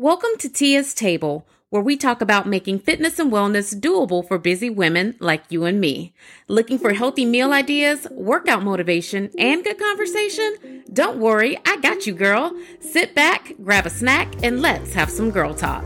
Welcome 0.00 0.30
to 0.38 0.48
Tia's 0.48 0.94
Table, 0.94 1.46
where 1.68 1.82
we 1.82 1.94
talk 1.94 2.22
about 2.22 2.46
making 2.48 2.78
fitness 2.78 3.18
and 3.18 3.30
wellness 3.30 3.78
doable 3.78 4.26
for 4.26 4.38
busy 4.38 4.70
women 4.70 5.14
like 5.20 5.44
you 5.50 5.66
and 5.66 5.78
me. 5.78 6.14
Looking 6.48 6.78
for 6.78 6.94
healthy 6.94 7.26
meal 7.26 7.52
ideas, 7.52 8.06
workout 8.10 8.62
motivation, 8.62 9.30
and 9.36 9.62
good 9.62 9.78
conversation? 9.78 10.84
Don't 10.90 11.18
worry, 11.18 11.58
I 11.66 11.76
got 11.82 12.06
you, 12.06 12.14
girl. 12.14 12.50
Sit 12.80 13.14
back, 13.14 13.52
grab 13.62 13.84
a 13.84 13.90
snack, 13.90 14.42
and 14.42 14.62
let's 14.62 14.94
have 14.94 15.10
some 15.10 15.30
girl 15.30 15.52
talk. 15.52 15.84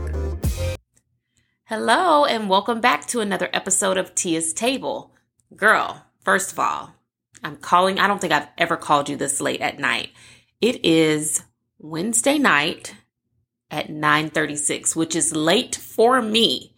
Hello, 1.65 2.23
and 2.23 2.49
welcome 2.49 2.79
back 2.79 3.07
to 3.07 3.19
another 3.19 3.49
episode 3.51 3.97
of 3.97 4.15
Tia's 4.15 4.53
Table. 4.53 5.11
Girl, 5.57 6.05
first 6.23 6.53
of 6.53 6.59
all, 6.59 6.95
I'm 7.43 7.57
calling, 7.57 7.99
I 7.99 8.07
don't 8.07 8.21
think 8.21 8.31
I've 8.31 8.47
ever 8.57 8.77
called 8.77 9.09
you 9.09 9.17
this 9.17 9.41
late 9.41 9.59
at 9.59 9.77
night. 9.77 10.11
It 10.61 10.85
is 10.85 11.43
Wednesday 11.79 12.37
night 12.37 12.95
at 13.75 13.89
9:36, 13.89 14.95
which 14.95 15.15
is 15.15 15.35
late 15.35 15.75
for 15.75 16.21
me. 16.21 16.73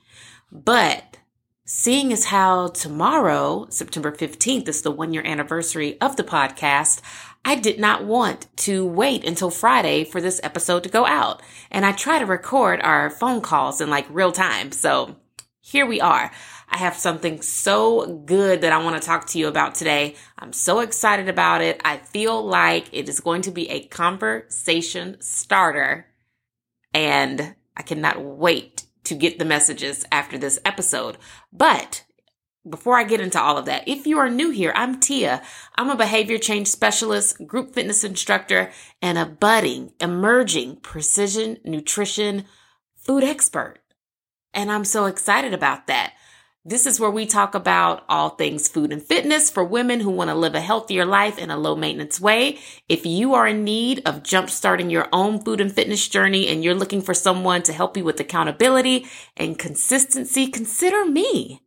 But 0.51 1.17
seeing 1.63 2.11
as 2.11 2.25
how 2.25 2.69
tomorrow, 2.69 3.67
September 3.69 4.11
15th, 4.11 4.67
is 4.67 4.81
the 4.81 4.91
one 4.91 5.13
year 5.13 5.23
anniversary 5.23 6.01
of 6.01 6.15
the 6.15 6.23
podcast, 6.23 7.01
I 7.45 7.55
did 7.55 7.79
not 7.79 8.03
want 8.03 8.47
to 8.57 8.83
wait 8.83 9.23
until 9.23 9.51
Friday 9.51 10.03
for 10.03 10.19
this 10.19 10.41
episode 10.43 10.83
to 10.83 10.89
go 10.89 11.05
out. 11.05 11.41
And 11.69 11.85
I 11.85 11.91
try 11.91 12.17
to 12.17 12.25
record 12.25 12.81
our 12.81 13.11
phone 13.11 13.41
calls 13.41 13.79
in 13.79 13.91
like 13.91 14.07
real 14.09 14.31
time. 14.31 14.71
So 14.71 15.17
here 15.61 15.85
we 15.85 16.01
are. 16.01 16.31
I 16.69 16.77
have 16.77 16.97
something 16.97 17.41
so 17.41 18.07
good 18.25 18.61
that 18.61 18.73
I 18.73 18.83
want 18.83 18.99
to 18.99 19.05
talk 19.05 19.27
to 19.27 19.39
you 19.39 19.47
about 19.47 19.75
today. 19.75 20.15
I'm 20.39 20.51
so 20.51 20.79
excited 20.79 21.29
about 21.29 21.61
it. 21.61 21.79
I 21.85 21.97
feel 21.97 22.43
like 22.43 22.89
it 22.91 23.07
is 23.07 23.19
going 23.19 23.43
to 23.43 23.51
be 23.51 23.69
a 23.69 23.85
conversation 23.87 25.17
starter 25.21 26.07
and 26.97 27.53
I 27.75 27.83
cannot 27.83 28.23
wait 28.23 28.87
to 29.03 29.13
get 29.13 29.37
the 29.37 29.45
messages 29.45 30.03
after 30.11 30.35
this 30.35 30.57
episode. 30.65 31.19
But 31.53 32.03
before 32.67 32.97
I 32.97 33.03
get 33.03 33.21
into 33.21 33.39
all 33.39 33.55
of 33.55 33.65
that, 33.65 33.87
if 33.87 34.07
you 34.07 34.17
are 34.17 34.31
new 34.31 34.49
here, 34.49 34.73
I'm 34.75 34.99
Tia. 34.99 35.43
I'm 35.75 35.91
a 35.91 35.95
behavior 35.95 36.39
change 36.39 36.67
specialist, 36.69 37.45
group 37.45 37.75
fitness 37.75 38.03
instructor, 38.03 38.71
and 38.99 39.19
a 39.19 39.27
budding, 39.27 39.93
emerging 40.01 40.77
precision 40.77 41.59
nutrition 41.63 42.45
food 42.95 43.23
expert. 43.23 43.77
And 44.51 44.71
I'm 44.71 44.83
so 44.83 45.05
excited 45.05 45.53
about 45.53 45.85
that. 45.85 46.13
This 46.69 46.85
is 46.85 46.99
where 46.99 47.09
we 47.09 47.25
talk 47.25 47.55
about 47.55 48.03
all 48.09 48.31
things 48.31 48.67
food 48.67 48.91
and 48.91 49.01
fitness 49.01 49.49
for 49.49 49.63
women 49.63 50.01
who 50.01 50.09
want 50.09 50.29
to 50.29 50.35
live 50.35 50.53
a 50.53 50.59
healthier 50.59 51.05
life 51.05 51.37
in 51.37 51.49
a 51.49 51.55
low 51.55 51.77
maintenance 51.77 52.19
way. 52.19 52.59
If 52.89 53.05
you 53.05 53.35
are 53.35 53.47
in 53.47 53.63
need 53.63 54.01
of 54.05 54.21
jumpstarting 54.21 54.91
your 54.91 55.07
own 55.13 55.41
food 55.41 55.61
and 55.61 55.71
fitness 55.71 56.05
journey 56.09 56.49
and 56.49 56.61
you're 56.61 56.75
looking 56.75 57.01
for 57.01 57.13
someone 57.13 57.63
to 57.63 57.71
help 57.71 57.95
you 57.95 58.03
with 58.03 58.19
accountability 58.19 59.05
and 59.37 59.57
consistency, 59.57 60.47
consider 60.47 61.05
me. 61.05 61.61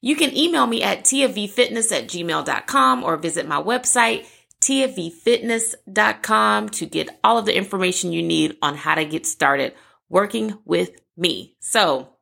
You 0.00 0.16
can 0.16 0.36
email 0.36 0.66
me 0.66 0.82
at 0.82 1.04
tiavfitness 1.04 1.92
at 1.92 2.08
gmail.com 2.08 3.04
or 3.04 3.16
visit 3.18 3.46
my 3.46 3.62
website, 3.62 4.26
tiavfitness.com 4.60 6.68
to 6.70 6.86
get 6.86 7.20
all 7.22 7.38
of 7.38 7.46
the 7.46 7.56
information 7.56 8.12
you 8.12 8.24
need 8.24 8.56
on 8.62 8.74
how 8.74 8.96
to 8.96 9.04
get 9.04 9.26
started 9.26 9.74
working 10.08 10.58
with 10.64 10.90
me. 11.16 11.54
So 11.60 12.16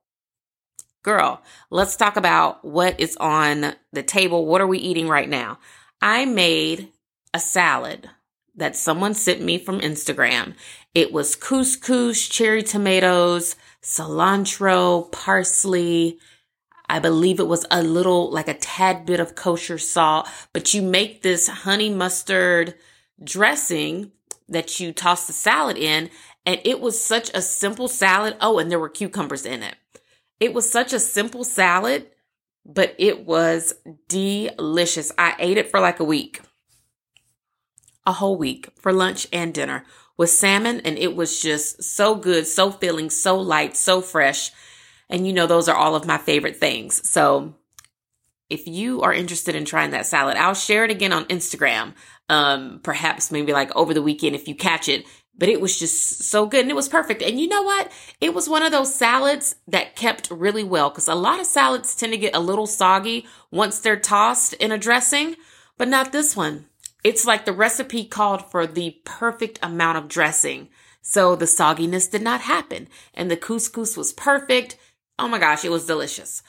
girl, 1.03 1.43
let's 1.71 1.97
talk 1.97 2.17
about 2.17 2.65
what 2.65 2.99
is 3.01 3.17
on 3.19 3.75
the 3.93 4.03
table. 4.03 4.47
What 4.47 4.61
are 4.61 4.67
we 4.67 4.79
eating 4.79 5.09
right 5.09 5.29
now? 5.29 5.59
I 6.01 6.25
made 6.25 6.89
a 7.33 7.41
salad 7.41 8.11
that 8.55 8.77
someone 8.77 9.15
sent 9.15 9.41
me 9.41 9.59
from 9.59 9.81
Instagram. 9.81 10.55
It 10.95 11.13
was 11.13 11.37
couscous, 11.37 12.29
cherry 12.29 12.63
tomatoes, 12.63 13.57
cilantro, 13.83 15.11
parsley. 15.13 16.19
I 16.89 16.99
believe 16.99 17.39
it 17.39 17.47
was 17.47 17.67
a 17.71 17.83
little, 17.83 18.31
like 18.31 18.49
a 18.49 18.55
tad 18.55 19.07
bit 19.07 19.21
of 19.21 19.35
kosher 19.35 19.79
salt, 19.79 20.29
but 20.53 20.75
you 20.75 20.83
make 20.83 21.23
this 21.23 21.49
honey 21.49 21.91
mustard 21.91 22.75
dressing 23.23 24.13
that 24.49 24.81
you 24.81 24.93
toss 24.93 25.27
the 25.27 25.33
salad 25.33 25.77
in. 25.77 26.11
And 26.47 26.61
it 26.65 26.81
was 26.81 27.03
such 27.03 27.31
a 27.35 27.43
simple 27.43 27.89
salad. 27.89 28.37
Oh, 28.41 28.59
and 28.59 28.71
there 28.71 28.79
were 28.79 28.89
cucumbers 28.89 29.45
in 29.45 29.63
it. 29.63 29.77
It 30.41 30.55
was 30.55 30.71
such 30.71 30.93
a 30.93 31.01
simple 31.01 31.45
salad, 31.45 32.07
but 32.65 32.95
it 32.99 33.27
was 33.27 33.75
delicious. 34.09 35.13
I 35.19 35.35
ate 35.39 35.59
it 35.59 35.71
for 35.71 35.81
like 35.81 36.01
a 36.01 36.05
week, 36.05 36.41
a 38.07 38.13
whole 38.13 38.37
week 38.37 38.69
for 38.77 38.93
lunch 38.93 39.27
and 39.33 39.53
dinner 39.53 39.85
with 40.17 40.31
salmon, 40.31 40.81
and 40.85 40.99
it 40.99 41.17
was 41.17 41.41
just 41.41 41.83
so 41.83 42.15
good, 42.15 42.47
so 42.47 42.71
filling, 42.71 43.11
so 43.11 43.39
light, 43.39 43.77
so 43.77 44.01
fresh. 44.01 44.51
And 45.09 45.27
you 45.27 45.33
know, 45.33 45.47
those 45.47 45.69
are 45.69 45.77
all 45.77 45.95
of 45.95 46.07
my 46.07 46.19
favorite 46.19 46.57
things. 46.57 47.09
So 47.09 47.55
if 48.51 48.67
you 48.67 49.03
are 49.03 49.13
interested 49.13 49.55
in 49.55 49.65
trying 49.65 49.91
that 49.91 50.07
salad, 50.07 50.37
I'll 50.37 50.55
share 50.55 50.85
it 50.85 50.91
again 50.91 51.13
on 51.13 51.25
Instagram. 51.27 51.95
Um, 52.29 52.81
perhaps 52.83 53.31
maybe 53.31 53.53
like 53.53 53.75
over 53.75 53.95
the 53.95 54.03
weekend 54.03 54.37
if 54.37 54.49
you 54.49 54.55
catch 54.55 54.89
it 54.89 55.07
but 55.39 55.49
it 55.49 55.61
was 55.61 55.79
just 55.79 56.25
so 56.25 56.47
good 56.47 56.63
and 56.63 56.71
it 56.71 56.77
was 56.77 56.89
perfect. 56.89 57.23
And 57.23 57.41
you 57.41 57.49
know 57.49 57.63
what? 57.63 57.91
It 58.21 58.35
was 58.35 58.49
one 58.49 58.63
of 58.63 58.73
those 58.73 58.95
salads 58.95 59.55
that 59.69 59.97
kept 59.97 60.31
really 60.31 60.65
well 60.65 60.91
because 60.91 61.09
a 61.09 61.15
lot 61.15 61.41
of 61.41 61.47
salads 61.47 61.95
tend 61.95 62.13
to 62.13 62.19
get 62.19 62.35
a 62.35 62.41
little 62.41 62.67
soggy 62.67 63.27
once 63.51 63.79
they're 63.79 63.99
tossed 63.99 64.53
in 64.55 64.73
a 64.73 64.79
dressing, 64.79 65.37
but 65.79 65.89
not 65.89 66.13
this 66.13 66.37
one. 66.37 66.67
It's 67.05 67.25
like 67.25 67.45
the 67.45 67.53
recipe 67.53 68.05
called 68.05 68.51
for 68.51 68.67
the 68.67 68.99
perfect 69.05 69.61
amount 69.63 69.99
of 69.99 70.09
dressing. 70.09 70.69
So 71.01 71.37
the 71.37 71.47
sogginess 71.47 72.11
did 72.11 72.23
not 72.23 72.43
happen 72.43 72.89
and 73.15 73.31
the 73.31 73.37
couscous 73.37 73.97
was 73.97 74.13
perfect. 74.13 74.77
Oh 75.19 75.29
my 75.29 75.39
gosh, 75.39 75.65
it 75.65 75.71
was 75.71 75.87
delicious. 75.87 76.43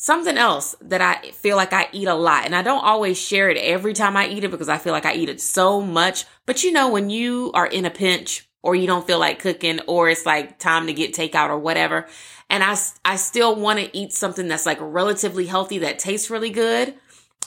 Something 0.00 0.38
else 0.38 0.76
that 0.80 1.00
I 1.00 1.32
feel 1.32 1.56
like 1.56 1.72
I 1.72 1.88
eat 1.90 2.06
a 2.06 2.14
lot, 2.14 2.44
and 2.44 2.54
I 2.54 2.62
don't 2.62 2.84
always 2.84 3.20
share 3.20 3.50
it 3.50 3.56
every 3.56 3.94
time 3.94 4.16
I 4.16 4.28
eat 4.28 4.44
it 4.44 4.50
because 4.52 4.68
I 4.68 4.78
feel 4.78 4.92
like 4.92 5.04
I 5.04 5.14
eat 5.14 5.28
it 5.28 5.40
so 5.40 5.80
much. 5.80 6.24
But 6.46 6.62
you 6.62 6.70
know, 6.70 6.88
when 6.88 7.10
you 7.10 7.50
are 7.52 7.66
in 7.66 7.84
a 7.84 7.90
pinch 7.90 8.48
or 8.62 8.76
you 8.76 8.86
don't 8.86 9.08
feel 9.08 9.18
like 9.18 9.40
cooking 9.40 9.80
or 9.88 10.08
it's 10.08 10.24
like 10.24 10.60
time 10.60 10.86
to 10.86 10.92
get 10.92 11.14
takeout 11.14 11.48
or 11.50 11.58
whatever, 11.58 12.06
and 12.48 12.62
I, 12.62 12.76
I 13.04 13.16
still 13.16 13.56
want 13.56 13.80
to 13.80 13.96
eat 13.96 14.12
something 14.12 14.46
that's 14.46 14.66
like 14.66 14.78
relatively 14.80 15.46
healthy 15.46 15.78
that 15.78 15.98
tastes 15.98 16.30
really 16.30 16.50
good, 16.50 16.94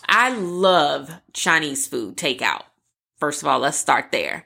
I 0.09 0.37
love 0.37 1.21
Chinese 1.31 1.87
food 1.87 2.17
takeout. 2.17 2.63
First 3.17 3.43
of 3.43 3.47
all, 3.47 3.59
let's 3.59 3.77
start 3.77 4.11
there. 4.11 4.45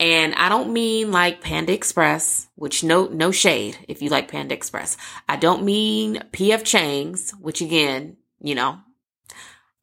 And 0.00 0.34
I 0.34 0.48
don't 0.48 0.72
mean 0.72 1.12
like 1.12 1.40
Panda 1.40 1.72
Express, 1.72 2.48
which 2.56 2.82
no, 2.82 3.06
no 3.06 3.30
shade 3.30 3.78
if 3.88 4.02
you 4.02 4.10
like 4.10 4.30
Panda 4.30 4.54
Express. 4.54 4.96
I 5.28 5.36
don't 5.36 5.64
mean 5.64 6.16
PF 6.32 6.64
Chang's, 6.64 7.30
which 7.32 7.60
again, 7.60 8.16
you 8.40 8.54
know, 8.54 8.78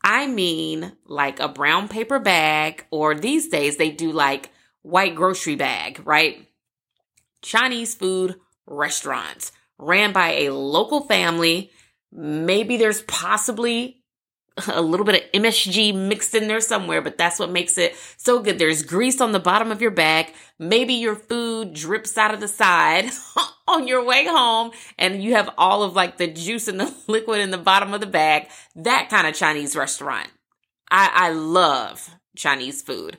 I 0.03 0.27
mean 0.27 0.91
like 1.05 1.39
a 1.39 1.47
brown 1.47 1.87
paper 1.87 2.19
bag 2.19 2.85
or 2.91 3.15
these 3.15 3.47
days 3.47 3.77
they 3.77 3.91
do 3.91 4.11
like 4.11 4.49
white 4.81 5.15
grocery 5.15 5.55
bag, 5.55 6.01
right? 6.05 6.47
Chinese 7.41 7.95
food 7.95 8.35
restaurants 8.65 9.51
ran 9.77 10.11
by 10.11 10.33
a 10.33 10.53
local 10.53 11.01
family. 11.01 11.71
Maybe 12.11 12.77
there's 12.77 13.01
possibly 13.03 14.00
a 14.67 14.81
little 14.81 15.05
bit 15.05 15.23
of 15.23 15.41
MSG 15.41 15.95
mixed 15.95 16.35
in 16.35 16.47
there 16.47 16.61
somewhere, 16.61 17.01
but 17.01 17.17
that's 17.17 17.39
what 17.39 17.51
makes 17.51 17.77
it 17.77 17.95
so 18.17 18.41
good. 18.41 18.59
There's 18.59 18.83
grease 18.83 19.21
on 19.21 19.31
the 19.31 19.39
bottom 19.39 19.71
of 19.71 19.81
your 19.81 19.91
bag. 19.91 20.33
Maybe 20.59 20.93
your 20.93 21.15
food 21.15 21.73
drips 21.73 22.17
out 22.17 22.33
of 22.33 22.39
the 22.39 22.47
side 22.47 23.09
on 23.67 23.87
your 23.87 24.03
way 24.03 24.25
home 24.25 24.71
and 24.97 25.23
you 25.23 25.33
have 25.33 25.49
all 25.57 25.83
of 25.83 25.93
like 25.93 26.17
the 26.17 26.27
juice 26.27 26.67
and 26.67 26.79
the 26.79 26.93
liquid 27.07 27.39
in 27.39 27.51
the 27.51 27.57
bottom 27.57 27.93
of 27.93 28.01
the 28.01 28.07
bag. 28.07 28.47
That 28.75 29.09
kind 29.09 29.27
of 29.27 29.33
Chinese 29.33 29.75
restaurant. 29.75 30.29
I, 30.89 31.09
I 31.13 31.29
love 31.31 32.09
Chinese 32.35 32.81
food. 32.81 33.17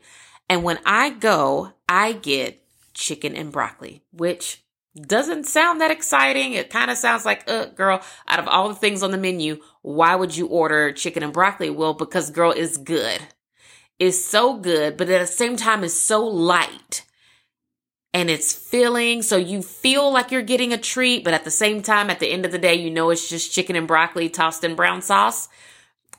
And 0.48 0.62
when 0.62 0.78
I 0.84 1.10
go, 1.10 1.72
I 1.88 2.12
get 2.12 2.62
chicken 2.94 3.34
and 3.34 3.50
broccoli, 3.50 4.03
which 4.12 4.62
doesn't 5.00 5.47
sound 5.47 5.80
that 5.80 5.91
exciting. 5.91 6.53
It 6.53 6.71
kind 6.71 6.91
of 6.91 6.98
sounds 6.98 7.24
like, 7.24 7.48
uh, 7.48 7.66
girl, 7.66 8.03
out 8.28 8.39
of 8.39 8.48
all 8.48 8.68
the 8.68 8.74
things 8.74 9.03
on 9.03 9.10
the 9.10 9.18
menu, 9.18 9.60
why 9.80 10.15
would 10.15 10.36
you 10.36 10.47
order 10.47 10.92
chicken 10.92 11.22
and 11.22 11.33
broccoli? 11.33 11.71
Well, 11.71 11.94
because 11.94 12.30
girl 12.30 12.53
is 12.53 12.77
good. 12.77 13.21
It's 13.98 14.22
so 14.24 14.59
good, 14.59 14.97
but 14.97 15.09
at 15.09 15.21
the 15.21 15.27
same 15.27 15.56
time, 15.56 15.84
it's 15.84 15.94
so 15.94 16.24
light 16.24 17.04
and 18.12 18.28
it's 18.28 18.53
filling. 18.53 19.22
So 19.22 19.36
you 19.36 19.62
feel 19.62 20.12
like 20.12 20.30
you're 20.30 20.42
getting 20.42 20.72
a 20.72 20.78
treat, 20.78 21.24
but 21.24 21.34
at 21.34 21.45
the 21.45 21.50
same 21.50 21.83
time, 21.83 22.10
at 22.10 22.21
the 22.21 22.30
end 22.30 22.45
of 22.45 22.53
the 22.53 22.59
day, 22.59 22.74
you 22.74 22.91
know, 22.91 23.10
it's 23.10 23.28
just 23.28 23.53
chicken 23.53 23.77
and 23.77 23.88
broccoli 23.88 24.28
tossed 24.28 24.65
in 24.65 24.74
brown 24.74 25.03
sauce. 25.03 25.48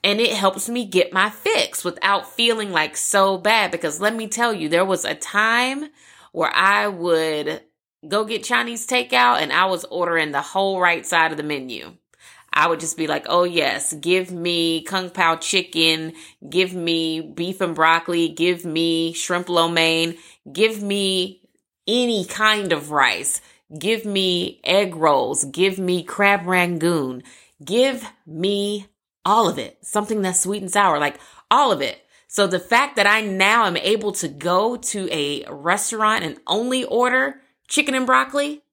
And 0.03 0.19
it 0.19 0.33
helps 0.33 0.67
me 0.67 0.85
get 0.85 1.13
my 1.13 1.29
fix 1.29 1.85
without 1.85 2.29
feeling 2.29 2.71
like 2.71 2.97
so 2.97 3.37
bad. 3.37 3.71
Because 3.71 4.01
let 4.01 4.15
me 4.15 4.27
tell 4.27 4.53
you, 4.53 4.67
there 4.67 4.83
was 4.83 5.05
a 5.05 5.15
time 5.15 5.89
where 6.31 6.53
I 6.53 6.87
would 6.87 7.61
go 8.07 8.25
get 8.25 8.43
Chinese 8.43 8.87
takeout 8.87 9.41
and 9.41 9.51
I 9.51 9.65
was 9.65 9.85
ordering 9.85 10.31
the 10.31 10.41
whole 10.41 10.79
right 10.79 11.05
side 11.05 11.31
of 11.31 11.37
the 11.37 11.43
menu. 11.43 11.93
I 12.51 12.67
would 12.67 12.79
just 12.79 12.97
be 12.97 13.07
like, 13.07 13.25
oh 13.29 13.45
yes, 13.45 13.93
give 13.93 14.31
me 14.31 14.83
kung 14.83 15.09
pao 15.09 15.37
chicken, 15.37 16.13
give 16.47 16.73
me 16.73 17.19
beef 17.21 17.61
and 17.61 17.73
broccoli, 17.73 18.29
give 18.29 18.63
me 18.63 19.13
shrimp 19.13 19.49
lo 19.49 19.67
mein, 19.67 20.17
give 20.51 20.83
me 20.83 21.41
any 21.87 22.25
kind 22.25 22.71
of 22.71 22.91
rice, 22.91 23.41
Give 23.77 24.05
me 24.05 24.59
egg 24.63 24.95
rolls. 24.95 25.45
Give 25.45 25.79
me 25.79 26.03
crab 26.03 26.45
rangoon. 26.45 27.23
Give 27.63 28.07
me 28.25 28.87
all 29.25 29.49
of 29.49 29.57
it. 29.57 29.77
Something 29.81 30.21
that's 30.21 30.41
sweet 30.41 30.61
and 30.61 30.71
sour, 30.71 30.99
like 30.99 31.19
all 31.49 31.71
of 31.71 31.81
it. 31.81 31.99
So 32.27 32.45
the 32.45 32.59
fact 32.59 32.95
that 32.95 33.07
I 33.07 33.21
now 33.21 33.65
am 33.65 33.77
able 33.77 34.11
to 34.13 34.27
go 34.27 34.75
to 34.75 35.09
a 35.11 35.45
restaurant 35.49 36.23
and 36.23 36.37
only 36.45 36.83
order 36.83 37.41
chicken 37.67 37.95
and 37.95 38.05
broccoli 38.05 38.63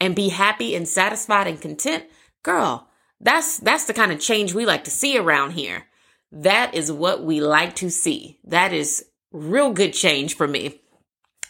and 0.00 0.16
be 0.16 0.30
happy 0.30 0.74
and 0.74 0.88
satisfied 0.88 1.46
and 1.46 1.60
content, 1.60 2.04
girl, 2.42 2.88
that's 3.20 3.58
that's 3.58 3.84
the 3.84 3.94
kind 3.94 4.12
of 4.12 4.20
change 4.20 4.52
we 4.52 4.66
like 4.66 4.84
to 4.84 4.90
see 4.90 5.16
around 5.16 5.52
here. 5.52 5.86
That 6.32 6.74
is 6.74 6.90
what 6.90 7.24
we 7.24 7.40
like 7.40 7.76
to 7.76 7.90
see. 7.90 8.38
That 8.44 8.72
is 8.72 9.04
real 9.32 9.72
good 9.72 9.92
change 9.92 10.34
for 10.36 10.48
me. 10.48 10.80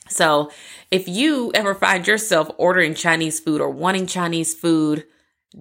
So, 0.09 0.51
if 0.91 1.09
you 1.09 1.53
ever 1.55 1.75
find 1.75 2.07
yourself 2.07 2.51
ordering 2.59 2.95
Chinese 2.95 3.41
food 3.41 3.61
or 3.61 3.71
wanting 3.71 4.07
Chinese 4.07 4.55
food, 4.55 5.05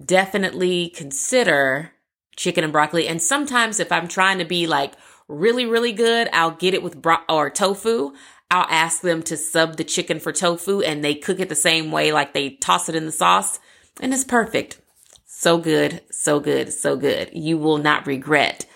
definitely 0.04 0.90
consider 0.90 1.92
chicken 2.36 2.64
and 2.64 2.72
broccoli. 2.72 3.08
And 3.08 3.22
sometimes 3.22 3.80
if 3.80 3.92
I'm 3.92 4.08
trying 4.08 4.38
to 4.38 4.44
be 4.44 4.66
like 4.66 4.94
really, 5.28 5.66
really 5.66 5.92
good, 5.92 6.28
I'll 6.32 6.50
get 6.50 6.74
it 6.74 6.82
with 6.82 7.00
bro- 7.00 7.24
or 7.28 7.50
tofu. 7.50 8.12
I'll 8.52 8.66
ask 8.68 9.00
them 9.00 9.22
to 9.22 9.36
sub 9.38 9.78
the 9.78 9.82
chicken 9.82 10.20
for 10.20 10.30
tofu 10.30 10.82
and 10.82 11.02
they 11.02 11.14
cook 11.14 11.40
it 11.40 11.48
the 11.48 11.54
same 11.54 11.90
way, 11.90 12.12
like 12.12 12.34
they 12.34 12.50
toss 12.50 12.90
it 12.90 12.94
in 12.94 13.06
the 13.06 13.10
sauce 13.10 13.58
and 13.98 14.12
it's 14.12 14.24
perfect. 14.24 14.78
So 15.24 15.56
good, 15.56 16.02
so 16.10 16.38
good, 16.38 16.70
so 16.70 16.96
good. 16.96 17.30
You 17.32 17.56
will 17.56 17.78
not 17.78 18.06
regret 18.06 18.66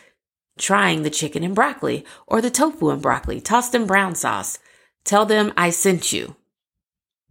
trying 0.59 1.03
the 1.03 1.11
chicken 1.11 1.45
and 1.45 1.55
broccoli 1.55 2.07
or 2.27 2.41
the 2.41 2.51
tofu 2.51 2.89
and 2.89 3.03
broccoli 3.03 3.39
tossed 3.39 3.75
in 3.75 3.87
brown 3.87 4.15
sauce. 4.15 4.59
Tell 5.05 5.27
them 5.27 5.53
I 5.59 5.69
sent 5.69 6.11
you. 6.11 6.37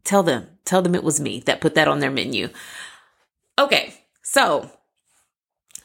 Tell 0.03 0.21
them, 0.21 0.47
tell 0.65 0.83
them 0.83 0.93
it 0.93 1.03
was 1.03 1.19
me 1.19 1.39
that 1.47 1.61
put 1.61 1.73
that 1.73 1.87
on 1.87 1.97
their 1.97 2.11
menu. 2.11 2.49
Okay, 3.57 3.95
so 4.21 4.69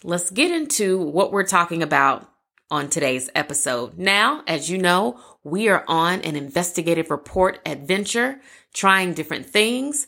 let's 0.05 0.31
get 0.31 0.51
into 0.51 0.99
what 0.99 1.33
we're 1.33 1.47
talking 1.47 1.83
about 1.83 2.31
on 2.71 2.89
today's 2.89 3.31
episode. 3.35 3.99
Now, 3.99 4.43
as 4.47 4.71
you 4.71 4.77
know, 4.77 5.19
we 5.43 5.69
are 5.69 5.85
on 5.89 6.21
an 6.23 6.37
investigative 6.37 7.11
report 7.11 7.61
adventure, 7.65 8.41
trying 8.75 9.15
different 9.15 9.47
things. 9.47 10.07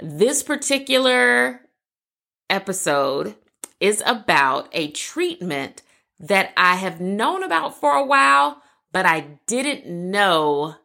This 0.00 0.42
particular 0.42 1.60
episode 2.48 3.34
is 3.80 4.02
about 4.06 4.68
a 4.72 4.90
treatment 4.90 5.82
that 6.20 6.52
I 6.56 6.76
have 6.76 7.00
known 7.00 7.42
about 7.42 7.78
for 7.80 7.92
a 7.92 8.04
while, 8.04 8.62
but 8.92 9.06
I 9.06 9.38
didn't 9.46 9.86
know 9.86 10.76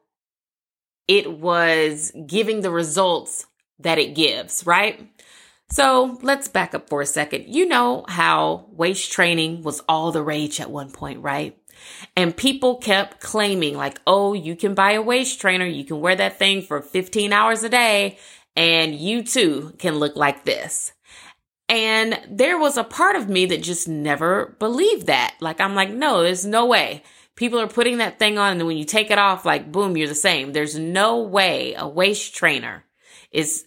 it 1.08 1.40
was 1.40 2.12
giving 2.26 2.62
the 2.62 2.72
results 2.72 3.46
that 3.80 4.00
it 4.00 4.16
gives, 4.16 4.66
right? 4.66 5.10
So 5.72 6.18
let's 6.22 6.48
back 6.48 6.74
up 6.74 6.90
for 6.90 7.02
a 7.02 7.06
second. 7.06 7.54
You 7.54 7.68
know 7.68 8.04
how 8.08 8.68
waist 8.72 9.12
training 9.12 9.62
was 9.62 9.82
all 9.88 10.12
the 10.12 10.24
rage 10.24 10.60
at 10.60 10.72
one 10.72 10.92
point, 10.92 11.22
right? 11.22 11.59
And 12.16 12.36
people 12.36 12.78
kept 12.78 13.20
claiming, 13.20 13.76
like, 13.76 14.00
oh, 14.08 14.34
you 14.34 14.56
can 14.56 14.74
buy 14.74 14.94
a 14.94 15.02
waist 15.02 15.40
trainer, 15.40 15.66
you 15.66 15.84
can 15.84 16.00
wear 16.00 16.16
that 16.16 16.40
thing 16.40 16.62
for 16.62 16.82
15 16.82 17.34
hours 17.34 17.64
a 17.64 17.70
day, 17.70 18.18
and 18.56 18.96
you 18.96 19.24
too 19.24 19.74
can 19.78 19.96
look 19.96 20.16
like 20.16 20.46
this. 20.46 20.94
And 21.68 22.20
there 22.30 22.58
was 22.58 22.78
a 22.78 22.84
part 22.84 23.16
of 23.16 23.30
me 23.30 23.46
that 23.48 23.62
just 23.62 23.88
never 23.88 24.56
believed 24.60 25.08
that. 25.08 25.36
Like, 25.40 25.62
I'm 25.62 25.76
like, 25.76 25.92
no, 25.92 26.24
there's 26.24 26.46
no 26.46 26.66
way. 26.66 27.04
People 27.36 27.60
are 27.60 27.68
putting 27.68 28.00
that 28.00 28.20
thing 28.20 28.38
on, 28.38 28.58
and 28.58 28.68
when 28.68 28.78
you 28.78 28.86
take 28.86 29.12
it 29.12 29.18
off, 29.18 29.46
like, 29.46 29.72
boom, 29.72 29.96
you're 29.96 30.08
the 30.08 30.16
same. 30.16 30.52
There's 30.52 30.78
no 30.78 31.22
way 31.22 31.76
a 31.76 31.88
waist 31.88 32.36
trainer 32.36 32.84
is 33.32 33.66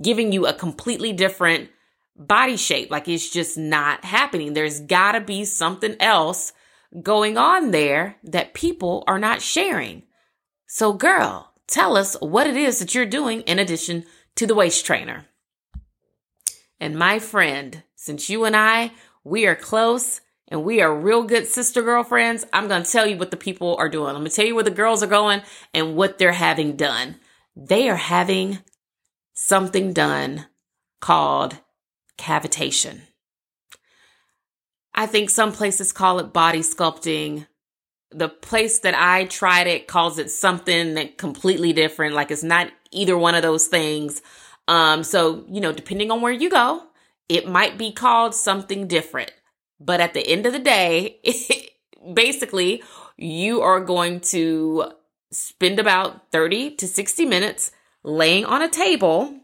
giving 0.00 0.32
you 0.32 0.46
a 0.46 0.52
completely 0.52 1.12
different 1.12 1.70
body 2.16 2.56
shape. 2.56 2.90
Like 2.90 3.08
it's 3.08 3.30
just 3.30 3.56
not 3.58 4.04
happening. 4.04 4.52
There's 4.52 4.80
got 4.80 5.12
to 5.12 5.20
be 5.20 5.44
something 5.44 5.96
else 6.00 6.52
going 7.02 7.38
on 7.38 7.70
there 7.70 8.16
that 8.24 8.54
people 8.54 9.04
are 9.06 9.18
not 9.18 9.42
sharing. 9.42 10.02
So, 10.66 10.92
girl, 10.92 11.52
tell 11.66 11.96
us 11.96 12.16
what 12.20 12.46
it 12.46 12.56
is 12.56 12.78
that 12.78 12.94
you're 12.94 13.06
doing 13.06 13.42
in 13.42 13.58
addition 13.58 14.04
to 14.36 14.46
the 14.46 14.54
waist 14.54 14.84
trainer. 14.84 15.26
And 16.80 16.96
my 16.96 17.18
friend, 17.18 17.82
since 17.94 18.30
you 18.30 18.44
and 18.44 18.56
I, 18.56 18.92
we 19.22 19.46
are 19.46 19.54
close 19.54 20.20
and 20.48 20.64
we 20.64 20.80
are 20.80 20.94
real 20.94 21.22
good 21.22 21.46
sister 21.46 21.82
girlfriends, 21.82 22.46
I'm 22.52 22.68
going 22.68 22.82
to 22.82 22.90
tell 22.90 23.06
you 23.06 23.16
what 23.16 23.30
the 23.30 23.36
people 23.36 23.76
are 23.78 23.88
doing. 23.88 24.08
I'm 24.08 24.22
going 24.22 24.30
to 24.30 24.34
tell 24.34 24.46
you 24.46 24.54
where 24.54 24.64
the 24.64 24.70
girls 24.70 25.02
are 25.02 25.08
going 25.08 25.42
and 25.74 25.94
what 25.94 26.18
they're 26.18 26.32
having 26.32 26.76
done. 26.76 27.16
They 27.54 27.88
are 27.88 27.96
having 27.96 28.60
something 29.34 29.92
done 29.92 30.46
called 31.00 31.58
cavitation. 32.18 33.02
I 34.94 35.06
think 35.06 35.30
some 35.30 35.52
places 35.52 35.92
call 35.92 36.18
it 36.18 36.32
body 36.32 36.60
sculpting. 36.60 37.46
The 38.10 38.28
place 38.28 38.80
that 38.80 38.94
I 38.94 39.24
tried 39.24 39.66
it 39.66 39.86
calls 39.86 40.18
it 40.18 40.30
something 40.30 40.94
that 40.94 41.16
completely 41.16 41.72
different. 41.72 42.14
Like 42.14 42.30
it's 42.30 42.42
not 42.42 42.70
either 42.90 43.16
one 43.16 43.34
of 43.34 43.42
those 43.42 43.68
things. 43.68 44.20
Um, 44.68 45.04
so, 45.04 45.44
you 45.48 45.60
know, 45.60 45.72
depending 45.72 46.10
on 46.10 46.20
where 46.20 46.32
you 46.32 46.50
go, 46.50 46.82
it 47.28 47.48
might 47.48 47.78
be 47.78 47.92
called 47.92 48.34
something 48.34 48.88
different. 48.88 49.32
But 49.78 50.00
at 50.00 50.14
the 50.14 50.26
end 50.26 50.46
of 50.46 50.52
the 50.52 50.58
day, 50.58 51.20
basically, 52.14 52.82
you 53.16 53.62
are 53.62 53.80
going 53.80 54.20
to 54.20 54.92
spend 55.30 55.78
about 55.78 56.30
30 56.32 56.76
to 56.76 56.88
60 56.88 57.24
minutes 57.26 57.70
laying 58.02 58.44
on 58.44 58.62
a 58.62 58.68
table 58.68 59.40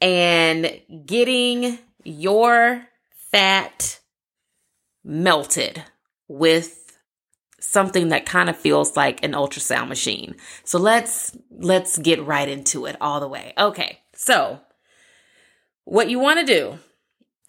and 0.00 0.80
getting 1.06 1.78
your 2.04 2.86
fat 3.30 4.00
melted 5.04 5.82
with 6.28 6.98
something 7.60 8.08
that 8.08 8.26
kind 8.26 8.50
of 8.50 8.56
feels 8.56 8.96
like 8.96 9.24
an 9.24 9.32
ultrasound 9.32 9.88
machine. 9.88 10.36
So 10.64 10.78
let's 10.78 11.36
let's 11.50 11.98
get 11.98 12.24
right 12.24 12.48
into 12.48 12.86
it 12.86 12.96
all 13.00 13.20
the 13.20 13.28
way. 13.28 13.52
Okay. 13.56 14.00
So 14.14 14.60
what 15.84 16.10
you 16.10 16.18
want 16.18 16.40
to 16.40 16.46
do 16.46 16.78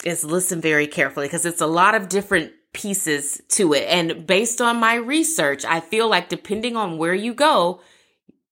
is 0.04 0.24
listen 0.24 0.62
very 0.62 0.88
carefully 0.88 1.28
because 1.28 1.46
it's 1.46 1.62
a 1.62 1.68
lot 1.68 1.96
of 1.96 2.10
different 2.10 2.52
pieces 2.74 3.42
to 3.50 3.74
it. 3.74 3.86
And 3.88 4.28
based 4.28 4.62
on 4.62 4.78
my 4.78 4.96
research, 4.96 5.64
I 5.66 5.80
feel 5.80 6.10
like 6.10 6.28
depending 6.30 6.76
on 6.76 6.98
where 6.98 7.14
you 7.14 7.34
go, 7.34 7.82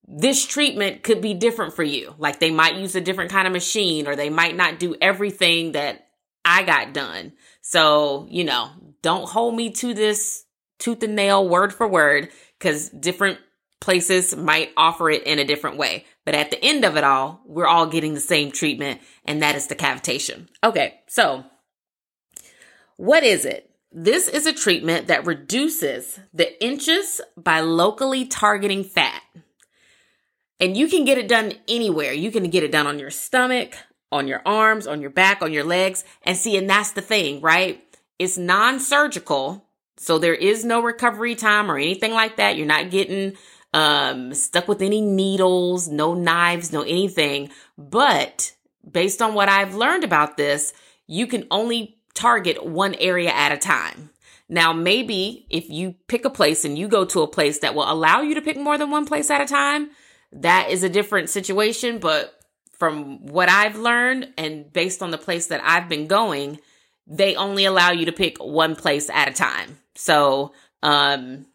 this 0.07 0.45
treatment 0.45 1.03
could 1.03 1.21
be 1.21 1.33
different 1.33 1.73
for 1.73 1.83
you. 1.83 2.15
Like 2.17 2.39
they 2.39 2.51
might 2.51 2.77
use 2.77 2.95
a 2.95 3.01
different 3.01 3.31
kind 3.31 3.47
of 3.47 3.53
machine 3.53 4.07
or 4.07 4.15
they 4.15 4.29
might 4.29 4.55
not 4.55 4.79
do 4.79 4.95
everything 5.01 5.73
that 5.73 6.07
I 6.45 6.63
got 6.63 6.93
done. 6.93 7.33
So, 7.61 8.27
you 8.29 8.43
know, 8.43 8.69
don't 9.03 9.29
hold 9.29 9.55
me 9.55 9.69
to 9.69 9.93
this 9.93 10.45
tooth 10.79 11.03
and 11.03 11.15
nail 11.15 11.47
word 11.47 11.71
for 11.71 11.87
word 11.87 12.29
because 12.57 12.89
different 12.89 13.37
places 13.79 14.35
might 14.35 14.71
offer 14.75 15.09
it 15.09 15.23
in 15.23 15.37
a 15.39 15.45
different 15.45 15.77
way. 15.77 16.05
But 16.25 16.35
at 16.35 16.49
the 16.49 16.63
end 16.63 16.85
of 16.85 16.97
it 16.97 17.03
all, 17.03 17.41
we're 17.45 17.67
all 17.67 17.85
getting 17.85 18.13
the 18.13 18.19
same 18.19 18.51
treatment 18.51 19.01
and 19.25 19.41
that 19.43 19.55
is 19.55 19.67
the 19.67 19.75
cavitation. 19.75 20.47
Okay. 20.63 21.01
So 21.07 21.43
what 22.97 23.23
is 23.23 23.45
it? 23.45 23.69
This 23.91 24.27
is 24.27 24.45
a 24.45 24.53
treatment 24.53 25.07
that 25.07 25.25
reduces 25.25 26.19
the 26.33 26.63
inches 26.63 27.21
by 27.37 27.59
locally 27.59 28.25
targeting 28.25 28.83
fat. 28.83 29.21
And 30.59 30.77
you 30.77 30.87
can 30.87 31.03
get 31.03 31.17
it 31.17 31.27
done 31.27 31.53
anywhere. 31.67 32.13
You 32.13 32.31
can 32.31 32.49
get 32.49 32.63
it 32.63 32.71
done 32.71 32.87
on 32.87 32.97
your 32.97 33.11
stomach, 33.11 33.75
on 34.11 34.27
your 34.27 34.41
arms, 34.45 34.87
on 34.87 35.01
your 35.01 35.09
back, 35.09 35.41
on 35.41 35.51
your 35.51 35.65
legs. 35.65 36.05
And 36.23 36.37
see, 36.37 36.55
and 36.57 36.69
that's 36.69 36.91
the 36.93 37.01
thing, 37.01 37.41
right? 37.41 37.82
It's 38.19 38.37
non 38.37 38.79
surgical. 38.79 39.65
So 39.97 40.17
there 40.17 40.35
is 40.35 40.65
no 40.65 40.81
recovery 40.81 41.35
time 41.35 41.69
or 41.69 41.77
anything 41.77 42.11
like 42.11 42.37
that. 42.37 42.57
You're 42.57 42.65
not 42.65 42.89
getting 42.89 43.33
um, 43.73 44.33
stuck 44.33 44.67
with 44.67 44.81
any 44.81 45.01
needles, 45.01 45.87
no 45.87 46.13
knives, 46.13 46.71
no 46.71 46.81
anything. 46.81 47.49
But 47.77 48.53
based 48.89 49.21
on 49.21 49.33
what 49.33 49.49
I've 49.49 49.75
learned 49.75 50.03
about 50.03 50.37
this, 50.37 50.73
you 51.07 51.27
can 51.27 51.47
only 51.51 51.97
target 52.13 52.65
one 52.65 52.95
area 52.95 53.31
at 53.31 53.51
a 53.51 53.57
time. 53.57 54.09
Now, 54.49 54.73
maybe 54.73 55.47
if 55.49 55.69
you 55.69 55.95
pick 56.07 56.25
a 56.25 56.29
place 56.29 56.65
and 56.65 56.77
you 56.77 56.87
go 56.87 57.05
to 57.05 57.21
a 57.21 57.27
place 57.27 57.59
that 57.59 57.75
will 57.75 57.89
allow 57.89 58.21
you 58.21 58.35
to 58.35 58.41
pick 58.41 58.57
more 58.57 58.77
than 58.77 58.91
one 58.91 59.05
place 59.05 59.29
at 59.29 59.41
a 59.41 59.45
time, 59.45 59.89
that 60.31 60.69
is 60.69 60.83
a 60.83 60.89
different 60.89 61.29
situation. 61.29 61.99
But 61.99 62.39
from 62.77 63.25
what 63.25 63.49
I've 63.49 63.77
learned 63.77 64.33
and 64.37 64.71
based 64.71 65.01
on 65.01 65.11
the 65.11 65.17
place 65.17 65.47
that 65.47 65.61
I've 65.63 65.89
been 65.89 66.07
going, 66.07 66.59
they 67.05 67.35
only 67.35 67.65
allow 67.65 67.91
you 67.91 68.05
to 68.05 68.11
pick 68.11 68.37
one 68.37 68.75
place 68.75 69.09
at 69.09 69.27
a 69.27 69.33
time. 69.33 69.79
So, 69.95 70.53
um, 70.81 71.45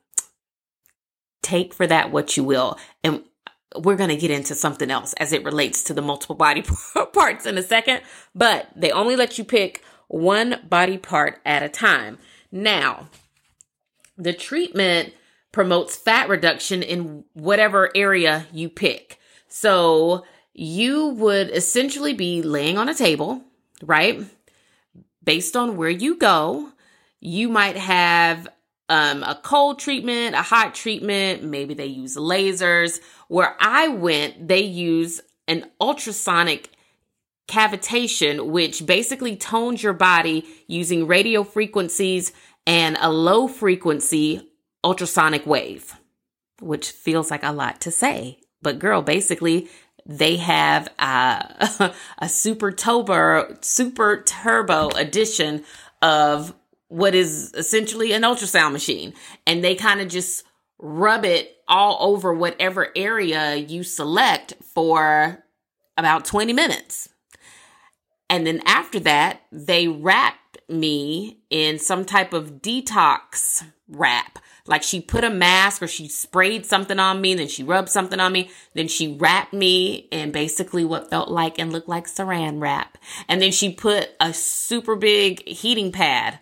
take 1.43 1.73
for 1.73 1.87
that 1.87 2.11
what 2.11 2.37
you 2.37 2.45
will. 2.45 2.79
And 3.03 3.23
we're 3.77 3.97
going 3.97 4.11
to 4.11 4.17
get 4.17 4.31
into 4.31 4.55
something 4.55 4.91
else 4.91 5.13
as 5.15 5.33
it 5.33 5.45
relates 5.45 5.83
to 5.85 5.95
the 5.95 6.03
multiple 6.03 6.37
body 6.37 6.63
parts 7.13 7.47
in 7.47 7.59
a 7.59 7.63
second, 7.63 8.03
but 8.35 8.69
they 8.75 8.91
only 8.91 9.17
let 9.17 9.39
you 9.39 9.45
pick 9.45 9.83
one 10.09 10.61
body 10.69 10.99
part 10.99 11.41
at 11.45 11.63
a 11.63 11.69
time. 11.69 12.19
Now, 12.51 13.09
the 14.17 14.33
treatment 14.33 15.13
promotes 15.53 15.97
fat 15.97 16.29
reduction 16.29 16.83
in 16.83 17.25
whatever 17.35 17.91
area 17.95 18.47
you 18.53 18.69
pick. 18.69 19.19
So 19.49 20.25
you 20.53 21.09
would 21.09 21.51
essentially 21.51 22.15
be 22.15 22.43
laying 22.43 22.79
on 22.79 22.89
a 22.89 22.95
table, 22.95 23.43
right? 23.83 24.25
Based 25.29 25.57
on 25.57 25.77
where 25.77 25.91
you 25.91 26.17
go, 26.17 26.71
you 27.21 27.51
might 27.51 27.77
have 27.77 28.49
um, 28.89 29.23
a 29.23 29.39
cold 29.43 29.79
treatment, 29.79 30.35
a 30.35 30.41
hot 30.41 30.75
treatment, 30.75 31.45
maybe 31.45 31.75
they 31.75 31.85
use 31.85 32.17
lasers. 32.17 32.99
Where 33.29 33.55
I 33.61 33.89
went, 33.89 34.49
they 34.49 34.63
use 34.63 35.21
an 35.47 35.67
ultrasonic 35.83 36.71
cavitation, 37.47 38.47
which 38.47 38.87
basically 38.87 39.37
tones 39.37 39.83
your 39.83 39.93
body 39.93 40.47
using 40.67 41.07
radio 41.07 41.45
frequencies 41.45 42.33
and 42.67 42.97
a 42.99 43.13
low 43.13 43.49
frequency 43.49 44.49
ultrasonic 44.83 45.45
wave, 45.45 45.95
which 46.59 46.91
feels 46.91 47.31
like 47.31 47.43
a 47.43 47.53
lot 47.53 47.83
to 47.83 47.91
say. 47.91 48.39
But 48.63 48.79
girl, 48.79 49.03
basically, 49.03 49.69
they 50.09 50.39
have 50.39 50.89
a 50.99 51.93
super 52.27 52.73
turbo, 52.73 53.57
super 53.61 54.23
turbo 54.23 54.89
edition 54.91 55.65
of 56.01 56.55
what 56.89 57.15
is 57.15 57.53
essentially 57.55 58.13
an 58.13 58.23
ultrasound 58.23 58.73
machine. 58.73 59.13
And 59.47 59.63
they 59.63 59.75
kind 59.75 60.01
of 60.01 60.09
just 60.09 60.45
rub 60.79 61.25
it 61.25 61.57
all 61.69 61.99
over 62.01 62.33
whatever 62.33 62.89
area 62.97 63.55
you 63.57 63.83
select 63.83 64.55
for 64.75 65.45
about 65.99 66.25
20 66.25 66.55
minutes. 66.55 67.11
And 68.31 68.47
then 68.47 68.63
after 68.65 69.01
that, 69.01 69.43
they 69.53 69.89
wrapped 69.89 70.59
me 70.69 71.41
in 71.51 71.79
some 71.79 72.05
type 72.05 72.33
of 72.33 72.63
detox 72.63 73.65
wrap. 73.89 74.39
Like 74.69 74.83
she 74.83 75.01
put 75.01 75.25
a 75.25 75.31
mask 75.31 75.83
or 75.83 75.89
she 75.89 76.09
sprayed 76.09 76.67
something 76.67 76.99
on 76.99 77.21
me, 77.23 77.35
then 77.35 77.49
she 77.49 77.65
rubbed 77.65 77.89
something 77.89 78.21
on 78.21 78.33
me, 78.33 78.51
then 78.75 78.87
she 78.87 79.17
wrapped 79.17 79.55
me 79.55 80.09
in 80.11 80.31
basically 80.31 80.85
what 80.85 81.09
felt 81.09 81.31
like 81.31 81.59
and 81.59 81.73
looked 81.73 81.89
like 81.89 82.07
saran 82.07 82.61
wrap. 82.61 82.99
And 83.29 83.41
then 83.41 83.51
she 83.51 83.73
put 83.73 84.11
a 84.21 84.35
super 84.35 84.95
big 84.95 85.47
heating 85.49 85.91
pad 85.91 86.39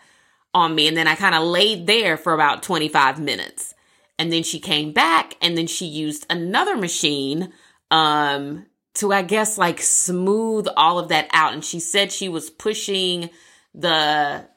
on 0.53 0.75
me. 0.75 0.89
And 0.89 0.97
then 0.97 1.07
I 1.07 1.15
kind 1.15 1.37
of 1.37 1.45
laid 1.45 1.87
there 1.87 2.17
for 2.17 2.35
about 2.35 2.65
25 2.65 3.21
minutes. 3.21 3.75
And 4.19 4.33
then 4.33 4.43
she 4.43 4.59
came 4.59 4.93
back 4.93 5.37
and 5.41 5.57
then 5.57 5.69
she 5.69 5.87
used 5.87 6.27
another 6.29 6.77
machine 6.77 7.53
um 7.93 8.67
to 8.95 9.13
I 9.13 9.23
guess 9.23 9.57
like 9.59 9.81
smooth 9.81 10.67
all 10.77 10.99
of 10.99 11.09
that 11.11 11.29
out 11.33 11.53
and 11.53 11.65
she 11.65 11.79
said 11.79 12.11
she 12.11 12.29
was 12.29 12.51
pushing 12.51 13.31
the 13.75 14.49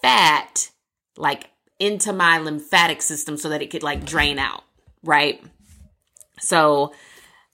fat 0.00 0.70
like 1.16 1.50
into 1.82 2.12
my 2.12 2.38
lymphatic 2.38 3.02
system 3.02 3.36
so 3.36 3.48
that 3.48 3.60
it 3.60 3.70
could 3.70 3.82
like 3.82 4.04
drain 4.04 4.38
out, 4.38 4.62
right? 5.02 5.42
So 6.38 6.94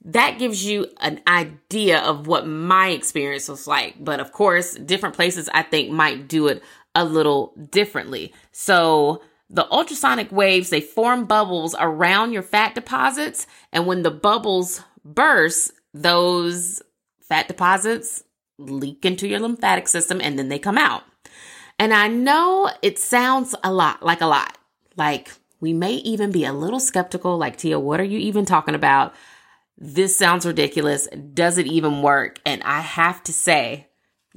that 0.05 0.39
gives 0.39 0.67
you 0.67 0.87
an 1.01 1.23
idea 1.27 2.01
of 2.01 2.27
what 2.27 2.47
my 2.47 2.89
experience 2.89 3.49
was 3.49 3.67
like. 3.67 3.97
But 3.99 4.21
of 4.21 4.33
course, 4.33 4.75
different 4.75 5.17
places 5.17 5.49
I 5.55 5.63
think 5.63 5.91
might 5.91 6.29
do 6.29 6.47
it 6.49 6.63
a 6.95 7.07
little 7.07 7.55
differently. 7.71 8.35
So 8.53 9.23
the 9.49 9.67
ultrasonic 9.73 10.31
waves, 10.31 10.69
they 10.69 10.83
form 10.83 11.25
bubbles 11.25 11.75
around 11.79 12.33
your 12.33 12.43
fat 12.43 12.75
deposits. 12.75 13.47
And 13.73 13.87
when 13.87 14.03
the 14.03 14.11
bubbles 14.11 14.83
burst, 15.07 15.73
those 15.95 16.83
fat 17.23 17.49
deposits 17.49 18.25
leak 18.59 19.07
into 19.07 19.27
your 19.27 19.41
lymphatic 19.41 19.89
system 19.89 20.21
and 20.21 20.39
then 20.39 20.51
they 20.51 20.59
come 20.59 20.77
out. 20.77 21.05
And 21.79 21.95
I 21.95 22.09
know 22.09 22.71
it 22.83 22.99
sounds 22.99 23.55
a 23.63 23.73
lot 23.73 24.03
like 24.03 24.21
a 24.21 24.27
lot. 24.27 24.59
Like 24.97 25.31
we 25.61 25.73
may 25.73 25.95
even 25.95 26.31
be 26.31 26.45
a 26.45 26.53
little 26.53 26.81
skeptical, 26.81 27.37
like, 27.37 27.57
Tia, 27.57 27.79
what 27.79 28.01
are 28.01 28.05
you 28.05 28.19
even 28.19 28.45
talking 28.45 28.75
about? 28.75 29.15
This 29.77 30.17
sounds 30.17 30.47
ridiculous. 30.47 31.09
Does 31.09 31.59
it 31.59 31.67
even 31.67 32.03
work? 32.03 32.41
And 32.45 32.63
I 32.63 32.81
have 32.81 33.23
to 33.25 33.33
say, 33.33 33.89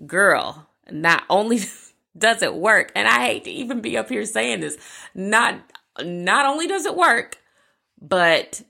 girl, 0.05 0.69
not 0.89 1.23
only 1.29 1.61
does 2.17 2.41
it 2.41 2.55
work, 2.55 2.91
and 2.95 3.07
I 3.07 3.25
hate 3.25 3.43
to 3.45 3.51
even 3.51 3.81
be 3.81 3.97
up 3.97 4.09
here 4.09 4.25
saying 4.25 4.61
this, 4.61 4.77
not 5.13 5.59
not 6.03 6.45
only 6.45 6.67
does 6.67 6.85
it 6.85 6.95
work, 6.95 7.37
but 7.99 8.61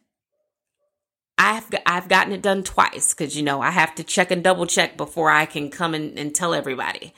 I've 1.37 1.67
I've 1.85 2.09
gotten 2.09 2.33
it 2.33 2.41
done 2.41 2.63
twice 2.63 3.13
because 3.13 3.35
you 3.35 3.43
know 3.43 3.61
I 3.61 3.71
have 3.71 3.95
to 3.95 4.03
check 4.03 4.31
and 4.31 4.43
double 4.43 4.65
check 4.65 4.97
before 4.97 5.29
I 5.29 5.45
can 5.45 5.69
come 5.69 5.93
and, 5.93 6.17
and 6.17 6.33
tell 6.33 6.53
everybody 6.53 7.13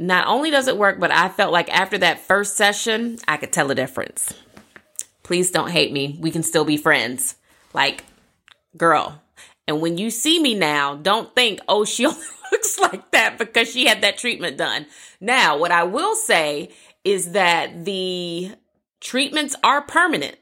not 0.00 0.26
only 0.26 0.50
does 0.50 0.66
it 0.66 0.78
work, 0.78 0.98
but 0.98 1.10
I 1.10 1.28
felt 1.28 1.52
like 1.52 1.68
after 1.68 1.98
that 1.98 2.20
first 2.20 2.56
session, 2.56 3.18
I 3.28 3.36
could 3.36 3.52
tell 3.52 3.70
a 3.70 3.74
difference. 3.74 4.32
Please 5.22 5.50
don't 5.50 5.70
hate 5.70 5.92
me. 5.92 6.16
We 6.18 6.30
can 6.30 6.42
still 6.42 6.64
be 6.64 6.78
friends. 6.78 7.36
Like, 7.74 8.04
girl. 8.78 9.20
And 9.68 9.82
when 9.82 9.98
you 9.98 10.08
see 10.10 10.40
me 10.40 10.54
now, 10.54 10.96
don't 10.96 11.34
think, 11.34 11.60
oh, 11.68 11.84
she 11.84 12.06
only 12.06 12.18
looks 12.50 12.78
like 12.78 13.10
that 13.10 13.36
because 13.36 13.70
she 13.70 13.86
had 13.86 14.00
that 14.00 14.16
treatment 14.16 14.56
done. 14.56 14.86
Now, 15.20 15.58
what 15.58 15.70
I 15.70 15.84
will 15.84 16.16
say 16.16 16.70
is 17.04 17.32
that 17.32 17.84
the 17.84 18.52
treatments 19.00 19.54
are 19.62 19.82
permanent. 19.82 20.36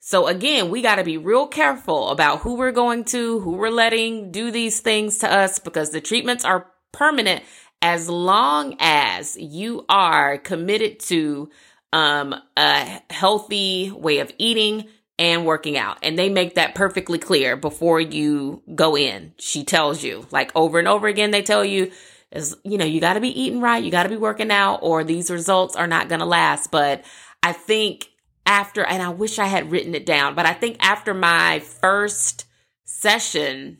So 0.00 0.26
again, 0.26 0.70
we 0.70 0.80
got 0.80 0.96
to 0.96 1.04
be 1.04 1.18
real 1.18 1.46
careful 1.46 2.08
about 2.08 2.40
who 2.40 2.54
we're 2.54 2.72
going 2.72 3.04
to, 3.04 3.40
who 3.40 3.52
we're 3.52 3.68
letting 3.68 4.32
do 4.32 4.50
these 4.50 4.80
things 4.80 5.18
to 5.18 5.30
us 5.30 5.58
because 5.58 5.90
the 5.90 6.00
treatments 6.00 6.46
are 6.46 6.66
permanent 6.92 7.44
as 7.82 8.08
long 8.08 8.76
as 8.78 9.36
you 9.36 9.84
are 9.88 10.38
committed 10.38 11.00
to 11.00 11.50
um, 11.92 12.34
a 12.56 13.02
healthy 13.10 13.90
way 13.90 14.18
of 14.18 14.32
eating 14.38 14.86
and 15.18 15.44
working 15.44 15.76
out. 15.76 15.98
And 16.02 16.18
they 16.18 16.28
make 16.28 16.54
that 16.54 16.74
perfectly 16.74 17.18
clear 17.18 17.56
before 17.56 18.00
you 18.00 18.62
go 18.74 18.96
in. 18.96 19.34
She 19.38 19.64
tells 19.64 20.02
you, 20.02 20.26
like 20.30 20.50
over 20.54 20.78
and 20.78 20.88
over 20.88 21.06
again, 21.08 21.30
they 21.30 21.42
tell 21.42 21.64
you, 21.64 21.90
is 22.30 22.56
you 22.64 22.78
know, 22.78 22.84
you 22.84 23.00
got 23.00 23.14
to 23.14 23.20
be 23.20 23.40
eating 23.40 23.60
right, 23.60 23.82
you 23.82 23.90
got 23.90 24.04
to 24.04 24.08
be 24.08 24.16
working 24.16 24.50
out, 24.50 24.80
or 24.82 25.04
these 25.04 25.30
results 25.30 25.76
are 25.76 25.86
not 25.86 26.08
going 26.08 26.20
to 26.20 26.26
last. 26.26 26.70
But 26.70 27.04
I 27.42 27.52
think 27.52 28.08
after, 28.46 28.84
and 28.84 29.02
I 29.02 29.10
wish 29.10 29.38
I 29.38 29.46
had 29.46 29.70
written 29.70 29.94
it 29.94 30.06
down, 30.06 30.34
but 30.34 30.46
I 30.46 30.52
think 30.52 30.76
after 30.80 31.12
my 31.12 31.60
first 31.60 32.46
session, 32.84 33.78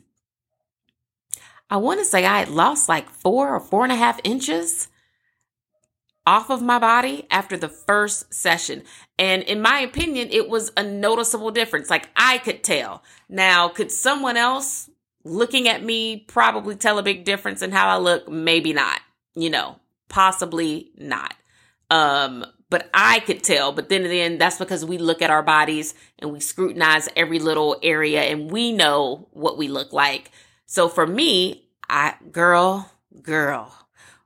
I 1.70 1.76
want 1.76 2.00
to 2.00 2.04
say 2.04 2.26
I 2.26 2.40
had 2.40 2.48
lost 2.48 2.88
like 2.88 3.08
four 3.08 3.54
or 3.54 3.60
four 3.60 3.84
and 3.84 3.92
a 3.92 3.96
half 3.96 4.20
inches 4.24 4.88
off 6.26 6.50
of 6.50 6.60
my 6.60 6.78
body 6.78 7.26
after 7.30 7.56
the 7.56 7.68
first 7.68 8.34
session. 8.34 8.82
And 9.18 9.42
in 9.44 9.62
my 9.62 9.80
opinion, 9.80 10.28
it 10.30 10.48
was 10.48 10.72
a 10.76 10.82
noticeable 10.82 11.50
difference. 11.50 11.88
Like 11.88 12.08
I 12.16 12.38
could 12.38 12.62
tell. 12.62 13.02
Now, 13.28 13.68
could 13.68 13.90
someone 13.90 14.36
else 14.36 14.90
looking 15.24 15.68
at 15.68 15.84
me 15.84 16.16
probably 16.16 16.76
tell 16.76 16.98
a 16.98 17.02
big 17.02 17.24
difference 17.24 17.62
in 17.62 17.70
how 17.70 17.88
I 17.88 17.98
look? 17.98 18.28
Maybe 18.28 18.72
not, 18.72 19.00
you 19.34 19.50
know, 19.50 19.76
possibly 20.08 20.90
not. 20.96 21.34
Um, 21.90 22.44
but 22.68 22.88
I 22.94 23.20
could 23.20 23.42
tell. 23.42 23.72
But 23.72 23.88
then 23.88 24.04
again, 24.04 24.38
that's 24.38 24.58
because 24.58 24.84
we 24.84 24.98
look 24.98 25.22
at 25.22 25.30
our 25.30 25.42
bodies 25.42 25.94
and 26.18 26.32
we 26.32 26.40
scrutinize 26.40 27.08
every 27.16 27.38
little 27.38 27.76
area 27.82 28.22
and 28.22 28.50
we 28.50 28.72
know 28.72 29.28
what 29.32 29.58
we 29.58 29.68
look 29.68 29.92
like. 29.92 30.30
So 30.70 30.88
for 30.88 31.04
me, 31.04 31.64
I, 31.88 32.14
girl, 32.30 32.88
girl, 33.22 33.76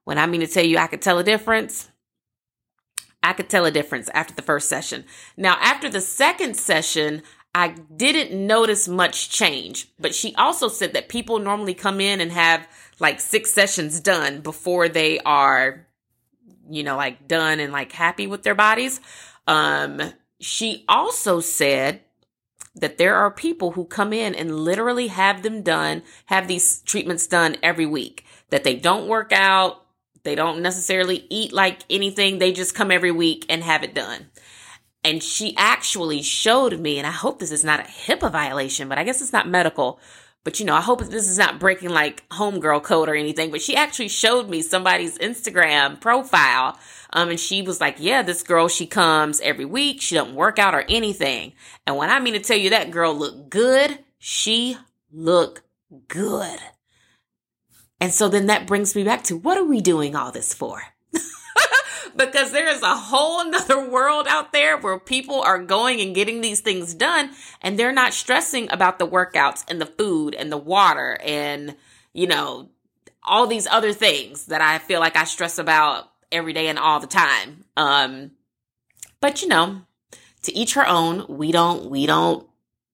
when 0.04 0.18
I 0.18 0.26
mean 0.26 0.42
to 0.42 0.46
tell 0.46 0.62
you 0.62 0.76
I 0.76 0.88
could 0.88 1.00
tell 1.00 1.18
a 1.18 1.24
difference, 1.24 1.88
I 3.22 3.32
could 3.32 3.48
tell 3.48 3.64
a 3.64 3.70
difference 3.70 4.10
after 4.12 4.34
the 4.34 4.42
first 4.42 4.68
session. 4.68 5.06
Now, 5.38 5.56
after 5.58 5.88
the 5.88 6.02
second 6.02 6.58
session, 6.58 7.22
I 7.54 7.68
didn't 7.68 8.46
notice 8.46 8.86
much 8.86 9.30
change, 9.30 9.88
but 9.98 10.14
she 10.14 10.34
also 10.34 10.68
said 10.68 10.92
that 10.92 11.08
people 11.08 11.38
normally 11.38 11.72
come 11.72 11.98
in 11.98 12.20
and 12.20 12.30
have 12.30 12.68
like 13.00 13.20
six 13.20 13.50
sessions 13.50 13.98
done 13.98 14.42
before 14.42 14.90
they 14.90 15.20
are, 15.20 15.86
you 16.68 16.82
know, 16.82 16.98
like 16.98 17.26
done 17.26 17.58
and 17.58 17.72
like 17.72 17.90
happy 17.90 18.26
with 18.26 18.42
their 18.42 18.54
bodies. 18.54 19.00
Um, 19.46 20.12
she 20.40 20.84
also 20.90 21.40
said 21.40 22.02
that 22.74 22.98
there 22.98 23.14
are 23.16 23.30
people 23.30 23.72
who 23.72 23.84
come 23.84 24.12
in 24.12 24.34
and 24.34 24.60
literally 24.60 25.08
have 25.08 25.42
them 25.42 25.62
done, 25.62 26.02
have 26.26 26.48
these 26.48 26.80
treatments 26.80 27.26
done 27.26 27.56
every 27.62 27.86
week, 27.86 28.24
that 28.50 28.64
they 28.64 28.74
don't 28.74 29.08
work 29.08 29.32
out, 29.32 29.84
they 30.24 30.34
don't 30.34 30.62
necessarily 30.62 31.26
eat 31.30 31.52
like 31.52 31.80
anything, 31.88 32.38
they 32.38 32.52
just 32.52 32.74
come 32.74 32.90
every 32.90 33.12
week 33.12 33.46
and 33.48 33.62
have 33.62 33.84
it 33.84 33.94
done. 33.94 34.26
And 35.04 35.22
she 35.22 35.54
actually 35.56 36.22
showed 36.22 36.80
me, 36.80 36.98
and 36.98 37.06
I 37.06 37.10
hope 37.10 37.38
this 37.38 37.52
is 37.52 37.62
not 37.62 37.80
a 37.80 37.82
HIPAA 37.84 38.32
violation, 38.32 38.88
but 38.88 38.98
I 38.98 39.04
guess 39.04 39.20
it's 39.20 39.34
not 39.34 39.46
medical. 39.46 40.00
But 40.44 40.60
you 40.60 40.66
know, 40.66 40.74
I 40.74 40.82
hope 40.82 41.00
this 41.00 41.28
is 41.28 41.38
not 41.38 41.58
breaking 41.58 41.88
like 41.88 42.28
homegirl 42.28 42.82
code 42.82 43.08
or 43.08 43.14
anything. 43.14 43.50
But 43.50 43.62
she 43.62 43.74
actually 43.74 44.08
showed 44.08 44.48
me 44.48 44.60
somebody's 44.62 45.18
Instagram 45.18 46.00
profile 46.00 46.78
um, 47.14 47.30
and 47.30 47.40
she 47.40 47.62
was 47.62 47.80
like, 47.80 47.96
yeah, 47.98 48.22
this 48.22 48.42
girl, 48.42 48.68
she 48.68 48.86
comes 48.86 49.40
every 49.40 49.64
week. 49.64 50.02
She 50.02 50.16
doesn't 50.16 50.34
work 50.34 50.58
out 50.58 50.74
or 50.74 50.84
anything. 50.88 51.52
And 51.86 51.96
when 51.96 52.10
I 52.10 52.20
mean 52.20 52.34
to 52.34 52.40
tell 52.40 52.56
you 52.56 52.70
that 52.70 52.90
girl 52.90 53.14
looked 53.14 53.48
good, 53.48 54.00
she 54.18 54.76
looked 55.10 55.62
good. 56.08 56.58
And 58.00 58.12
so 58.12 58.28
then 58.28 58.46
that 58.46 58.66
brings 58.66 58.94
me 58.94 59.04
back 59.04 59.22
to 59.24 59.36
what 59.36 59.56
are 59.56 59.64
we 59.64 59.80
doing 59.80 60.14
all 60.16 60.32
this 60.32 60.52
for? 60.52 60.82
because 62.16 62.52
there 62.52 62.68
is 62.68 62.82
a 62.82 62.96
whole 62.96 63.44
nother 63.50 63.88
world 63.88 64.26
out 64.28 64.52
there 64.52 64.78
where 64.78 64.98
people 64.98 65.40
are 65.40 65.62
going 65.62 66.00
and 66.00 66.14
getting 66.14 66.40
these 66.40 66.60
things 66.60 66.94
done 66.94 67.30
and 67.60 67.78
they're 67.78 67.92
not 67.92 68.12
stressing 68.12 68.70
about 68.72 68.98
the 68.98 69.06
workouts 69.06 69.64
and 69.68 69.80
the 69.80 69.86
food 69.86 70.34
and 70.34 70.50
the 70.50 70.58
water 70.58 71.18
and, 71.24 71.76
you 72.12 72.26
know, 72.26 72.68
all 73.22 73.46
these 73.46 73.66
other 73.66 73.92
things 73.92 74.46
that 74.46 74.60
I 74.60 74.78
feel 74.78 75.00
like 75.00 75.16
I 75.16 75.24
stress 75.24 75.58
about 75.58 76.10
every 76.30 76.52
day 76.52 76.68
and 76.68 76.78
all 76.78 77.00
the 77.00 77.06
time. 77.06 77.64
Um, 77.76 78.32
but 79.20 79.40
you 79.42 79.48
know, 79.48 79.82
to 80.44 80.54
each 80.54 80.74
her 80.74 80.86
own. 80.86 81.26
We 81.28 81.52
don't, 81.52 81.90
we 81.90 82.06
don't 82.06 82.46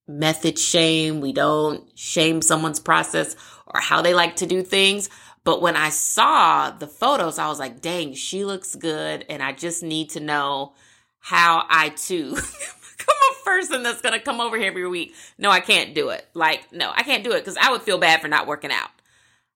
method 0.08 0.58
shame. 0.58 1.20
We 1.20 1.32
don't 1.32 1.84
shame 1.96 2.42
someone's 2.42 2.80
process 2.80 3.36
or 3.66 3.80
how 3.80 4.02
they 4.02 4.14
like 4.14 4.36
to 4.36 4.46
do 4.46 4.62
things. 4.62 5.08
But 5.44 5.62
when 5.62 5.76
I 5.76 5.88
saw 5.88 6.70
the 6.70 6.86
photos, 6.86 7.38
I 7.38 7.48
was 7.48 7.58
like, 7.58 7.80
dang, 7.80 8.14
she 8.14 8.44
looks 8.44 8.74
good. 8.74 9.24
And 9.28 9.42
I 9.42 9.52
just 9.52 9.82
need 9.82 10.10
to 10.10 10.20
know 10.20 10.74
how 11.18 11.64
I 11.68 11.90
too 11.90 12.30
become 12.34 13.16
a 13.30 13.44
person 13.44 13.82
that's 13.82 14.02
going 14.02 14.18
to 14.18 14.24
come 14.24 14.40
over 14.40 14.56
here 14.56 14.68
every 14.68 14.88
week. 14.88 15.14
No, 15.38 15.50
I 15.50 15.60
can't 15.60 15.94
do 15.94 16.10
it. 16.10 16.26
Like, 16.34 16.72
no, 16.72 16.92
I 16.94 17.02
can't 17.02 17.24
do 17.24 17.32
it 17.32 17.40
because 17.40 17.56
I 17.56 17.70
would 17.70 17.82
feel 17.82 17.98
bad 17.98 18.20
for 18.20 18.28
not 18.28 18.46
working 18.46 18.70
out. 18.70 18.90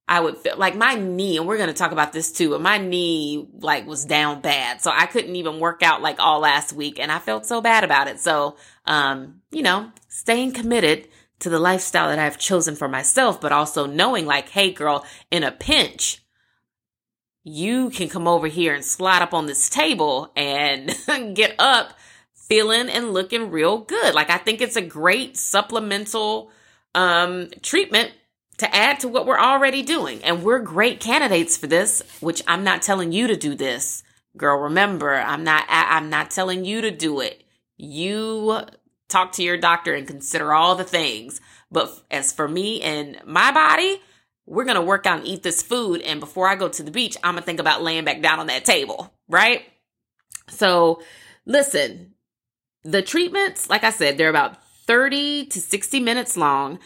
I 0.06 0.20
would 0.20 0.36
feel 0.36 0.56
like 0.58 0.76
my 0.76 0.96
knee, 0.96 1.38
and 1.38 1.46
we're 1.46 1.56
going 1.56 1.70
to 1.70 1.74
talk 1.74 1.92
about 1.92 2.12
this 2.12 2.30
too, 2.30 2.50
but 2.50 2.60
my 2.60 2.76
knee 2.76 3.48
like 3.60 3.86
was 3.86 4.04
down 4.04 4.42
bad. 4.42 4.82
So 4.82 4.90
I 4.94 5.06
couldn't 5.06 5.34
even 5.36 5.60
work 5.60 5.82
out 5.82 6.02
like 6.02 6.20
all 6.20 6.40
last 6.40 6.74
week 6.74 6.98
and 7.00 7.10
I 7.10 7.18
felt 7.18 7.46
so 7.46 7.62
bad 7.62 7.84
about 7.84 8.08
it. 8.08 8.20
So, 8.20 8.56
um, 8.84 9.40
you 9.50 9.62
know, 9.62 9.90
staying 10.08 10.52
committed 10.52 11.08
to 11.40 11.50
the 11.50 11.58
lifestyle 11.58 12.08
that 12.08 12.18
I've 12.18 12.38
chosen 12.38 12.76
for 12.76 12.88
myself, 12.88 13.40
but 13.40 13.52
also 13.52 13.86
knowing 13.86 14.26
like, 14.26 14.50
hey 14.50 14.72
girl, 14.72 15.04
in 15.30 15.42
a 15.44 15.50
pinch, 15.50 16.22
you 17.42 17.90
can 17.90 18.08
come 18.08 18.26
over 18.26 18.46
here 18.46 18.74
and 18.74 18.84
slide 18.84 19.22
up 19.22 19.34
on 19.34 19.46
this 19.46 19.68
table 19.68 20.32
and 20.34 20.96
get 21.34 21.54
up 21.58 21.94
feeling 22.34 22.88
and 22.88 23.12
looking 23.12 23.50
real 23.50 23.78
good. 23.78 24.14
Like 24.14 24.30
I 24.30 24.38
think 24.38 24.60
it's 24.60 24.76
a 24.76 24.82
great 24.82 25.36
supplemental 25.36 26.50
um 26.94 27.50
treatment 27.60 28.12
to 28.58 28.74
add 28.74 29.00
to 29.00 29.08
what 29.08 29.26
we're 29.26 29.38
already 29.38 29.82
doing. 29.82 30.22
And 30.22 30.42
we're 30.42 30.60
great 30.60 31.00
candidates 31.00 31.56
for 31.56 31.66
this, 31.66 32.02
which 32.20 32.42
I'm 32.46 32.64
not 32.64 32.82
telling 32.82 33.12
you 33.12 33.26
to 33.26 33.36
do 33.36 33.54
this. 33.54 34.02
Girl, 34.36 34.58
remember, 34.58 35.14
I'm 35.14 35.44
not 35.44 35.64
I'm 35.68 36.10
not 36.10 36.30
telling 36.30 36.64
you 36.64 36.80
to 36.80 36.90
do 36.90 37.20
it. 37.20 37.44
You 37.76 38.64
talk 39.08 39.32
to 39.32 39.42
your 39.42 39.56
doctor 39.56 39.94
and 39.94 40.06
consider 40.06 40.52
all 40.52 40.75
the 40.75 40.84
things. 40.84 41.40
But 41.70 42.02
as 42.11 42.32
for 42.32 42.49
me 42.49 42.82
and 42.82 43.18
my 43.25 43.52
body, 43.52 44.00
we're 44.46 44.64
going 44.64 44.76
to 44.76 44.82
work 44.82 45.06
out 45.06 45.20
and 45.20 45.26
eat 45.26 45.42
this 45.42 45.62
food 45.62 46.00
and 46.02 46.20
before 46.20 46.49
I 46.49 46.54
go 46.54 46.68
to 46.68 46.82
the 46.82 46.90
beach, 46.90 47.16
I'm 47.23 47.34
going 47.34 47.42
to 47.42 47.46
think 47.46 47.61
about 47.61 47.82
laying 47.82 48.04
back 48.04 48.20
down 48.20 48.40
on 48.40 48.49
that 48.49 48.64
table, 48.64 49.12
right? 49.28 49.62
So, 50.49 51.02
listen, 51.46 52.14
the 52.82 53.02
treatments, 53.02 53.70
like 53.70 53.84
I 53.84 53.90
said, 53.90 54.18
they're 54.18 54.28
about 54.28 54.62
30 54.87 55.46
to 55.46 55.61
60 55.61 56.00
minutes 56.00 56.37
long 56.37 56.78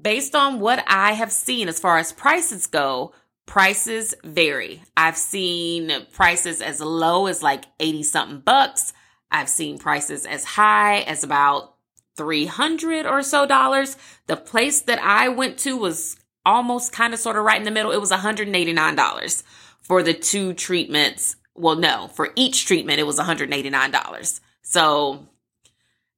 based 0.00 0.34
on 0.34 0.60
what 0.60 0.82
I 0.86 1.12
have 1.12 1.30
seen 1.30 1.68
as 1.68 1.78
far 1.78 1.98
as 1.98 2.12
prices 2.12 2.66
go, 2.66 3.12
prices 3.46 4.14
vary. 4.24 4.82
I've 4.96 5.16
seen 5.16 6.06
prices 6.12 6.60
as 6.60 6.80
low 6.80 7.26
as 7.26 7.42
like 7.42 7.64
80 7.78 8.02
something 8.04 8.40
bucks. 8.40 8.92
I've 9.30 9.48
seen 9.48 9.78
prices 9.78 10.26
as 10.26 10.44
high 10.44 11.00
as 11.00 11.24
about 11.24 11.74
300 12.16 13.06
or 13.06 13.22
so 13.22 13.46
dollars. 13.46 13.96
The 14.26 14.36
place 14.36 14.82
that 14.82 15.00
I 15.00 15.28
went 15.28 15.58
to 15.60 15.76
was 15.76 16.16
almost 16.44 16.92
kind 16.92 17.14
of 17.14 17.20
sort 17.20 17.36
of 17.36 17.44
right 17.44 17.58
in 17.58 17.64
the 17.64 17.70
middle. 17.70 17.92
It 17.92 18.00
was 18.00 18.10
$189 18.10 19.42
for 19.82 20.02
the 20.02 20.14
two 20.14 20.52
treatments. 20.52 21.36
Well, 21.54 21.76
no, 21.76 22.08
for 22.08 22.30
each 22.36 22.66
treatment, 22.66 23.00
it 23.00 23.06
was 23.06 23.18
$189. 23.18 24.40
So 24.62 25.28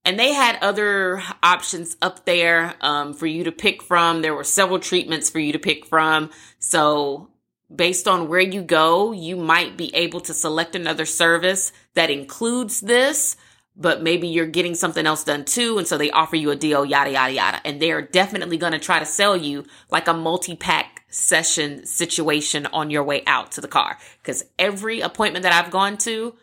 and 0.04 0.18
they 0.18 0.32
had 0.32 0.58
other 0.62 1.22
options 1.42 1.96
up 2.02 2.24
there 2.24 2.74
um, 2.80 3.14
for 3.14 3.26
you 3.26 3.44
to 3.44 3.52
pick 3.52 3.82
from. 3.82 4.22
There 4.22 4.34
were 4.34 4.44
several 4.44 4.80
treatments 4.80 5.30
for 5.30 5.38
you 5.38 5.52
to 5.52 5.58
pick 5.58 5.86
from. 5.86 6.30
So, 6.58 7.28
based 7.74 8.08
on 8.08 8.28
where 8.28 8.40
you 8.40 8.62
go, 8.62 9.12
you 9.12 9.36
might 9.36 9.76
be 9.76 9.94
able 9.94 10.20
to 10.22 10.34
select 10.34 10.74
another 10.74 11.06
service 11.06 11.72
that 11.94 12.10
includes 12.10 12.80
this, 12.80 13.36
but 13.76 14.02
maybe 14.02 14.28
you're 14.28 14.46
getting 14.46 14.74
something 14.74 15.06
else 15.06 15.24
done 15.24 15.44
too. 15.44 15.78
And 15.78 15.86
so 15.86 15.96
they 15.96 16.10
offer 16.10 16.36
you 16.36 16.50
a 16.50 16.56
deal, 16.56 16.84
yada, 16.84 17.10
yada, 17.10 17.32
yada. 17.32 17.60
And 17.64 17.80
they're 17.80 18.02
definitely 18.02 18.58
going 18.58 18.72
to 18.72 18.78
try 18.78 18.98
to 18.98 19.06
sell 19.06 19.36
you 19.36 19.64
like 19.90 20.08
a 20.08 20.14
multi 20.14 20.56
pack 20.56 21.04
session 21.08 21.86
situation 21.86 22.66
on 22.66 22.90
your 22.90 23.04
way 23.04 23.22
out 23.26 23.52
to 23.52 23.60
the 23.60 23.68
car. 23.68 23.98
Because 24.22 24.44
every 24.58 25.00
appointment 25.00 25.44
that 25.44 25.52
I've 25.52 25.70
gone 25.70 25.96
to, 25.98 26.34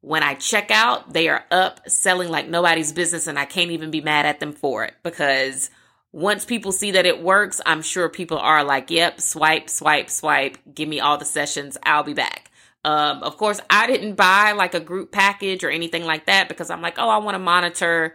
when 0.00 0.22
I 0.22 0.34
check 0.34 0.70
out, 0.70 1.12
they 1.12 1.28
are 1.28 1.44
up 1.50 1.88
selling 1.88 2.28
like 2.28 2.48
nobody's 2.48 2.92
business, 2.92 3.26
and 3.26 3.38
I 3.38 3.44
can't 3.44 3.72
even 3.72 3.90
be 3.90 4.00
mad 4.00 4.26
at 4.26 4.38
them 4.38 4.52
for 4.52 4.84
it 4.84 4.94
because 5.02 5.70
once 6.16 6.46
people 6.46 6.72
see 6.72 6.92
that 6.92 7.04
it 7.04 7.22
works, 7.22 7.60
I'm 7.66 7.82
sure 7.82 8.08
people 8.08 8.38
are 8.38 8.64
like, 8.64 8.90
yep, 8.90 9.20
swipe, 9.20 9.68
swipe, 9.68 10.08
swipe, 10.08 10.56
give 10.74 10.88
me 10.88 10.98
all 10.98 11.18
the 11.18 11.26
sessions, 11.26 11.76
I'll 11.82 12.04
be 12.04 12.14
back. 12.14 12.50
Um, 12.86 13.22
of 13.22 13.36
course, 13.36 13.60
I 13.68 13.86
didn't 13.86 14.14
buy 14.14 14.52
like 14.52 14.72
a 14.72 14.80
group 14.80 15.12
package 15.12 15.62
or 15.62 15.68
anything 15.68 16.04
like 16.06 16.24
that 16.24 16.48
because 16.48 16.70
I'm 16.70 16.80
like, 16.80 16.94
oh, 16.96 17.10
I 17.10 17.18
want 17.18 17.34
to 17.34 17.38
monitor 17.38 18.14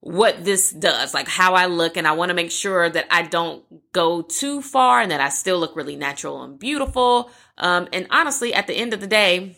what 0.00 0.42
this 0.42 0.70
does, 0.70 1.12
like 1.12 1.28
how 1.28 1.52
I 1.52 1.66
look, 1.66 1.98
and 1.98 2.08
I 2.08 2.12
want 2.12 2.30
to 2.30 2.34
make 2.34 2.50
sure 2.50 2.88
that 2.88 3.04
I 3.10 3.24
don't 3.24 3.62
go 3.92 4.22
too 4.22 4.62
far 4.62 5.02
and 5.02 5.10
that 5.10 5.20
I 5.20 5.28
still 5.28 5.58
look 5.58 5.76
really 5.76 5.96
natural 5.96 6.42
and 6.42 6.58
beautiful. 6.58 7.30
Um, 7.58 7.88
and 7.92 8.06
honestly, 8.08 8.54
at 8.54 8.66
the 8.66 8.74
end 8.74 8.94
of 8.94 9.00
the 9.00 9.06
day, 9.06 9.57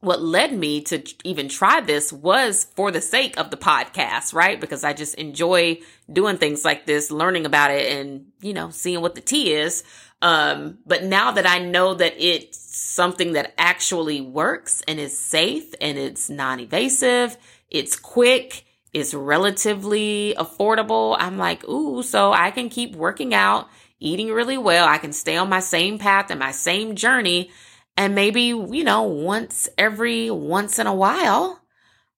what 0.00 0.22
led 0.22 0.52
me 0.52 0.80
to 0.80 1.02
even 1.24 1.48
try 1.48 1.80
this 1.80 2.12
was 2.12 2.68
for 2.76 2.90
the 2.90 3.00
sake 3.00 3.38
of 3.38 3.50
the 3.50 3.56
podcast, 3.56 4.32
right? 4.32 4.60
Because 4.60 4.84
I 4.84 4.92
just 4.92 5.16
enjoy 5.16 5.80
doing 6.10 6.36
things 6.36 6.64
like 6.64 6.86
this, 6.86 7.10
learning 7.10 7.46
about 7.46 7.72
it 7.72 7.92
and, 7.92 8.26
you 8.40 8.54
know, 8.54 8.70
seeing 8.70 9.00
what 9.00 9.16
the 9.16 9.20
tea 9.20 9.52
is. 9.52 9.82
Um, 10.22 10.78
but 10.86 11.04
now 11.04 11.32
that 11.32 11.46
I 11.46 11.58
know 11.58 11.94
that 11.94 12.14
it's 12.16 12.58
something 12.58 13.32
that 13.32 13.54
actually 13.58 14.20
works 14.20 14.82
and 14.86 15.00
is 15.00 15.18
safe 15.18 15.74
and 15.80 15.98
it's 15.98 16.30
non-evasive, 16.30 17.36
it's 17.68 17.96
quick, 17.96 18.64
it's 18.92 19.14
relatively 19.14 20.34
affordable. 20.38 21.16
I'm 21.18 21.38
like, 21.38 21.64
ooh, 21.68 22.02
so 22.04 22.32
I 22.32 22.52
can 22.52 22.68
keep 22.68 22.94
working 22.94 23.34
out, 23.34 23.68
eating 23.98 24.28
really 24.28 24.58
well. 24.58 24.86
I 24.88 24.98
can 24.98 25.12
stay 25.12 25.36
on 25.36 25.48
my 25.48 25.60
same 25.60 25.98
path 25.98 26.30
and 26.30 26.38
my 26.38 26.52
same 26.52 26.94
journey 26.94 27.50
and 27.98 28.14
maybe, 28.14 28.42
you 28.42 28.84
know, 28.84 29.02
once 29.02 29.68
every 29.76 30.30
once 30.30 30.78
in 30.78 30.86
a 30.86 30.94
while, 30.94 31.60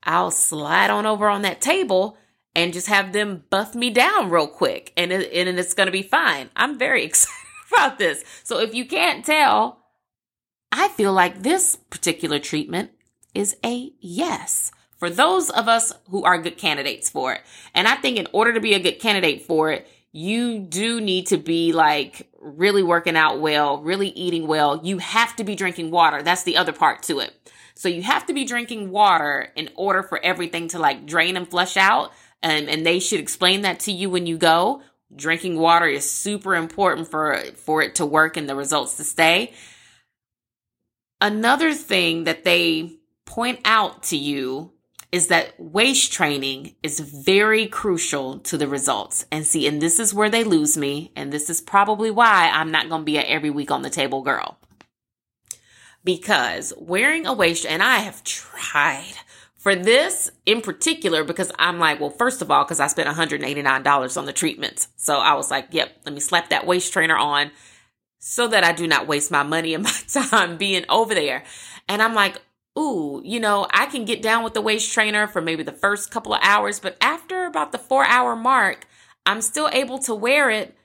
I'll 0.02 0.30
slide 0.30 0.90
on 0.90 1.06
over 1.06 1.26
on 1.26 1.40
that 1.40 1.62
table 1.62 2.18
and 2.54 2.74
just 2.74 2.88
have 2.88 3.14
them 3.14 3.44
buff 3.48 3.74
me 3.74 3.88
down 3.88 4.28
real 4.28 4.46
quick 4.46 4.92
and, 4.94 5.10
it, 5.10 5.32
and 5.32 5.58
it's 5.58 5.72
going 5.72 5.86
to 5.86 5.92
be 5.92 6.02
fine. 6.02 6.50
I'm 6.54 6.78
very 6.78 7.02
excited 7.06 7.34
about 7.72 7.98
this. 7.98 8.22
So 8.44 8.60
if 8.60 8.74
you 8.74 8.84
can't 8.84 9.24
tell, 9.24 9.86
I 10.70 10.88
feel 10.88 11.14
like 11.14 11.42
this 11.42 11.76
particular 11.76 12.38
treatment 12.38 12.90
is 13.34 13.56
a 13.64 13.90
yes 14.00 14.72
for 14.98 15.08
those 15.08 15.48
of 15.48 15.66
us 15.66 15.94
who 16.10 16.24
are 16.24 16.42
good 16.42 16.58
candidates 16.58 17.08
for 17.08 17.32
it. 17.32 17.40
And 17.74 17.88
I 17.88 17.94
think 17.94 18.18
in 18.18 18.28
order 18.34 18.52
to 18.52 18.60
be 18.60 18.74
a 18.74 18.80
good 18.80 19.00
candidate 19.00 19.46
for 19.46 19.72
it, 19.72 19.88
you 20.12 20.58
do 20.58 21.00
need 21.00 21.28
to 21.28 21.38
be 21.38 21.72
like 21.72 22.29
really 22.40 22.82
working 22.82 23.16
out 23.16 23.40
well, 23.40 23.82
really 23.82 24.08
eating 24.08 24.46
well. 24.46 24.80
You 24.82 24.98
have 24.98 25.36
to 25.36 25.44
be 25.44 25.54
drinking 25.54 25.90
water. 25.90 26.22
That's 26.22 26.42
the 26.42 26.56
other 26.56 26.72
part 26.72 27.02
to 27.04 27.20
it. 27.20 27.32
So 27.74 27.88
you 27.88 28.02
have 28.02 28.26
to 28.26 28.34
be 28.34 28.44
drinking 28.44 28.90
water 28.90 29.48
in 29.54 29.70
order 29.74 30.02
for 30.02 30.18
everything 30.22 30.68
to 30.68 30.78
like 30.78 31.06
drain 31.06 31.36
and 31.36 31.48
flush 31.48 31.76
out. 31.76 32.12
And, 32.42 32.68
and 32.68 32.84
they 32.84 33.00
should 33.00 33.20
explain 33.20 33.62
that 33.62 33.80
to 33.80 33.92
you 33.92 34.10
when 34.10 34.26
you 34.26 34.38
go. 34.38 34.82
Drinking 35.14 35.58
water 35.58 35.86
is 35.86 36.10
super 36.10 36.54
important 36.54 37.08
for, 37.08 37.36
for 37.56 37.82
it 37.82 37.96
to 37.96 38.06
work 38.06 38.36
and 38.36 38.48
the 38.48 38.54
results 38.54 38.96
to 38.96 39.04
stay. 39.04 39.52
Another 41.20 41.74
thing 41.74 42.24
that 42.24 42.44
they 42.44 42.96
point 43.26 43.60
out 43.64 44.04
to 44.04 44.16
you 44.16 44.72
is 45.12 45.26
that 45.26 45.54
waist 45.58 46.12
training 46.12 46.76
is 46.82 47.00
very 47.00 47.66
crucial 47.66 48.38
to 48.40 48.56
the 48.56 48.68
results. 48.68 49.26
And 49.32 49.44
see, 49.44 49.66
and 49.66 49.82
this 49.82 49.98
is 49.98 50.14
where 50.14 50.30
they 50.30 50.44
lose 50.44 50.76
me. 50.76 51.12
And 51.16 51.32
this 51.32 51.50
is 51.50 51.60
probably 51.60 52.10
why 52.10 52.50
I'm 52.52 52.70
not 52.70 52.88
going 52.88 53.02
to 53.02 53.06
be 53.06 53.18
a 53.18 53.22
every 53.22 53.50
week 53.50 53.70
on 53.70 53.82
the 53.82 53.90
table 53.90 54.22
girl. 54.22 54.58
Because 56.04 56.72
wearing 56.78 57.26
a 57.26 57.34
waist, 57.34 57.66
and 57.66 57.82
I 57.82 57.98
have 57.98 58.22
tried 58.24 59.14
for 59.56 59.74
this 59.74 60.30
in 60.46 60.62
particular, 60.62 61.24
because 61.24 61.52
I'm 61.58 61.78
like, 61.78 62.00
well, 62.00 62.10
first 62.10 62.40
of 62.40 62.50
all, 62.50 62.64
because 62.64 62.80
I 62.80 62.86
spent 62.86 63.08
$189 63.08 64.16
on 64.16 64.26
the 64.26 64.32
treatments. 64.32 64.88
So 64.96 65.18
I 65.18 65.34
was 65.34 65.50
like, 65.50 65.68
yep, 65.72 65.90
let 66.04 66.14
me 66.14 66.20
slap 66.20 66.50
that 66.50 66.66
waist 66.66 66.92
trainer 66.92 67.16
on 67.16 67.50
so 68.20 68.46
that 68.48 68.62
I 68.64 68.72
do 68.72 68.86
not 68.86 69.08
waste 69.08 69.30
my 69.30 69.42
money 69.42 69.74
and 69.74 69.82
my 69.84 69.90
time 70.08 70.56
being 70.56 70.84
over 70.88 71.14
there. 71.14 71.42
And 71.88 72.00
I'm 72.00 72.14
like, 72.14 72.40
ooh, 72.80 73.20
you 73.24 73.40
know, 73.40 73.66
I 73.72 73.86
can 73.86 74.04
get 74.04 74.22
down 74.22 74.42
with 74.42 74.54
the 74.54 74.62
waist 74.62 74.92
trainer 74.92 75.26
for 75.26 75.42
maybe 75.42 75.62
the 75.62 75.72
first 75.72 76.10
couple 76.10 76.32
of 76.32 76.40
hours, 76.42 76.80
but 76.80 76.96
after 77.00 77.46
about 77.46 77.72
the 77.72 77.78
four 77.78 78.04
hour 78.06 78.34
mark, 78.34 78.86
I'm 79.26 79.42
still 79.42 79.68
able 79.72 79.98
to 80.00 80.14
wear 80.14 80.50
it 80.50 80.76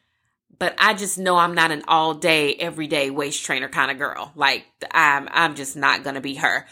but 0.59 0.75
I 0.77 0.93
just 0.93 1.17
know 1.17 1.37
I'm 1.37 1.53
not 1.53 1.71
an 1.71 1.83
all 1.87 2.13
day, 2.13 2.55
everyday 2.55 3.09
waist 3.09 3.43
trainer 3.45 3.69
kind 3.69 3.91
of 3.91 3.97
girl. 3.97 4.31
Like 4.35 4.65
I'm, 4.91 5.27
I'm 5.31 5.55
just 5.55 5.75
not 5.75 6.03
going 6.03 6.15
to 6.15 6.21
be 6.21 6.35
her. 6.35 6.65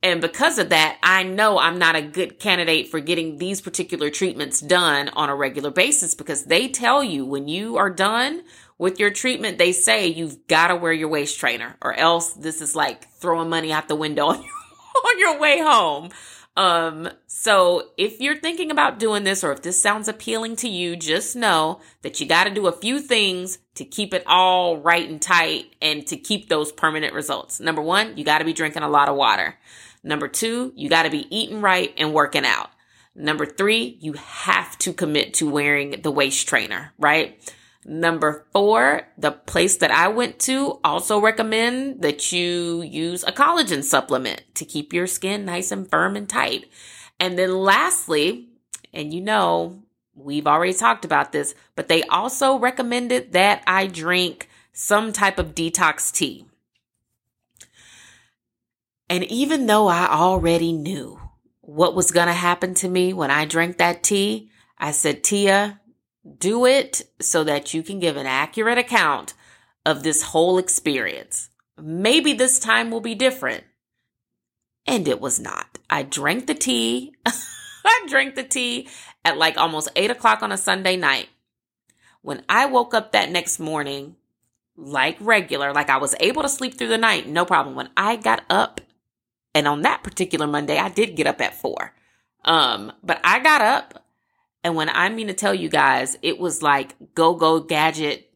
And 0.00 0.20
because 0.20 0.58
of 0.58 0.68
that, 0.68 0.96
I 1.02 1.24
know 1.24 1.58
I'm 1.58 1.78
not 1.78 1.96
a 1.96 2.02
good 2.02 2.38
candidate 2.38 2.88
for 2.88 3.00
getting 3.00 3.38
these 3.38 3.60
particular 3.60 4.10
treatments 4.10 4.60
done 4.60 5.08
on 5.08 5.28
a 5.28 5.34
regular 5.34 5.70
basis 5.70 6.14
because 6.14 6.44
they 6.44 6.68
tell 6.68 7.02
you 7.02 7.24
when 7.24 7.48
you 7.48 7.78
are 7.78 7.90
done 7.90 8.42
with 8.78 9.00
your 9.00 9.10
treatment, 9.10 9.58
they 9.58 9.72
say 9.72 10.06
you've 10.06 10.46
got 10.46 10.68
to 10.68 10.76
wear 10.76 10.92
your 10.92 11.08
waist 11.08 11.40
trainer 11.40 11.76
or 11.82 11.94
else 11.94 12.32
this 12.34 12.60
is 12.60 12.76
like 12.76 13.10
throwing 13.14 13.48
money 13.48 13.72
out 13.72 13.88
the 13.88 13.96
window 13.96 14.26
on 14.28 14.42
your, 14.42 14.52
on 15.04 15.18
your 15.18 15.38
way 15.38 15.60
home. 15.60 16.10
Um, 16.56 17.08
so 17.28 17.90
if 17.96 18.20
you're 18.20 18.36
thinking 18.36 18.72
about 18.72 18.98
doing 18.98 19.22
this 19.22 19.44
or 19.44 19.52
if 19.52 19.62
this 19.62 19.80
sounds 19.80 20.08
appealing 20.08 20.56
to 20.56 20.68
you, 20.68 20.96
just 20.96 21.36
know 21.36 21.80
that 22.02 22.18
you 22.18 22.26
got 22.26 22.44
to 22.44 22.50
do 22.50 22.66
a 22.66 22.72
few 22.72 23.00
things 23.00 23.58
to 23.76 23.84
keep 23.84 24.12
it 24.12 24.24
all 24.26 24.76
right 24.76 25.08
and 25.08 25.22
tight 25.22 25.66
and 25.80 26.04
to 26.08 26.16
keep 26.16 26.48
those 26.48 26.72
permanent 26.72 27.14
results. 27.14 27.60
Number 27.60 27.80
one, 27.80 28.16
you 28.16 28.24
got 28.24 28.38
to 28.38 28.44
be 28.44 28.52
drinking 28.52 28.82
a 28.82 28.88
lot 28.88 29.08
of 29.08 29.14
water. 29.14 29.56
Number 30.02 30.26
two, 30.26 30.72
you 30.74 30.88
got 30.88 31.04
to 31.04 31.10
be 31.10 31.26
eating 31.30 31.60
right 31.60 31.94
and 31.96 32.12
working 32.12 32.44
out. 32.44 32.70
Number 33.14 33.46
three, 33.46 33.96
you 34.00 34.14
have 34.14 34.76
to 34.78 34.92
commit 34.92 35.34
to 35.34 35.48
wearing 35.48 36.02
the 36.02 36.10
waist 36.10 36.48
trainer, 36.48 36.92
right? 36.98 37.54
Number 37.90 38.44
four, 38.52 39.08
the 39.16 39.30
place 39.30 39.78
that 39.78 39.90
I 39.90 40.08
went 40.08 40.38
to 40.40 40.78
also 40.84 41.18
recommend 41.18 42.02
that 42.02 42.30
you 42.32 42.82
use 42.82 43.24
a 43.24 43.32
collagen 43.32 43.82
supplement 43.82 44.42
to 44.56 44.66
keep 44.66 44.92
your 44.92 45.06
skin 45.06 45.46
nice 45.46 45.72
and 45.72 45.88
firm 45.88 46.14
and 46.14 46.28
tight. 46.28 46.66
And 47.18 47.38
then 47.38 47.50
lastly, 47.50 48.50
and 48.92 49.14
you 49.14 49.22
know, 49.22 49.82
we've 50.14 50.46
already 50.46 50.74
talked 50.74 51.06
about 51.06 51.32
this, 51.32 51.54
but 51.76 51.88
they 51.88 52.02
also 52.02 52.58
recommended 52.58 53.32
that 53.32 53.62
I 53.66 53.86
drink 53.86 54.50
some 54.70 55.10
type 55.10 55.38
of 55.38 55.54
detox 55.54 56.12
tea. 56.12 56.44
And 59.08 59.24
even 59.24 59.64
though 59.64 59.88
I 59.88 60.08
already 60.10 60.72
knew 60.72 61.18
what 61.62 61.94
was 61.94 62.10
going 62.10 62.28
to 62.28 62.34
happen 62.34 62.74
to 62.74 62.88
me 62.88 63.14
when 63.14 63.30
I 63.30 63.46
drank 63.46 63.78
that 63.78 64.02
tea, 64.02 64.50
I 64.76 64.90
said, 64.90 65.24
Tia, 65.24 65.80
do 66.38 66.66
it 66.66 67.02
so 67.20 67.44
that 67.44 67.72
you 67.74 67.82
can 67.82 67.98
give 67.98 68.16
an 68.16 68.26
accurate 68.26 68.78
account 68.78 69.34
of 69.86 70.02
this 70.02 70.22
whole 70.22 70.58
experience. 70.58 71.50
Maybe 71.80 72.32
this 72.32 72.58
time 72.58 72.90
will 72.90 73.00
be 73.00 73.14
different. 73.14 73.64
And 74.86 75.06
it 75.06 75.20
was 75.20 75.38
not. 75.38 75.78
I 75.88 76.02
drank 76.02 76.46
the 76.46 76.54
tea. 76.54 77.14
I 77.26 78.06
drank 78.08 78.34
the 78.34 78.42
tea 78.42 78.88
at 79.24 79.38
like 79.38 79.56
almost 79.56 79.90
eight 79.96 80.10
o'clock 80.10 80.42
on 80.42 80.52
a 80.52 80.56
Sunday 80.56 80.96
night. 80.96 81.28
When 82.22 82.42
I 82.48 82.66
woke 82.66 82.94
up 82.94 83.12
that 83.12 83.30
next 83.30 83.58
morning, 83.58 84.16
like 84.76 85.16
regular, 85.20 85.72
like 85.72 85.90
I 85.90 85.98
was 85.98 86.14
able 86.20 86.42
to 86.42 86.48
sleep 86.48 86.76
through 86.76 86.88
the 86.88 86.98
night, 86.98 87.26
no 87.26 87.44
problem. 87.44 87.74
When 87.74 87.90
I 87.96 88.16
got 88.16 88.44
up, 88.50 88.80
and 89.54 89.66
on 89.66 89.82
that 89.82 90.02
particular 90.02 90.46
Monday, 90.46 90.78
I 90.78 90.88
did 90.88 91.16
get 91.16 91.26
up 91.26 91.40
at 91.40 91.54
four. 91.54 91.94
Um, 92.44 92.92
but 93.02 93.20
I 93.24 93.40
got 93.40 93.60
up 93.60 94.04
and 94.64 94.74
when 94.74 94.88
I 94.88 95.08
mean 95.08 95.28
to 95.28 95.34
tell 95.34 95.54
you 95.54 95.68
guys, 95.68 96.16
it 96.22 96.38
was 96.38 96.62
like 96.62 96.94
go, 97.14 97.34
go, 97.34 97.60
gadget, 97.60 98.30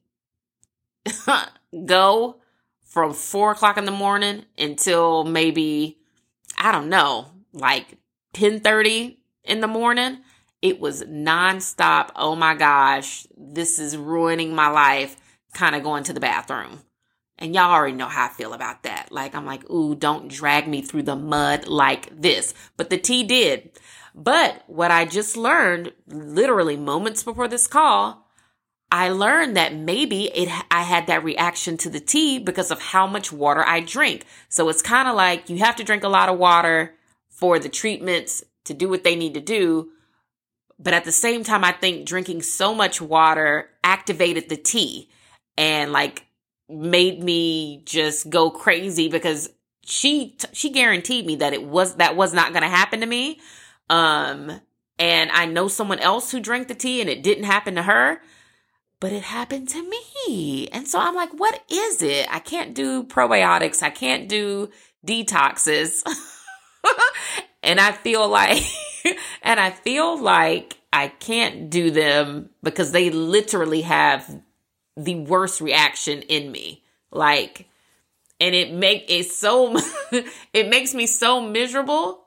go 1.86 2.36
from 2.84 3.12
four 3.12 3.52
o'clock 3.52 3.78
in 3.78 3.84
the 3.84 3.90
morning 3.90 4.44
until 4.56 5.24
maybe, 5.24 5.98
I 6.58 6.72
don't 6.72 6.88
know, 6.88 7.30
like 7.52 7.98
10 8.34 8.60
30 8.60 9.18
in 9.44 9.60
the 9.60 9.66
morning. 9.66 10.18
It 10.60 10.78
was 10.78 11.02
nonstop. 11.02 12.10
Oh 12.14 12.36
my 12.36 12.54
gosh, 12.54 13.26
this 13.36 13.78
is 13.78 13.96
ruining 13.96 14.54
my 14.54 14.68
life. 14.68 15.16
Kind 15.54 15.74
of 15.74 15.82
going 15.82 16.04
to 16.04 16.12
the 16.12 16.20
bathroom. 16.20 16.80
And 17.38 17.54
y'all 17.54 17.72
already 17.72 17.96
know 17.96 18.06
how 18.06 18.26
I 18.26 18.28
feel 18.28 18.52
about 18.52 18.84
that. 18.84 19.10
Like, 19.10 19.34
I'm 19.34 19.44
like, 19.44 19.68
ooh, 19.68 19.96
don't 19.96 20.28
drag 20.28 20.68
me 20.68 20.80
through 20.80 21.02
the 21.02 21.16
mud 21.16 21.66
like 21.66 22.20
this. 22.20 22.54
But 22.76 22.88
the 22.88 22.98
tea 22.98 23.24
did. 23.24 23.72
But 24.14 24.62
what 24.66 24.90
I 24.90 25.04
just 25.04 25.36
learned, 25.36 25.92
literally 26.06 26.76
moments 26.76 27.22
before 27.22 27.48
this 27.48 27.66
call, 27.66 28.28
I 28.90 29.08
learned 29.08 29.56
that 29.56 29.74
maybe 29.74 30.24
it 30.24 30.50
I 30.70 30.82
had 30.82 31.06
that 31.06 31.24
reaction 31.24 31.78
to 31.78 31.88
the 31.88 32.00
tea 32.00 32.38
because 32.38 32.70
of 32.70 32.80
how 32.80 33.06
much 33.06 33.32
water 33.32 33.64
I 33.66 33.80
drink. 33.80 34.26
So 34.50 34.68
it's 34.68 34.82
kind 34.82 35.08
of 35.08 35.14
like 35.14 35.48
you 35.48 35.58
have 35.58 35.76
to 35.76 35.84
drink 35.84 36.04
a 36.04 36.08
lot 36.08 36.28
of 36.28 36.38
water 36.38 36.94
for 37.30 37.58
the 37.58 37.70
treatments 37.70 38.44
to 38.64 38.74
do 38.74 38.90
what 38.90 39.02
they 39.02 39.16
need 39.16 39.32
to 39.34 39.40
do. 39.40 39.88
But 40.78 40.92
at 40.92 41.04
the 41.04 41.12
same 41.12 41.42
time, 41.42 41.64
I 41.64 41.72
think 41.72 42.06
drinking 42.06 42.42
so 42.42 42.74
much 42.74 43.00
water 43.00 43.70
activated 43.82 44.50
the 44.50 44.56
tea 44.56 45.08
and 45.56 45.90
like 45.90 46.26
made 46.68 47.22
me 47.22 47.82
just 47.86 48.28
go 48.28 48.50
crazy 48.50 49.08
because 49.08 49.48
she 49.84 50.36
she 50.52 50.70
guaranteed 50.70 51.24
me 51.24 51.36
that 51.36 51.54
it 51.54 51.64
was 51.64 51.96
that 51.96 52.14
was 52.14 52.34
not 52.34 52.52
going 52.52 52.62
to 52.62 52.68
happen 52.68 53.00
to 53.00 53.06
me 53.06 53.40
um, 53.88 54.60
and 54.98 55.30
I 55.32 55.46
know 55.46 55.68
someone 55.68 55.98
else 55.98 56.30
who 56.30 56.40
drank 56.40 56.68
the 56.68 56.74
tea 56.74 57.00
and 57.00 57.10
it 57.10 57.22
didn't 57.22 57.44
happen 57.44 57.74
to 57.74 57.82
her, 57.82 58.20
but 59.00 59.12
it 59.12 59.24
happened 59.24 59.68
to 59.70 59.82
me. 59.82 60.68
And 60.68 60.86
so 60.86 61.00
I'm 61.00 61.14
like, 61.14 61.32
what 61.32 61.60
is 61.68 62.02
it? 62.02 62.32
I 62.32 62.38
can't 62.38 62.74
do 62.74 63.02
probiotics. 63.02 63.82
I 63.82 63.90
can't 63.90 64.28
do 64.28 64.70
detoxes. 65.04 66.02
and 67.62 67.80
I 67.80 67.92
feel 67.92 68.28
like, 68.28 68.62
and 69.42 69.58
I 69.58 69.70
feel 69.70 70.20
like 70.20 70.78
I 70.92 71.08
can't 71.08 71.68
do 71.68 71.90
them 71.90 72.50
because 72.62 72.92
they 72.92 73.10
literally 73.10 73.82
have 73.82 74.40
the 74.96 75.16
worst 75.16 75.60
reaction 75.60 76.22
in 76.22 76.52
me. 76.52 76.84
Like, 77.10 77.68
and 78.38 78.54
it 78.54 78.72
make 78.72 79.10
it 79.10 79.24
so, 79.30 79.76
it 80.52 80.68
makes 80.68 80.94
me 80.94 81.06
so 81.06 81.40
miserable 81.40 82.21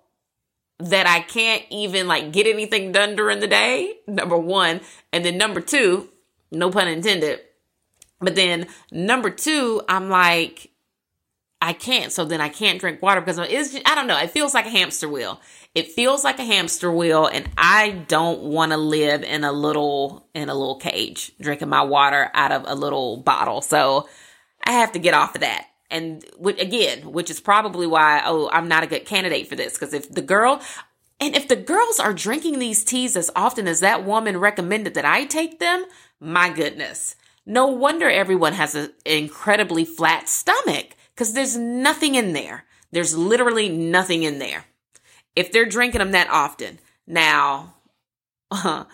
that 0.80 1.08
I 1.08 1.22
can't 1.22 1.64
even 1.70 2.08
like 2.08 2.32
get 2.32 2.48
anything 2.48 2.92
done 2.92 3.16
during 3.16 3.40
the 3.40 3.48
day. 3.48 3.96
Number 4.08 4.38
one. 4.38 4.82
And 5.14 5.24
then 5.24 5.38
number 5.38 5.62
two, 5.62 6.10
no 6.52 6.70
pun 6.70 6.88
intended. 6.88 7.40
But 8.20 8.36
then 8.36 8.68
number 8.92 9.30
two, 9.30 9.82
I'm 9.88 10.10
like, 10.10 10.72
I 11.62 11.74
can't. 11.74 12.12
So 12.12 12.26
then 12.26 12.42
I 12.42 12.50
can't 12.50 12.80
drink 12.80 13.02
water 13.02 13.22
because 13.22 13.40
it's, 13.40 13.76
I 13.86 13.96
don't 13.96 14.08
know. 14.08 14.18
It 14.18 14.32
feels 14.32 14.54
like 14.54 14.66
a 14.66 14.70
hamster 14.70 15.10
wheel. 15.10 15.40
It 15.74 15.92
feels 15.92 16.24
like 16.24 16.40
a 16.40 16.46
hamster 16.46 16.92
wheel 16.92 17.26
and 17.28 17.50
I 17.58 17.92
don't 18.08 18.44
want 18.44 18.72
to 18.72 18.78
live 18.78 19.24
in 19.24 19.44
a 19.44 19.52
little, 19.52 20.28
in 20.34 20.50
a 20.50 20.54
little 20.54 20.78
cage, 20.78 21.32
drinking 21.40 21.70
my 21.70 21.82
water 21.82 22.30
out 22.34 22.52
of 22.52 22.64
a 22.66 22.76
little 22.76 23.18
bottle. 23.18 23.62
So 23.62 24.08
I 24.64 24.74
have 24.74 24.92
to 24.94 25.00
get 25.00 25.14
off 25.14 25.36
of 25.36 25.42
that 25.42 25.68
and 25.92 26.26
again, 26.44 27.12
which 27.12 27.30
is 27.30 27.40
probably 27.40 27.88
why, 27.88 28.22
oh, 28.26 28.50
I'm 28.52 28.68
not 28.68 28.84
a 28.84 28.88
good 28.88 29.06
candidate 29.06 29.48
for 29.48 29.56
this. 29.56 29.74
Because 29.74 29.94
if 29.94 30.10
the 30.10 30.22
girl, 30.22 30.62
and 31.20 31.36
if 31.36 31.48
the 31.48 31.56
girls 31.56 32.00
are 32.00 32.14
drinking 32.14 32.60
these 32.60 32.84
teas 32.84 33.16
as 33.16 33.32
often 33.36 33.68
as 33.68 33.80
that 33.80 34.04
woman 34.04 34.38
recommended 34.38 34.94
that 34.96 35.06
I 35.06 35.26
take 35.26 35.60
them, 35.60 35.86
my 36.20 36.50
goodness. 36.50 37.16
No 37.46 37.68
wonder 37.68 38.10
everyone 38.10 38.54
has 38.54 38.74
an 38.74 38.92
incredibly 39.06 39.86
flat 39.86 40.28
stomach 40.28 40.96
because 41.14 41.34
there's 41.34 41.56
nothing 41.56 42.16
in 42.16 42.34
there. 42.34 42.66
There's 42.92 43.16
literally 43.16 43.70
nothing 43.70 44.24
in 44.24 44.40
there. 44.40 44.66
If 45.36 45.52
they're 45.52 45.66
drinking 45.66 46.00
them 46.00 46.12
that 46.12 46.30
often. 46.30 46.80
Now, 47.06 47.76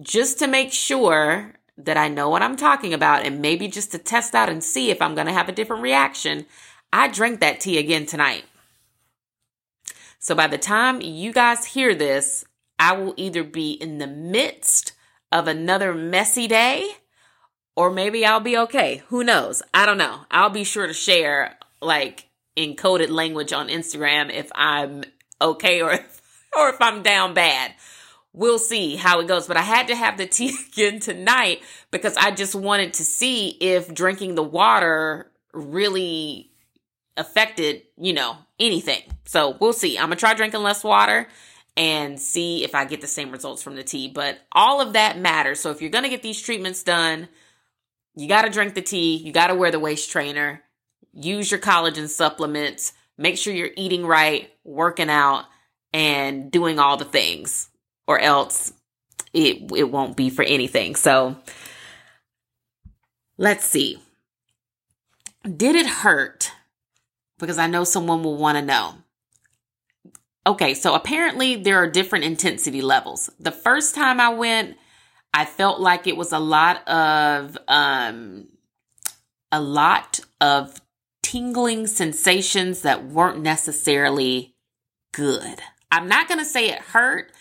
just 0.00 0.38
to 0.38 0.46
make 0.46 0.72
sure 0.72 1.54
that 1.78 1.96
I 1.96 2.08
know 2.08 2.28
what 2.28 2.42
I'm 2.42 2.56
talking 2.56 2.92
about 2.92 3.24
and 3.24 3.40
maybe 3.40 3.68
just 3.68 3.92
to 3.92 3.98
test 3.98 4.34
out 4.34 4.48
and 4.48 4.62
see 4.62 4.90
if 4.90 5.00
I'm 5.00 5.14
going 5.14 5.28
to 5.28 5.32
have 5.32 5.48
a 5.48 5.52
different 5.52 5.82
reaction, 5.82 6.44
I 6.92 7.08
drank 7.08 7.40
that 7.40 7.60
tea 7.60 7.78
again 7.78 8.04
tonight. 8.04 8.44
So 10.18 10.34
by 10.34 10.48
the 10.48 10.58
time 10.58 11.00
you 11.00 11.32
guys 11.32 11.64
hear 11.64 11.94
this, 11.94 12.44
I 12.78 12.92
will 12.92 13.14
either 13.16 13.44
be 13.44 13.72
in 13.72 13.98
the 13.98 14.06
midst 14.06 14.92
of 15.30 15.46
another 15.46 15.94
messy 15.94 16.48
day 16.48 16.88
or 17.76 17.90
maybe 17.90 18.26
I'll 18.26 18.40
be 18.40 18.58
okay. 18.58 19.02
Who 19.08 19.22
knows? 19.22 19.62
I 19.72 19.86
don't 19.86 19.98
know. 19.98 20.22
I'll 20.30 20.50
be 20.50 20.64
sure 20.64 20.88
to 20.88 20.92
share 20.92 21.56
like 21.80 22.26
encoded 22.56 23.10
language 23.10 23.52
on 23.52 23.68
Instagram 23.68 24.32
if 24.32 24.50
I'm 24.54 25.04
okay 25.40 25.80
or 25.80 25.92
or 26.56 26.68
if 26.70 26.82
I'm 26.82 27.02
down 27.02 27.34
bad 27.34 27.74
we'll 28.32 28.58
see 28.58 28.96
how 28.96 29.20
it 29.20 29.28
goes. 29.28 29.46
But 29.46 29.56
I 29.56 29.62
had 29.62 29.88
to 29.88 29.96
have 29.96 30.16
the 30.18 30.26
tea 30.26 30.56
again 30.68 31.00
tonight 31.00 31.62
because 31.90 32.16
I 32.16 32.30
just 32.30 32.54
wanted 32.54 32.94
to 32.94 33.04
see 33.04 33.48
if 33.60 33.92
drinking 33.92 34.34
the 34.34 34.42
water 34.42 35.30
really 35.52 36.52
affected, 37.16 37.82
you 37.96 38.12
know, 38.12 38.36
anything. 38.60 39.02
So 39.24 39.56
we'll 39.60 39.72
see. 39.72 39.98
I'm 39.98 40.06
gonna 40.06 40.16
try 40.16 40.34
drinking 40.34 40.62
less 40.62 40.84
water 40.84 41.28
and 41.76 42.18
see 42.18 42.64
if 42.64 42.74
I 42.74 42.84
get 42.84 43.00
the 43.00 43.06
same 43.06 43.30
results 43.30 43.62
from 43.62 43.76
the 43.76 43.82
tea. 43.82 44.08
But 44.08 44.38
all 44.52 44.80
of 44.80 44.92
that 44.94 45.18
matters. 45.18 45.60
So 45.60 45.70
if 45.70 45.80
you're 45.80 45.90
gonna 45.90 46.08
get 46.08 46.22
these 46.22 46.40
treatments 46.40 46.82
done, 46.82 47.28
you 48.14 48.28
gotta 48.28 48.50
drink 48.50 48.74
the 48.74 48.82
tea, 48.82 49.16
you 49.16 49.32
gotta 49.32 49.54
wear 49.54 49.70
the 49.70 49.80
waist 49.80 50.10
trainer, 50.10 50.62
use 51.12 51.50
your 51.50 51.60
collagen 51.60 52.08
supplements, 52.08 52.92
make 53.16 53.36
sure 53.36 53.52
you're 53.52 53.70
eating 53.76 54.06
right, 54.06 54.50
working 54.64 55.10
out, 55.10 55.44
and 55.92 56.50
doing 56.50 56.78
all 56.78 56.96
the 56.96 57.04
things 57.04 57.68
or 58.08 58.18
else 58.18 58.72
it 59.32 59.70
it 59.76 59.90
won't 59.92 60.16
be 60.16 60.30
for 60.30 60.42
anything. 60.42 60.96
So 60.96 61.36
Let's 63.38 63.64
see. 63.64 64.00
Did 65.44 65.76
it 65.76 65.86
hurt? 65.86 66.50
Because 67.38 67.56
I 67.56 67.68
know 67.68 67.84
someone 67.84 68.24
will 68.24 68.36
want 68.36 68.58
to 68.58 68.64
know. 68.64 68.94
Okay, 70.44 70.74
so 70.74 70.94
apparently 70.94 71.54
there 71.54 71.76
are 71.76 71.88
different 71.88 72.24
intensity 72.24 72.82
levels. 72.82 73.30
The 73.38 73.52
first 73.52 73.94
time 73.94 74.20
I 74.20 74.30
went, 74.30 74.76
I 75.32 75.44
felt 75.44 75.78
like 75.78 76.08
it 76.08 76.16
was 76.16 76.32
a 76.32 76.38
lot 76.40 76.86
of 76.88 77.56
um 77.68 78.48
a 79.52 79.60
lot 79.60 80.20
of 80.40 80.80
tingling 81.22 81.86
sensations 81.86 82.82
that 82.82 83.04
weren't 83.04 83.40
necessarily 83.40 84.56
good. 85.12 85.60
I'm 85.92 86.08
not 86.08 86.28
going 86.28 86.38
to 86.38 86.44
say 86.44 86.68
it 86.70 86.80
hurt, 86.80 87.32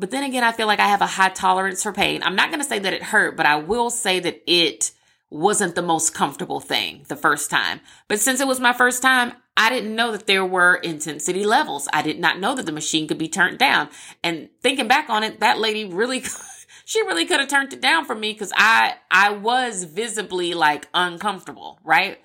but 0.00 0.10
then 0.10 0.24
again, 0.24 0.42
I 0.42 0.52
feel 0.52 0.66
like 0.66 0.80
I 0.80 0.88
have 0.88 1.02
a 1.02 1.06
high 1.06 1.28
tolerance 1.28 1.82
for 1.82 1.92
pain. 1.92 2.22
I'm 2.22 2.34
not 2.34 2.48
going 2.48 2.60
to 2.60 2.68
say 2.68 2.78
that 2.78 2.92
it 2.92 3.02
hurt, 3.02 3.36
but 3.36 3.44
I 3.44 3.56
will 3.56 3.90
say 3.90 4.18
that 4.20 4.42
it 4.46 4.92
wasn't 5.28 5.74
the 5.74 5.82
most 5.82 6.14
comfortable 6.14 6.58
thing 6.58 7.04
the 7.08 7.16
first 7.16 7.50
time. 7.50 7.80
But 8.08 8.18
since 8.18 8.40
it 8.40 8.48
was 8.48 8.58
my 8.58 8.72
first 8.72 9.02
time, 9.02 9.34
I 9.56 9.68
didn't 9.68 9.94
know 9.94 10.10
that 10.12 10.26
there 10.26 10.44
were 10.44 10.76
intensity 10.76 11.44
levels. 11.44 11.86
I 11.92 12.00
did 12.00 12.18
not 12.18 12.40
know 12.40 12.54
that 12.54 12.64
the 12.64 12.72
machine 12.72 13.06
could 13.06 13.18
be 13.18 13.28
turned 13.28 13.58
down. 13.58 13.90
And 14.24 14.48
thinking 14.62 14.88
back 14.88 15.10
on 15.10 15.22
it, 15.22 15.40
that 15.40 15.58
lady 15.58 15.84
really 15.84 16.22
she 16.86 17.02
really 17.02 17.26
could 17.26 17.40
have 17.40 17.48
turned 17.48 17.72
it 17.74 17.82
down 17.82 18.06
for 18.06 18.14
me 18.14 18.32
cuz 18.34 18.52
I 18.56 18.94
I 19.10 19.32
was 19.32 19.84
visibly 19.84 20.54
like 20.54 20.88
uncomfortable, 20.94 21.78
right? 21.84 22.18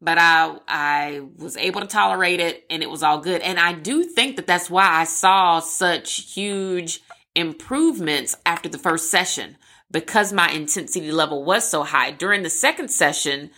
But 0.00 0.18
I 0.18 0.56
I 0.68 1.22
was 1.38 1.56
able 1.56 1.80
to 1.80 1.86
tolerate 1.86 2.38
it 2.38 2.66
and 2.68 2.82
it 2.82 2.90
was 2.90 3.02
all 3.02 3.18
good. 3.18 3.40
And 3.40 3.58
I 3.58 3.72
do 3.72 4.04
think 4.04 4.36
that 4.36 4.46
that's 4.46 4.68
why 4.68 4.86
I 4.86 5.04
saw 5.04 5.60
such 5.60 6.34
huge 6.34 7.00
improvements 7.34 8.36
after 8.46 8.68
the 8.68 8.78
first 8.78 9.10
session 9.10 9.56
because 9.90 10.32
my 10.32 10.50
intensity 10.50 11.12
level 11.12 11.44
was 11.44 11.68
so 11.68 11.82
high. 11.82 12.10
During 12.10 12.42
the 12.42 12.50
second 12.50 12.90
session, 12.90 13.50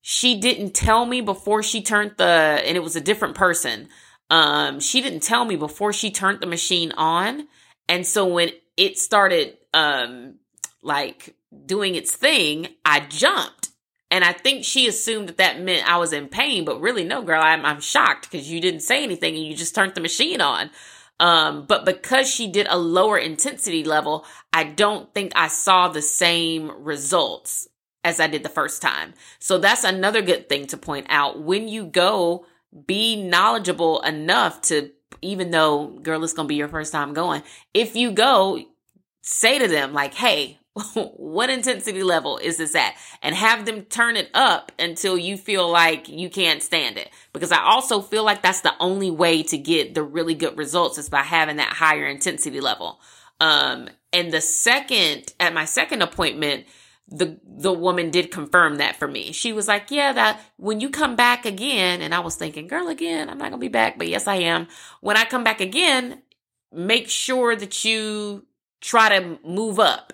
she 0.00 0.40
didn't 0.40 0.74
tell 0.74 1.04
me 1.04 1.20
before 1.20 1.62
she 1.62 1.82
turned 1.82 2.14
the, 2.16 2.24
and 2.24 2.76
it 2.76 2.82
was 2.82 2.96
a 2.96 3.00
different 3.00 3.34
person. 3.34 3.88
Um, 4.30 4.80
she 4.80 5.00
didn't 5.00 5.22
tell 5.22 5.44
me 5.44 5.56
before 5.56 5.92
she 5.92 6.10
turned 6.10 6.40
the 6.40 6.46
machine 6.46 6.92
on. 6.96 7.48
And 7.88 8.06
so 8.06 8.26
when 8.26 8.50
it 8.76 8.98
started, 8.98 9.56
um, 9.72 10.36
like 10.82 11.34
doing 11.66 11.94
its 11.94 12.14
thing, 12.14 12.68
I 12.84 13.00
jumped. 13.00 13.70
And 14.10 14.24
I 14.24 14.32
think 14.32 14.64
she 14.64 14.88
assumed 14.88 15.28
that 15.28 15.36
that 15.36 15.60
meant 15.60 15.90
I 15.90 15.98
was 15.98 16.12
in 16.12 16.28
pain, 16.28 16.64
but 16.64 16.80
really, 16.80 17.04
no, 17.04 17.22
girl, 17.22 17.42
I'm, 17.42 17.64
I'm 17.64 17.80
shocked 17.80 18.30
because 18.30 18.50
you 18.50 18.60
didn't 18.60 18.80
say 18.80 19.02
anything 19.02 19.36
and 19.36 19.44
you 19.44 19.54
just 19.54 19.74
turned 19.74 19.94
the 19.94 20.00
machine 20.00 20.40
on. 20.40 20.70
Um, 21.20 21.66
but 21.66 21.84
because 21.84 22.32
she 22.32 22.46
did 22.50 22.66
a 22.70 22.78
lower 22.78 23.18
intensity 23.18 23.84
level, 23.84 24.24
I 24.52 24.64
don't 24.64 25.12
think 25.12 25.32
I 25.34 25.48
saw 25.48 25.88
the 25.88 26.02
same 26.02 26.70
results 26.84 27.68
as 28.04 28.20
I 28.20 28.28
did 28.28 28.42
the 28.42 28.48
first 28.48 28.80
time. 28.80 29.14
So 29.38 29.58
that's 29.58 29.84
another 29.84 30.22
good 30.22 30.48
thing 30.48 30.66
to 30.68 30.76
point 30.76 31.06
out. 31.08 31.40
When 31.40 31.68
you 31.68 31.86
go, 31.86 32.46
be 32.86 33.16
knowledgeable 33.16 34.00
enough 34.02 34.62
to, 34.62 34.92
even 35.20 35.50
though, 35.50 35.86
girl, 35.86 36.22
it's 36.22 36.32
going 36.32 36.46
to 36.46 36.48
be 36.48 36.56
your 36.56 36.68
first 36.68 36.92
time 36.92 37.14
going. 37.14 37.42
If 37.74 37.96
you 37.96 38.12
go, 38.12 38.62
say 39.22 39.58
to 39.58 39.66
them, 39.66 39.92
like, 39.92 40.14
hey, 40.14 40.58
what 40.94 41.50
intensity 41.50 42.02
level 42.02 42.38
is 42.38 42.56
this 42.56 42.74
at? 42.74 42.94
And 43.22 43.34
have 43.34 43.66
them 43.66 43.82
turn 43.82 44.16
it 44.16 44.30
up 44.34 44.72
until 44.78 45.18
you 45.18 45.36
feel 45.36 45.70
like 45.70 46.08
you 46.08 46.30
can't 46.30 46.62
stand 46.62 46.96
it. 46.96 47.10
Because 47.32 47.52
I 47.52 47.62
also 47.62 48.00
feel 48.00 48.24
like 48.24 48.42
that's 48.42 48.60
the 48.60 48.74
only 48.80 49.10
way 49.10 49.42
to 49.44 49.58
get 49.58 49.94
the 49.94 50.02
really 50.02 50.34
good 50.34 50.56
results 50.56 50.98
is 50.98 51.08
by 51.08 51.22
having 51.22 51.56
that 51.56 51.72
higher 51.72 52.06
intensity 52.06 52.60
level. 52.60 53.00
Um, 53.40 53.88
and 54.12 54.32
the 54.32 54.40
second, 54.40 55.32
at 55.38 55.54
my 55.54 55.64
second 55.64 56.02
appointment, 56.02 56.66
the 57.10 57.38
the 57.42 57.72
woman 57.72 58.10
did 58.10 58.30
confirm 58.30 58.76
that 58.76 58.96
for 58.96 59.08
me. 59.08 59.32
She 59.32 59.52
was 59.52 59.66
like, 59.66 59.90
"Yeah, 59.90 60.12
that 60.12 60.40
when 60.58 60.80
you 60.80 60.90
come 60.90 61.16
back 61.16 61.46
again," 61.46 62.02
and 62.02 62.14
I 62.14 62.20
was 62.20 62.36
thinking, 62.36 62.66
"Girl, 62.66 62.88
again, 62.88 63.30
I'm 63.30 63.38
not 63.38 63.50
going 63.50 63.52
to 63.52 63.58
be 63.58 63.68
back, 63.68 63.96
but 63.96 64.08
yes, 64.08 64.26
I 64.26 64.36
am. 64.36 64.68
When 65.00 65.16
I 65.16 65.24
come 65.24 65.42
back 65.42 65.62
again, 65.62 66.22
make 66.70 67.08
sure 67.08 67.56
that 67.56 67.82
you 67.82 68.46
try 68.82 69.18
to 69.18 69.38
move 69.42 69.80
up 69.80 70.12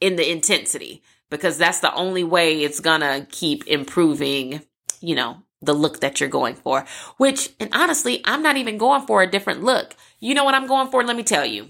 in 0.00 0.16
the 0.16 0.30
intensity 0.30 1.02
because 1.30 1.58
that's 1.58 1.80
the 1.80 1.94
only 1.94 2.24
way 2.24 2.62
it's 2.62 2.80
gonna 2.80 3.26
keep 3.30 3.66
improving, 3.66 4.62
you 5.00 5.14
know, 5.14 5.42
the 5.60 5.74
look 5.74 6.00
that 6.00 6.20
you're 6.20 6.28
going 6.28 6.54
for. 6.54 6.84
Which, 7.16 7.50
and 7.60 7.70
honestly, 7.72 8.22
I'm 8.24 8.42
not 8.42 8.56
even 8.56 8.78
going 8.78 9.06
for 9.06 9.22
a 9.22 9.30
different 9.30 9.62
look. 9.62 9.94
You 10.20 10.34
know 10.34 10.44
what 10.44 10.54
I'm 10.54 10.66
going 10.66 10.88
for? 10.88 11.04
Let 11.04 11.16
me 11.16 11.22
tell 11.22 11.44
you. 11.44 11.68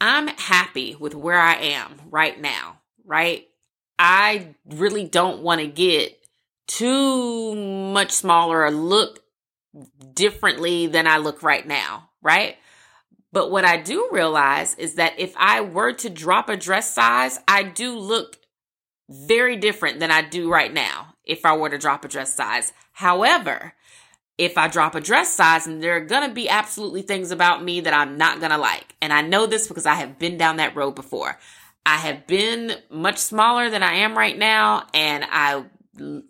I'm 0.00 0.28
happy 0.28 0.96
with 0.98 1.14
where 1.14 1.38
I 1.38 1.54
am 1.54 2.00
right 2.10 2.38
now, 2.40 2.80
right? 3.04 3.48
I 3.98 4.54
really 4.66 5.04
don't 5.04 5.42
want 5.42 5.60
to 5.60 5.66
get 5.66 6.18
too 6.66 7.54
much 7.54 8.10
smaller 8.10 8.62
or 8.62 8.70
look 8.70 9.20
differently 10.12 10.86
than 10.86 11.06
I 11.06 11.18
look 11.18 11.42
right 11.42 11.66
now, 11.66 12.10
right? 12.22 12.56
But 13.34 13.50
what 13.50 13.64
I 13.64 13.78
do 13.78 14.08
realize 14.12 14.76
is 14.76 14.94
that 14.94 15.18
if 15.18 15.34
I 15.36 15.60
were 15.60 15.92
to 15.94 16.08
drop 16.08 16.48
a 16.48 16.56
dress 16.56 16.94
size, 16.94 17.40
I 17.48 17.64
do 17.64 17.98
look 17.98 18.38
very 19.08 19.56
different 19.56 19.98
than 19.98 20.12
I 20.12 20.22
do 20.22 20.48
right 20.48 20.72
now 20.72 21.16
if 21.24 21.44
I 21.44 21.56
were 21.56 21.68
to 21.68 21.76
drop 21.76 22.04
a 22.04 22.08
dress 22.08 22.32
size. 22.32 22.72
However, 22.92 23.74
if 24.38 24.56
I 24.56 24.68
drop 24.68 24.94
a 24.94 25.00
dress 25.00 25.34
size 25.34 25.66
and 25.66 25.82
there 25.82 25.96
are 25.96 26.00
gonna 26.04 26.32
be 26.32 26.48
absolutely 26.48 27.02
things 27.02 27.32
about 27.32 27.64
me 27.64 27.80
that 27.80 27.92
I'm 27.92 28.16
not 28.16 28.40
gonna 28.40 28.56
like. 28.56 28.94
And 29.02 29.12
I 29.12 29.20
know 29.20 29.46
this 29.46 29.66
because 29.66 29.84
I 29.84 29.94
have 29.94 30.16
been 30.16 30.38
down 30.38 30.58
that 30.58 30.76
road 30.76 30.94
before. 30.94 31.36
I 31.84 31.96
have 31.96 32.28
been 32.28 32.76
much 32.88 33.18
smaller 33.18 33.68
than 33.68 33.82
I 33.82 33.94
am 33.94 34.16
right 34.16 34.38
now 34.38 34.86
and 34.94 35.26
I 35.28 35.64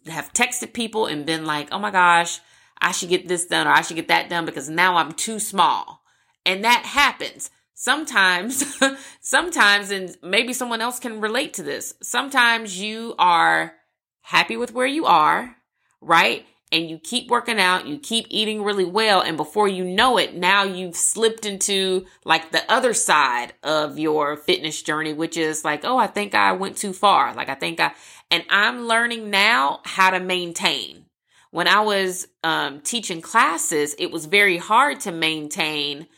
have 0.07 0.33
texted 0.33 0.73
people 0.73 1.05
and 1.05 1.27
been 1.27 1.45
like, 1.45 1.69
oh 1.71 1.79
my 1.79 1.90
gosh, 1.90 2.40
I 2.79 2.93
should 2.93 3.11
get 3.11 3.29
this 3.29 3.45
done 3.45 3.67
or 3.67 3.73
I 3.73 3.83
should 3.83 3.97
get 3.97 4.09
that 4.09 4.31
done 4.31 4.47
because 4.47 4.71
now 4.71 4.97
I'm 4.97 5.12
too 5.12 5.38
small. 5.38 6.01
And 6.47 6.65
that 6.65 6.85
happens. 6.85 7.51
Sometimes, 7.75 8.81
sometimes, 9.21 9.91
and 9.91 10.17
maybe 10.23 10.53
someone 10.53 10.81
else 10.81 11.01
can 11.01 11.21
relate 11.21 11.55
to 11.55 11.63
this. 11.63 11.95
Sometimes 12.03 12.81
you 12.81 13.15
are 13.19 13.75
happy 14.23 14.57
with 14.57 14.73
where 14.73 14.87
you 14.87 15.07
are, 15.07 15.57
right? 16.01 16.47
And 16.71 16.89
you 16.89 16.99
keep 16.99 17.31
working 17.31 17.61
out, 17.61 17.87
you 17.87 17.99
keep 17.99 18.27
eating 18.31 18.63
really 18.63 18.85
well, 18.85 19.21
and 19.21 19.37
before 19.37 19.69
you 19.69 19.85
know 19.85 20.19
it, 20.19 20.35
now 20.35 20.65
you've 20.65 20.97
slipped 20.97 21.47
into 21.47 22.07
like 22.25 22.51
the 22.53 22.63
other 22.73 22.95
side 22.95 23.53
of 23.63 23.99
your 23.99 24.37
fitness 24.37 24.83
journey, 24.83 25.13
which 25.13 25.37
is 25.37 25.65
like, 25.65 25.85
oh, 25.85 25.99
I 25.99 26.07
think 26.07 26.35
I 26.35 26.53
went 26.53 26.77
too 26.77 26.93
far. 26.93 27.35
Like, 27.35 27.49
I 27.49 27.55
think 27.55 27.81
I, 27.81 27.93
and 28.31 28.45
I'm 28.51 28.87
learning 28.87 29.31
now 29.31 29.81
how 29.85 30.11
to 30.11 30.21
maintain. 30.21 31.07
When 31.51 31.69
I 31.69 31.81
was 31.81 32.27
um, 32.43 32.81
teaching 32.81 33.21
classes, 33.21 33.95
it 33.99 34.11
was 34.11 34.27
very 34.27 34.57
hard 34.57 35.01
to 35.01 35.13
maintain 35.13 36.09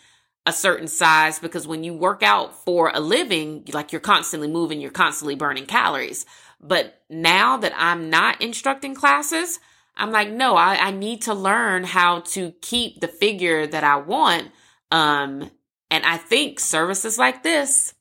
a 0.47 0.53
certain 0.53 0.87
size 0.87 1.41
because 1.41 1.67
when 1.67 1.83
you 1.83 1.93
work 1.93 2.23
out 2.23 2.65
for 2.65 2.91
a 2.95 3.01
living, 3.01 3.65
like 3.73 3.91
you're 3.93 4.01
constantly 4.01 4.49
moving, 4.49 4.81
you're 4.81 4.91
constantly 4.93 5.35
burning 5.35 5.67
calories. 5.67 6.25
But 6.61 7.03
now 7.11 7.57
that 7.59 7.73
I'm 7.77 8.09
not 8.09 8.41
instructing 8.41 8.95
classes, 8.95 9.59
I'm 9.97 10.13
like, 10.13 10.31
no, 10.31 10.57
I, 10.57 10.77
I 10.77 10.91
need 10.93 11.23
to 11.23 11.35
learn 11.35 11.85
how 11.85 12.21
to 12.21 12.53
keep 12.61 13.01
the 13.01 13.09
figure 13.09 13.67
that 13.67 13.83
I 13.83 13.97
want. 13.97 14.51
Um, 14.93 15.51
and 15.91 16.05
I 16.05 16.17
think 16.17 16.61
services 16.61 17.19
like 17.19 17.43
this, 17.43 17.95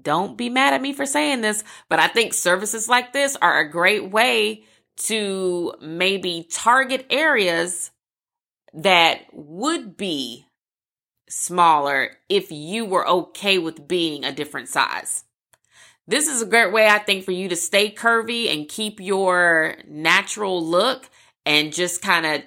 don't 0.00 0.36
be 0.36 0.48
mad 0.48 0.72
at 0.74 0.82
me 0.82 0.92
for 0.92 1.06
saying 1.06 1.42
this, 1.42 1.62
but 1.88 1.98
I 1.98 2.08
think 2.08 2.32
services 2.34 2.88
like 2.88 3.12
this 3.12 3.36
are 3.40 3.60
a 3.60 3.70
great 3.70 4.10
way 4.10 4.64
to 4.96 5.74
maybe 5.80 6.46
target 6.50 7.06
areas 7.10 7.90
that 8.72 9.20
would 9.32 9.96
be 9.96 10.46
smaller 11.32 12.10
if 12.28 12.52
you 12.52 12.84
were 12.84 13.08
okay 13.08 13.58
with 13.58 13.88
being 13.88 14.24
a 14.24 14.32
different 14.32 14.68
size. 14.68 15.24
This 16.06 16.28
is 16.28 16.42
a 16.42 16.46
great 16.46 16.72
way, 16.72 16.88
I 16.88 16.98
think, 16.98 17.24
for 17.24 17.30
you 17.30 17.48
to 17.48 17.56
stay 17.56 17.90
curvy 17.90 18.52
and 18.52 18.68
keep 18.68 19.00
your 19.00 19.76
natural 19.86 20.64
look 20.64 21.08
and 21.46 21.72
just 21.72 22.02
kind 22.02 22.26
of 22.26 22.42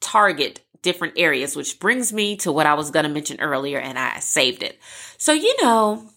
target 0.00 0.60
different 0.80 1.14
areas, 1.16 1.56
which 1.56 1.80
brings 1.80 2.12
me 2.12 2.36
to 2.36 2.52
what 2.52 2.66
I 2.66 2.74
was 2.74 2.90
going 2.90 3.04
to 3.04 3.10
mention 3.10 3.40
earlier 3.40 3.78
and 3.78 3.98
I 3.98 4.20
saved 4.20 4.62
it. 4.62 4.78
So, 5.18 5.32
you 5.32 5.54
know, 5.62 6.08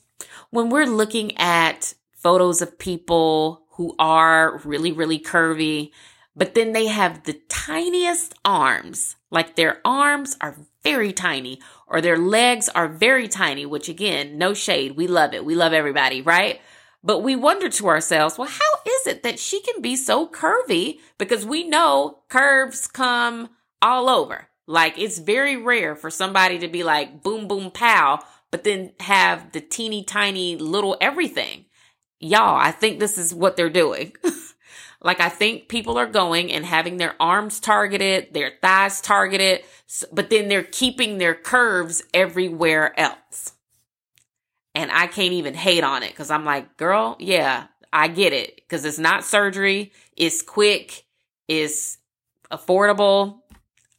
when 0.49 0.69
we're 0.69 0.85
looking 0.85 1.37
at 1.37 1.93
photos 2.11 2.61
of 2.61 2.79
people 2.79 3.63
who 3.71 3.95
are 3.97 4.59
really, 4.63 4.91
really 4.91 5.19
curvy, 5.19 5.91
but 6.35 6.53
then 6.53 6.73
they 6.73 6.87
have 6.87 7.23
the 7.23 7.41
tiniest 7.49 8.35
arms, 8.45 9.15
like 9.31 9.55
their 9.55 9.81
arms 9.83 10.37
are 10.39 10.55
very 10.83 11.13
tiny 11.13 11.59
or 11.87 12.01
their 12.01 12.17
legs 12.17 12.69
are 12.69 12.87
very 12.87 13.27
tiny, 13.27 13.65
which 13.65 13.89
again, 13.89 14.37
no 14.37 14.53
shade. 14.53 14.97
We 14.97 15.07
love 15.07 15.33
it. 15.33 15.45
We 15.45 15.55
love 15.55 15.73
everybody, 15.73 16.21
right? 16.21 16.61
But 17.03 17.19
we 17.19 17.35
wonder 17.35 17.69
to 17.69 17.87
ourselves, 17.87 18.37
well, 18.37 18.49
how 18.49 18.81
is 18.85 19.07
it 19.07 19.23
that 19.23 19.39
she 19.39 19.61
can 19.61 19.81
be 19.81 19.95
so 19.95 20.27
curvy? 20.27 20.99
Because 21.17 21.45
we 21.45 21.63
know 21.67 22.19
curves 22.29 22.87
come 22.87 23.49
all 23.81 24.09
over. 24.09 24.49
Like 24.67 24.97
it's 24.97 25.19
very 25.19 25.55
rare 25.55 25.95
for 25.95 26.09
somebody 26.09 26.59
to 26.59 26.67
be 26.67 26.83
like 26.83 27.23
boom, 27.23 27.47
boom, 27.47 27.71
pow, 27.71 28.19
but 28.51 28.63
then 28.63 28.91
have 28.99 29.53
the 29.53 29.61
teeny 29.61 30.03
tiny 30.03 30.57
little 30.57 30.97
everything. 30.99 31.65
y'all, 32.19 32.57
I 32.57 32.71
think 32.71 32.99
this 32.99 33.17
is 33.17 33.33
what 33.33 33.55
they're 33.55 33.69
doing. 33.69 34.13
like, 35.01 35.19
I 35.19 35.29
think 35.29 35.69
people 35.69 35.97
are 35.97 36.07
going 36.07 36.51
and 36.51 36.65
having 36.65 36.97
their 36.97 37.15
arms 37.21 37.59
targeted, 37.59 38.33
their 38.33 38.53
thighs 38.61 38.99
targeted, 38.99 39.63
but 40.11 40.29
then 40.29 40.47
they're 40.47 40.63
keeping 40.63 41.17
their 41.17 41.35
curves 41.35 42.03
everywhere 42.13 42.99
else. 42.99 43.53
And 44.73 44.91
I 44.91 45.07
can't 45.07 45.33
even 45.33 45.53
hate 45.53 45.83
on 45.83 46.03
it 46.03 46.09
because 46.09 46.31
I'm 46.31 46.45
like, 46.45 46.77
girl, 46.77 47.15
yeah, 47.19 47.67
I 47.91 48.07
get 48.07 48.33
it 48.33 48.55
because 48.55 48.85
it's 48.85 48.99
not 48.99 49.23
surgery. 49.23 49.91
It's 50.15 50.41
quick. 50.41 51.05
It's 51.47 51.97
affordable. 52.51 53.39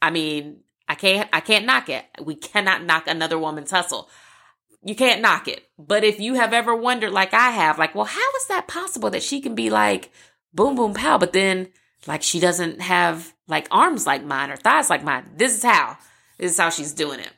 I 0.01 0.09
mean, 0.09 0.61
I 0.87 0.95
can't, 0.95 1.29
I 1.33 1.39
can't 1.39 1.65
knock 1.65 1.89
it. 1.89 2.05
We 2.21 2.35
cannot 2.35 2.83
knock 2.83 3.07
another 3.07 3.37
woman's 3.37 3.71
hustle. 3.71 4.09
You 4.83 4.95
can't 4.95 5.21
knock 5.21 5.47
it. 5.47 5.67
But 5.77 6.03
if 6.03 6.19
you 6.19 6.35
have 6.35 6.53
ever 6.53 6.75
wondered, 6.75 7.11
like 7.11 7.33
I 7.33 7.51
have, 7.51 7.77
like, 7.77 7.93
well, 7.95 8.05
how 8.05 8.29
is 8.37 8.47
that 8.47 8.67
possible 8.67 9.09
that 9.09 9.23
she 9.23 9.41
can 9.41 9.55
be 9.55 9.69
like 9.69 10.11
boom, 10.53 10.75
boom, 10.75 10.93
pow, 10.93 11.17
but 11.17 11.33
then 11.33 11.69
like 12.07 12.23
she 12.23 12.39
doesn't 12.39 12.81
have 12.81 13.33
like 13.47 13.67
arms 13.71 14.05
like 14.05 14.23
mine 14.23 14.51
or 14.51 14.57
thighs 14.57 14.89
like 14.89 15.03
mine? 15.03 15.25
This 15.35 15.55
is 15.55 15.63
how. 15.63 15.97
This 16.37 16.51
is 16.53 16.57
how 16.57 16.69
she's 16.69 16.93
doing 16.93 17.19
it. 17.19 17.31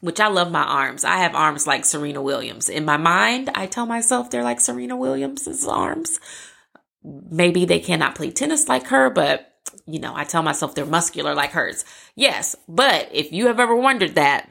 Which 0.00 0.20
I 0.20 0.28
love 0.28 0.50
my 0.50 0.62
arms. 0.62 1.04
I 1.04 1.18
have 1.18 1.34
arms 1.34 1.66
like 1.66 1.84
Serena 1.84 2.22
Williams. 2.22 2.68
In 2.68 2.84
my 2.84 2.96
mind, 2.96 3.50
I 3.54 3.66
tell 3.66 3.86
myself 3.86 4.30
they're 4.30 4.44
like 4.44 4.60
Serena 4.60 4.96
Williams's 4.96 5.66
arms. 5.66 6.20
Maybe 7.02 7.64
they 7.64 7.80
cannot 7.80 8.14
play 8.14 8.30
tennis 8.30 8.68
like 8.68 8.88
her, 8.88 9.10
but 9.10 9.54
you 9.86 9.98
know, 9.98 10.14
I 10.14 10.24
tell 10.24 10.42
myself 10.42 10.74
they're 10.74 10.86
muscular 10.86 11.34
like 11.34 11.50
hers. 11.52 11.84
Yes, 12.14 12.56
but 12.68 13.08
if 13.12 13.32
you 13.32 13.46
have 13.46 13.60
ever 13.60 13.74
wondered 13.74 14.14
that, 14.14 14.48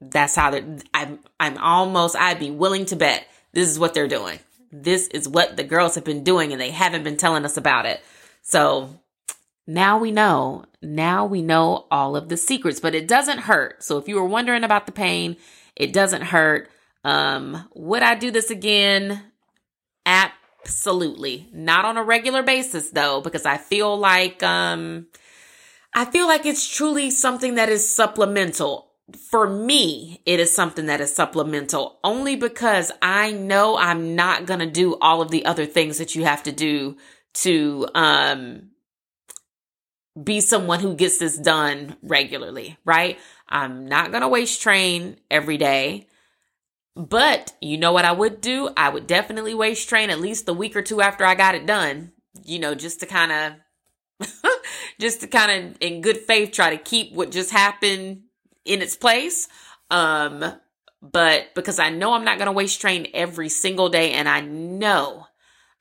that's 0.00 0.34
how 0.34 0.50
they're, 0.50 0.78
I'm, 0.92 1.20
I'm 1.38 1.58
almost, 1.58 2.16
I'd 2.16 2.38
be 2.38 2.50
willing 2.50 2.86
to 2.86 2.96
bet 2.96 3.26
this 3.52 3.68
is 3.68 3.78
what 3.78 3.94
they're 3.94 4.08
doing. 4.08 4.38
This 4.82 5.08
is 5.08 5.28
what 5.28 5.56
the 5.56 5.64
girls 5.64 5.94
have 5.94 6.04
been 6.04 6.22
doing 6.22 6.52
and 6.52 6.60
they 6.60 6.70
haven't 6.70 7.02
been 7.02 7.16
telling 7.16 7.44
us 7.44 7.56
about 7.56 7.86
it. 7.86 8.02
So 8.42 8.90
now 9.66 9.98
we 9.98 10.10
know. 10.12 10.66
Now 10.82 11.24
we 11.24 11.42
know 11.42 11.86
all 11.90 12.14
of 12.14 12.28
the 12.28 12.36
secrets, 12.36 12.78
but 12.78 12.94
it 12.94 13.08
doesn't 13.08 13.38
hurt. 13.38 13.82
So 13.82 13.96
if 13.96 14.06
you 14.06 14.16
were 14.16 14.26
wondering 14.26 14.64
about 14.64 14.86
the 14.86 14.92
pain, 14.92 15.36
it 15.74 15.92
doesn't 15.92 16.22
hurt. 16.22 16.70
Um, 17.04 17.68
would 17.74 18.02
I 18.02 18.14
do 18.16 18.30
this 18.30 18.50
again? 18.50 19.22
Absolutely. 20.04 21.48
Not 21.52 21.84
on 21.84 21.96
a 21.96 22.04
regular 22.04 22.42
basis 22.42 22.90
though, 22.90 23.20
because 23.20 23.46
I 23.46 23.56
feel 23.56 23.96
like, 23.96 24.42
um, 24.42 25.06
I 25.94 26.04
feel 26.04 26.26
like 26.26 26.44
it's 26.44 26.68
truly 26.68 27.10
something 27.10 27.54
that 27.54 27.70
is 27.70 27.88
supplemental. 27.88 28.85
For 29.30 29.48
me, 29.48 30.20
it 30.26 30.40
is 30.40 30.54
something 30.54 30.86
that 30.86 31.00
is 31.00 31.14
supplemental 31.14 32.00
only 32.02 32.34
because 32.34 32.90
I 33.00 33.30
know 33.30 33.76
I'm 33.76 34.16
not 34.16 34.46
going 34.46 34.60
to 34.60 34.66
do 34.66 34.96
all 35.00 35.22
of 35.22 35.30
the 35.30 35.44
other 35.44 35.64
things 35.64 35.98
that 35.98 36.14
you 36.16 36.24
have 36.24 36.42
to 36.44 36.52
do 36.52 36.96
to, 37.34 37.86
um, 37.94 38.70
be 40.22 40.40
someone 40.40 40.80
who 40.80 40.94
gets 40.94 41.18
this 41.18 41.36
done 41.36 41.96
regularly, 42.02 42.78
right? 42.84 43.18
I'm 43.48 43.86
not 43.86 44.10
going 44.10 44.22
to 44.22 44.28
waist 44.28 44.62
train 44.62 45.18
every 45.30 45.58
day. 45.58 46.06
But 46.94 47.52
you 47.60 47.76
know 47.76 47.92
what 47.92 48.06
I 48.06 48.12
would 48.12 48.40
do? 48.40 48.70
I 48.74 48.88
would 48.88 49.06
definitely 49.06 49.54
waist 49.54 49.88
train 49.88 50.08
at 50.08 50.20
least 50.20 50.48
a 50.48 50.54
week 50.54 50.74
or 50.74 50.82
two 50.82 51.02
after 51.02 51.26
I 51.26 51.34
got 51.34 51.54
it 51.54 51.66
done, 51.66 52.12
you 52.42 52.58
know, 52.58 52.74
just 52.74 53.00
to 53.00 53.06
kind 53.06 53.56
of, 54.20 54.28
just 54.98 55.20
to 55.20 55.26
kind 55.26 55.66
of 55.66 55.76
in 55.80 56.00
good 56.00 56.16
faith 56.16 56.52
try 56.52 56.70
to 56.70 56.82
keep 56.82 57.12
what 57.12 57.30
just 57.30 57.50
happened 57.50 58.22
in 58.66 58.82
its 58.82 58.96
place. 58.96 59.48
Um, 59.90 60.44
but 61.02 61.54
because 61.54 61.78
I 61.78 61.90
know 61.90 62.14
I'm 62.14 62.24
not 62.24 62.38
going 62.38 62.46
to 62.46 62.52
waist 62.52 62.80
train 62.80 63.08
every 63.14 63.48
single 63.48 63.88
day 63.88 64.12
and 64.12 64.28
I 64.28 64.40
know 64.40 65.26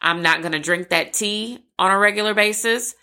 I'm 0.02 0.21
not 0.21 0.41
going 0.41 0.52
to 0.52 0.60
drink 0.60 0.89
that 0.89 1.13
tea 1.13 1.65
on 1.80 1.91
a 1.91 1.98
regular 1.98 2.34
basis, 2.34 2.95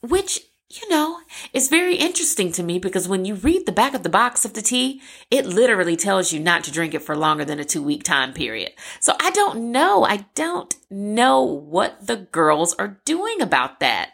which 0.00 0.40
you 0.70 0.88
know, 0.88 1.20
it's 1.52 1.68
very 1.68 1.94
interesting 1.96 2.50
to 2.52 2.62
me 2.62 2.78
because 2.78 3.06
when 3.06 3.24
you 3.24 3.34
read 3.34 3.66
the 3.66 3.72
back 3.72 3.94
of 3.94 4.02
the 4.02 4.08
box 4.08 4.44
of 4.44 4.54
the 4.54 4.62
tea, 4.62 5.00
it 5.30 5.46
literally 5.46 5.96
tells 5.96 6.32
you 6.32 6.40
not 6.40 6.64
to 6.64 6.72
drink 6.72 6.94
it 6.94 7.02
for 7.02 7.16
longer 7.16 7.44
than 7.44 7.60
a 7.60 7.64
two 7.64 7.82
week 7.82 8.02
time 8.02 8.32
period. 8.32 8.72
So 8.98 9.14
I 9.20 9.30
don't 9.30 9.70
know. 9.70 10.04
I 10.04 10.26
don't 10.34 10.74
know 10.90 11.42
what 11.42 12.06
the 12.06 12.16
girls 12.16 12.74
are 12.74 13.00
doing 13.04 13.40
about 13.40 13.80
that. 13.80 14.10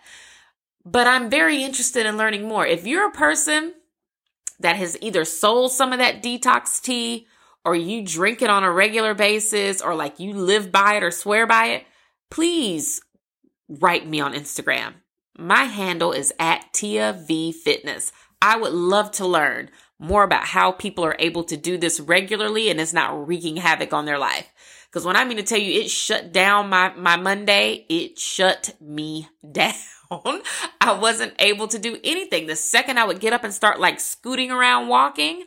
But 0.84 1.06
I'm 1.06 1.30
very 1.30 1.62
interested 1.62 2.06
in 2.06 2.16
learning 2.16 2.48
more. 2.48 2.66
If 2.66 2.86
you're 2.86 3.08
a 3.08 3.12
person 3.12 3.74
that 4.60 4.76
has 4.76 4.96
either 5.00 5.24
sold 5.24 5.72
some 5.72 5.92
of 5.92 5.98
that 5.98 6.22
detox 6.22 6.80
tea 6.80 7.26
or 7.64 7.74
you 7.74 8.04
drink 8.04 8.40
it 8.42 8.50
on 8.50 8.64
a 8.64 8.72
regular 8.72 9.14
basis 9.14 9.82
or 9.82 9.94
like 9.94 10.20
you 10.20 10.32
live 10.32 10.70
by 10.72 10.94
it 10.94 11.02
or 11.02 11.10
swear 11.10 11.46
by 11.46 11.66
it, 11.66 11.84
please 12.30 13.00
write 13.68 14.06
me 14.06 14.20
on 14.20 14.34
Instagram 14.34 14.94
my 15.40 15.64
handle 15.64 16.12
is 16.12 16.32
at 16.38 16.72
Tia 16.72 17.18
V 17.26 17.52
Fitness. 17.52 18.12
I 18.42 18.56
would 18.56 18.72
love 18.72 19.10
to 19.12 19.26
learn 19.26 19.70
more 19.98 20.22
about 20.22 20.44
how 20.44 20.72
people 20.72 21.04
are 21.04 21.16
able 21.18 21.44
to 21.44 21.56
do 21.56 21.76
this 21.76 21.98
regularly 21.98 22.70
and 22.70 22.80
it's 22.80 22.92
not 22.92 23.26
wreaking 23.26 23.56
havoc 23.56 23.92
on 23.92 24.04
their 24.04 24.18
life. 24.18 24.46
Because 24.86 25.04
when 25.04 25.16
I 25.16 25.24
mean 25.24 25.36
to 25.36 25.42
tell 25.42 25.58
you, 25.58 25.80
it 25.80 25.90
shut 25.90 26.32
down 26.32 26.68
my, 26.68 26.92
my 26.94 27.16
Monday, 27.16 27.86
it 27.88 28.18
shut 28.18 28.74
me 28.80 29.28
down. 29.52 29.74
I 30.80 30.92
wasn't 30.92 31.34
able 31.38 31.68
to 31.68 31.78
do 31.78 31.98
anything. 32.02 32.46
The 32.46 32.56
second 32.56 32.98
I 32.98 33.04
would 33.04 33.20
get 33.20 33.32
up 33.32 33.44
and 33.44 33.54
start 33.54 33.80
like 33.80 34.00
scooting 34.00 34.50
around 34.50 34.88
walking, 34.88 35.44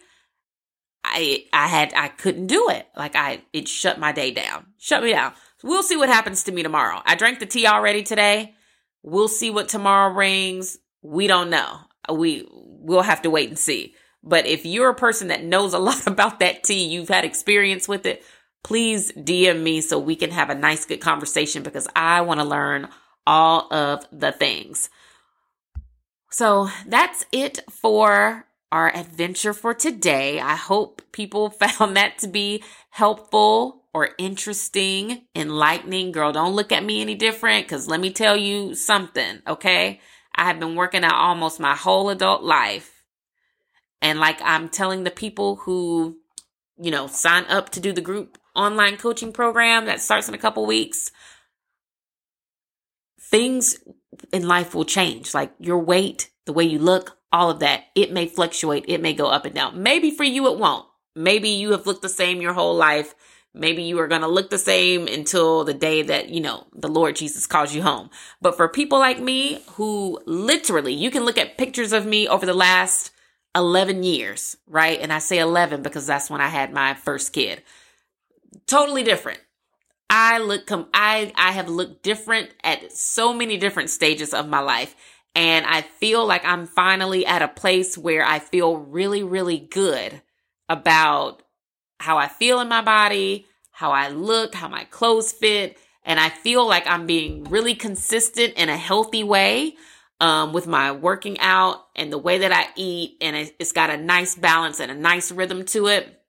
I 1.04 1.46
I 1.52 1.68
had 1.68 1.94
I 1.96 2.08
couldn't 2.08 2.48
do 2.48 2.70
it. 2.70 2.88
Like 2.96 3.16
I 3.16 3.42
it 3.52 3.68
shut 3.68 4.00
my 4.00 4.12
day 4.12 4.32
down. 4.32 4.68
Shut 4.78 5.04
me 5.04 5.12
down. 5.12 5.34
We'll 5.64 5.84
see 5.84 5.98
what 5.98 6.10
happens 6.10 6.44
to 6.44 6.52
me 6.52 6.64
tomorrow. 6.64 7.02
I 7.06 7.16
drank 7.16 7.40
the 7.40 7.46
tea 7.46 7.68
already 7.68 8.04
today. 8.04 8.56
We'll 9.02 9.28
see 9.28 9.50
what 9.50 9.70
tomorrow 9.70 10.14
brings. 10.14 10.78
We 11.02 11.28
don't 11.28 11.50
know. 11.50 11.80
We 12.10 12.48
we'll 12.50 13.02
have 13.02 13.22
to 13.24 13.30
wait 13.30 13.50
and 13.50 13.60
see. 13.60 13.96
But 14.24 14.46
if 14.46 14.66
you're 14.66 14.90
a 14.90 14.96
person 14.96 15.28
that 15.28 15.44
knows 15.44 15.74
a 15.74 15.80
lot 15.80 16.08
about 16.08 16.40
that 16.40 16.64
tea, 16.64 16.86
you've 16.86 17.10
had 17.10 17.26
experience 17.26 17.88
with 17.88 18.06
it, 18.06 18.24
please 18.64 19.12
DM 19.12 19.62
me 19.62 19.82
so 19.82 20.00
we 20.00 20.16
can 20.16 20.32
have 20.32 20.50
a 20.50 20.56
nice 20.56 20.86
good 20.86 21.02
conversation 21.02 21.64
because 21.64 21.88
I 21.96 22.22
want 22.22 22.40
to 22.40 22.46
learn 22.46 22.88
all 23.26 23.74
of 23.74 24.06
the 24.12 24.32
things. 24.32 24.90
So 26.30 26.70
that's 26.88 27.26
it 27.32 27.60
for 27.70 28.48
our 28.72 28.94
adventure 28.96 29.54
for 29.54 29.74
today. 29.74 30.40
I 30.40 30.56
hope 30.56 31.02
people 31.12 31.50
found 31.62 31.96
that 31.96 32.18
to 32.20 32.28
be 32.28 32.64
helpful 32.90 33.84
or 33.94 34.10
interesting, 34.18 35.22
enlightening, 35.36 36.12
girl, 36.12 36.32
don't 36.32 36.56
look 36.56 36.72
at 36.72 36.84
me 36.84 37.02
any 37.02 37.14
different 37.14 37.66
because 37.66 37.88
let 37.88 38.00
me 38.00 38.12
tell 38.12 38.36
you 38.36 38.74
something, 38.74 39.40
okay? 39.48 40.02
I 40.36 40.46
have 40.46 40.60
been 40.60 40.76
working 40.76 41.04
out 41.04 41.14
almost 41.14 41.60
my 41.60 41.76
whole 41.76 42.10
adult 42.10 42.42
life. 42.42 43.04
And 44.02 44.20
like 44.20 44.40
I'm 44.42 44.70
telling 44.70 45.04
the 45.04 45.12
people 45.12 45.58
who, 45.58 46.18
you 46.78 46.90
know, 46.90 47.06
sign 47.06 47.46
up 47.46 47.70
to 47.72 47.80
do 47.80 47.94
the 47.94 48.02
group 48.02 48.40
online 48.56 48.98
coaching 48.98 49.32
program 49.32 49.86
that 49.86 50.02
starts 50.02 50.28
in 50.28 50.34
a 50.34 50.40
couple 50.40 50.66
weeks, 50.66 51.12
things 53.34 53.80
in 54.32 54.48
life 54.48 54.74
will 54.74 54.86
change. 54.86 55.34
Like 55.34 55.54
your 55.60 55.80
weight, 55.80 56.30
the 56.46 56.54
way 56.54 56.64
you 56.64 56.80
look, 56.80 57.18
all 57.32 57.50
of 57.50 57.60
that, 57.60 57.86
it 57.96 58.14
may 58.14 58.28
fluctuate. 58.28 58.86
It 58.88 59.02
may 59.02 59.14
go 59.14 59.28
up 59.28 59.46
and 59.46 59.56
down. 59.56 59.82
Maybe 59.82 60.12
for 60.12 60.24
you, 60.24 60.48
it 60.52 60.60
won't. 60.60 60.86
Maybe 61.16 61.50
you 61.50 61.72
have 61.72 61.88
looked 61.88 62.04
the 62.04 62.10
same 62.10 62.42
your 62.42 62.54
whole 62.54 62.76
life 62.76 63.14
Maybe 63.56 63.84
you 63.84 64.00
are 64.00 64.08
going 64.08 64.22
to 64.22 64.28
look 64.28 64.50
the 64.50 64.58
same 64.58 65.08
until 65.08 65.64
the 65.64 65.76
day 65.76 66.02
that, 66.02 66.30
you 66.30 66.42
know, 66.42 66.66
the 66.74 66.88
Lord 66.88 67.16
Jesus 67.16 67.46
calls 67.46 67.74
you 67.74 67.84
home. 67.84 68.10
But 68.42 68.58
for 68.58 68.68
people 68.68 68.98
like 68.98 69.20
me 69.20 69.62
who 69.74 70.20
literally, 70.26 70.94
you 70.94 71.12
can 71.12 71.24
look 71.24 71.38
at 71.38 71.58
pictures 71.58 71.94
of 71.94 72.06
me 72.06 72.28
over 72.28 72.48
the 72.48 72.54
last 72.56 73.12
11 73.56 74.02
years, 74.02 74.58
right? 74.66 75.00
And 75.00 75.14
I 75.14 75.20
say 75.20 75.38
11 75.38 75.84
because 75.84 76.08
that's 76.08 76.32
when 76.32 76.42
I 76.42 76.48
had 76.48 76.74
my 76.74 76.96
first 76.96 77.32
kid. 77.32 77.62
Totally 78.66 79.04
different. 79.04 79.40
I 80.16 80.38
look, 80.38 80.68
com- 80.68 80.90
I, 80.94 81.34
I 81.36 81.54
have 81.54 81.68
looked 81.68 82.04
different 82.04 82.52
at 82.64 82.92
so 82.92 83.34
many 83.34 83.58
different 83.58 83.90
stages 83.90 84.32
of 84.32 84.48
my 84.48 84.60
life. 84.60 84.96
And 85.34 85.66
I 85.66 85.82
feel 85.82 86.24
like 86.28 86.46
I'm 86.46 86.68
finally 86.68 87.26
at 87.26 87.42
a 87.42 87.48
place 87.48 87.98
where 87.98 88.24
I 88.24 88.38
feel 88.38 88.78
really, 88.78 89.24
really 89.24 89.58
good 89.58 90.22
about 90.70 91.42
how 92.00 92.20
I 92.20 92.28
feel 92.28 92.60
in 92.60 92.68
my 92.68 92.82
body, 92.84 93.48
how 93.72 93.90
I 93.90 94.10
look, 94.10 94.54
how 94.54 94.68
my 94.68 94.84
clothes 94.84 95.32
fit. 95.32 95.80
And 96.04 96.20
I 96.20 96.30
feel 96.30 96.68
like 96.68 96.86
I'm 96.86 97.08
being 97.08 97.46
really 97.46 97.74
consistent 97.74 98.54
in 98.54 98.70
a 98.70 98.78
healthy 98.78 99.24
way 99.24 99.78
um, 100.20 100.54
with 100.54 100.68
my 100.68 100.92
working 100.92 101.40
out 101.40 101.88
and 101.96 102.14
the 102.14 102.20
way 102.20 102.38
that 102.38 102.52
I 102.52 102.68
eat. 102.76 103.18
And 103.20 103.36
it's 103.58 103.72
got 103.72 103.90
a 103.90 103.98
nice 103.98 104.36
balance 104.36 104.80
and 104.80 104.92
a 104.92 104.96
nice 104.96 105.32
rhythm 105.32 105.66
to 105.66 105.88
it. 105.88 106.23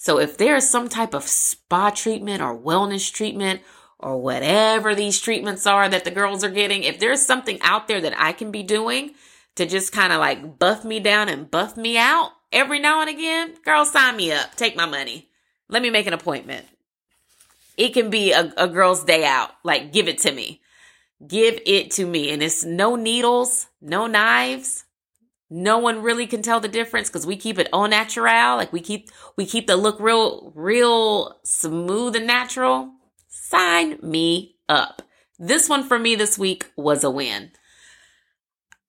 So 0.00 0.20
if 0.20 0.38
there 0.38 0.54
is 0.54 0.70
some 0.70 0.88
type 0.88 1.12
of 1.12 1.24
spa 1.24 1.90
treatment 1.90 2.40
or 2.40 2.56
wellness 2.56 3.12
treatment 3.12 3.62
or 3.98 4.16
whatever 4.22 4.94
these 4.94 5.20
treatments 5.20 5.66
are 5.66 5.88
that 5.88 6.04
the 6.04 6.12
girls 6.12 6.44
are 6.44 6.50
getting, 6.50 6.84
if 6.84 7.00
there's 7.00 7.26
something 7.26 7.58
out 7.62 7.88
there 7.88 8.00
that 8.00 8.14
I 8.16 8.32
can 8.32 8.52
be 8.52 8.62
doing 8.62 9.14
to 9.56 9.66
just 9.66 9.92
kind 9.92 10.12
of 10.12 10.20
like 10.20 10.58
buff 10.60 10.84
me 10.84 11.00
down 11.00 11.28
and 11.28 11.50
buff 11.50 11.76
me 11.76 11.98
out, 11.98 12.30
every 12.52 12.78
now 12.78 13.00
and 13.00 13.10
again, 13.10 13.54
girl, 13.64 13.84
sign 13.84 14.16
me 14.16 14.30
up. 14.30 14.54
Take 14.54 14.76
my 14.76 14.86
money. 14.86 15.28
Let 15.68 15.82
me 15.82 15.90
make 15.90 16.06
an 16.06 16.14
appointment. 16.14 16.64
it 17.76 17.94
can 17.94 18.10
be 18.10 18.32
a, 18.32 18.52
a 18.56 18.68
girl's 18.68 19.04
day 19.04 19.24
out. 19.24 19.50
Like, 19.64 19.92
give 19.92 20.08
it 20.08 20.18
to 20.18 20.32
me. 20.32 20.60
Give 21.26 21.58
it 21.66 21.92
to 21.92 22.06
me. 22.06 22.30
And 22.30 22.42
it's 22.42 22.64
no 22.64 22.96
needles, 22.96 23.66
no 23.80 24.06
knives. 24.06 24.84
No 25.50 25.78
one 25.78 26.02
really 26.02 26.26
can 26.26 26.42
tell 26.42 26.60
the 26.60 26.68
difference 26.68 27.08
because 27.08 27.26
we 27.26 27.36
keep 27.36 27.58
it 27.58 27.68
au 27.72 27.86
natural. 27.86 28.56
Like 28.56 28.72
we 28.72 28.80
keep, 28.80 29.08
we 29.36 29.46
keep 29.46 29.66
the 29.66 29.76
look 29.76 29.98
real, 29.98 30.52
real 30.54 31.38
smooth 31.42 32.16
and 32.16 32.26
natural. 32.26 32.92
Sign 33.28 33.98
me 34.02 34.56
up. 34.68 35.02
This 35.38 35.68
one 35.68 35.84
for 35.84 35.98
me 35.98 36.16
this 36.16 36.38
week 36.38 36.70
was 36.76 37.04
a 37.04 37.10
win. 37.10 37.52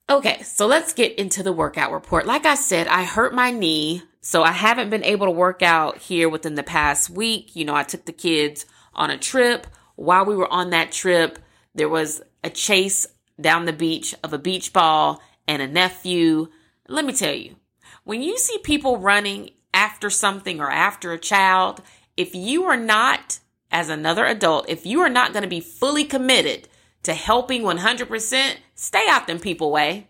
Okay, 0.10 0.42
so 0.42 0.66
let's 0.66 0.92
get 0.92 1.20
into 1.20 1.44
the 1.44 1.54
workout 1.54 1.92
report. 1.92 2.26
Like 2.26 2.46
I 2.46 2.56
said, 2.56 2.88
I 2.88 3.04
hurt 3.04 3.34
my 3.34 3.52
knee, 3.52 4.02
so 4.22 4.42
I 4.42 4.52
haven't 4.52 4.90
been 4.90 5.04
able 5.04 5.28
to 5.28 5.32
work 5.32 5.62
out 5.62 6.00
here 6.00 6.28
within 6.28 6.56
the 6.56 6.64
past 6.64 7.12
week. 7.12 7.56
You 7.56 7.64
know, 7.64 7.76
I 7.76 7.84
took 7.84 8.06
the 8.06 8.12
kids 8.12 8.66
on 8.96 9.12
a 9.12 9.20
trip. 9.20 9.68
While 9.96 10.26
we 10.26 10.36
were 10.36 10.52
on 10.52 10.72
that 10.72 10.92
trip, 10.92 11.38
there 11.76 11.90
was 11.90 12.24
a 12.44 12.50
chase 12.50 13.06
down 13.40 13.66
the 13.66 13.74
beach 13.74 14.16
of 14.24 14.34
a 14.34 14.40
beach 14.40 14.74
ball 14.74 15.22
and 15.50 15.64
a 15.64 15.68
nephew. 15.68 16.48
Let 16.88 17.04
me 17.06 17.12
tell 17.12 17.34
you, 17.34 17.56
when 18.04 18.22
you 18.22 18.38
see 18.38 18.60
people 18.60 18.98
running 19.00 19.50
after 19.74 20.12
something 20.12 20.62
or 20.62 20.70
after 20.70 21.12
a 21.12 21.18
child, 21.20 21.82
if 22.16 22.36
you 22.36 22.66
are 22.66 22.78
not, 22.78 23.40
as 23.72 23.90
another 23.90 24.26
adult, 24.26 24.70
if 24.70 24.86
you 24.86 25.02
are 25.02 25.10
not 25.10 25.34
going 25.34 25.42
to 25.44 25.50
be 25.50 25.60
fully 25.60 26.04
committed 26.04 26.68
to 27.02 27.14
helping 27.16 27.64
100%, 27.64 28.56
stay 28.76 29.06
out 29.10 29.26
them 29.26 29.40
people 29.40 29.72
way. 29.72 30.08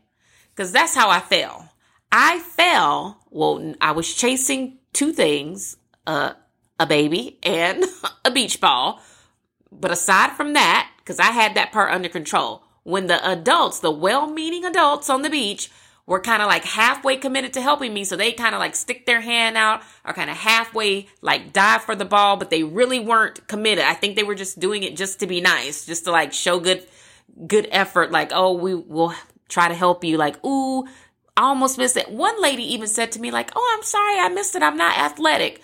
Cause 0.56 0.74
that's 0.74 0.96
how 0.96 1.10
I 1.10 1.22
fell. 1.22 1.70
I 2.12 2.40
fell. 2.40 3.22
Well, 3.30 3.76
I 3.80 3.94
was 3.94 4.14
chasing 4.14 4.80
two 4.92 5.14
things, 5.14 5.78
uh, 6.06 6.34
a 6.78 6.86
baby 6.86 7.40
and 7.44 7.86
a 8.26 8.32
beach 8.32 8.60
ball. 8.60 9.02
But 9.72 9.92
aside 9.92 10.32
from 10.32 10.54
that, 10.54 10.92
cause 11.06 11.20
I 11.20 11.32
had 11.32 11.56
that 11.56 11.72
part 11.72 11.94
under 11.94 12.10
control. 12.10 12.64
When 12.90 13.06
the 13.06 13.24
adults, 13.30 13.80
the 13.80 13.92
well-meaning 13.92 14.66
adults 14.66 15.10
on 15.10 15.22
the 15.22 15.30
beach 15.30 15.70
were 16.08 16.20
kind 16.20 16.42
of 16.42 16.48
like 16.48 16.66
halfway 16.66 17.18
committed 17.18 17.54
to 17.54 17.62
helping 17.62 17.94
me. 17.94 18.04
So 18.04 18.16
they 18.16 18.32
kind 18.32 18.56
of 18.56 18.60
like 18.60 18.76
stick 18.76 19.06
their 19.06 19.22
hand 19.22 19.58
out 19.58 19.84
or 20.04 20.12
kind 20.12 20.32
of 20.32 20.36
halfway 20.36 21.08
like 21.22 21.54
dive 21.54 21.84
for 21.84 21.96
the 21.96 22.04
ball, 22.04 22.36
but 22.36 22.50
they 22.50 22.64
really 22.64 23.00
weren't 23.00 23.48
committed. 23.48 23.86
I 23.86 23.94
think 23.94 24.16
they 24.16 24.24
were 24.24 24.34
just 24.34 24.60
doing 24.60 24.82
it 24.82 24.98
just 24.98 25.20
to 25.20 25.28
be 25.28 25.40
nice, 25.40 25.86
just 25.86 26.06
to 26.06 26.12
like 26.12 26.34
show 26.34 26.60
good, 26.60 26.84
good 27.46 27.68
effort. 27.70 28.10
Like, 28.10 28.32
oh, 28.34 28.54
we 28.54 28.74
will 28.74 29.14
try 29.50 29.68
to 29.68 29.76
help 29.76 30.04
you. 30.04 30.18
Like, 30.18 30.44
ooh, 30.44 30.86
I 31.38 31.44
almost 31.44 31.78
missed 31.78 31.96
it. 31.96 32.10
One 32.10 32.42
lady 32.42 32.64
even 32.74 32.88
said 32.88 33.12
to 33.12 33.22
me 33.22 33.30
like, 33.30 33.52
oh, 33.56 33.76
I'm 33.78 33.84
sorry. 33.84 34.18
I 34.18 34.30
missed 34.30 34.56
it. 34.56 34.64
I'm 34.64 34.78
not 34.78 34.98
athletic. 34.98 35.62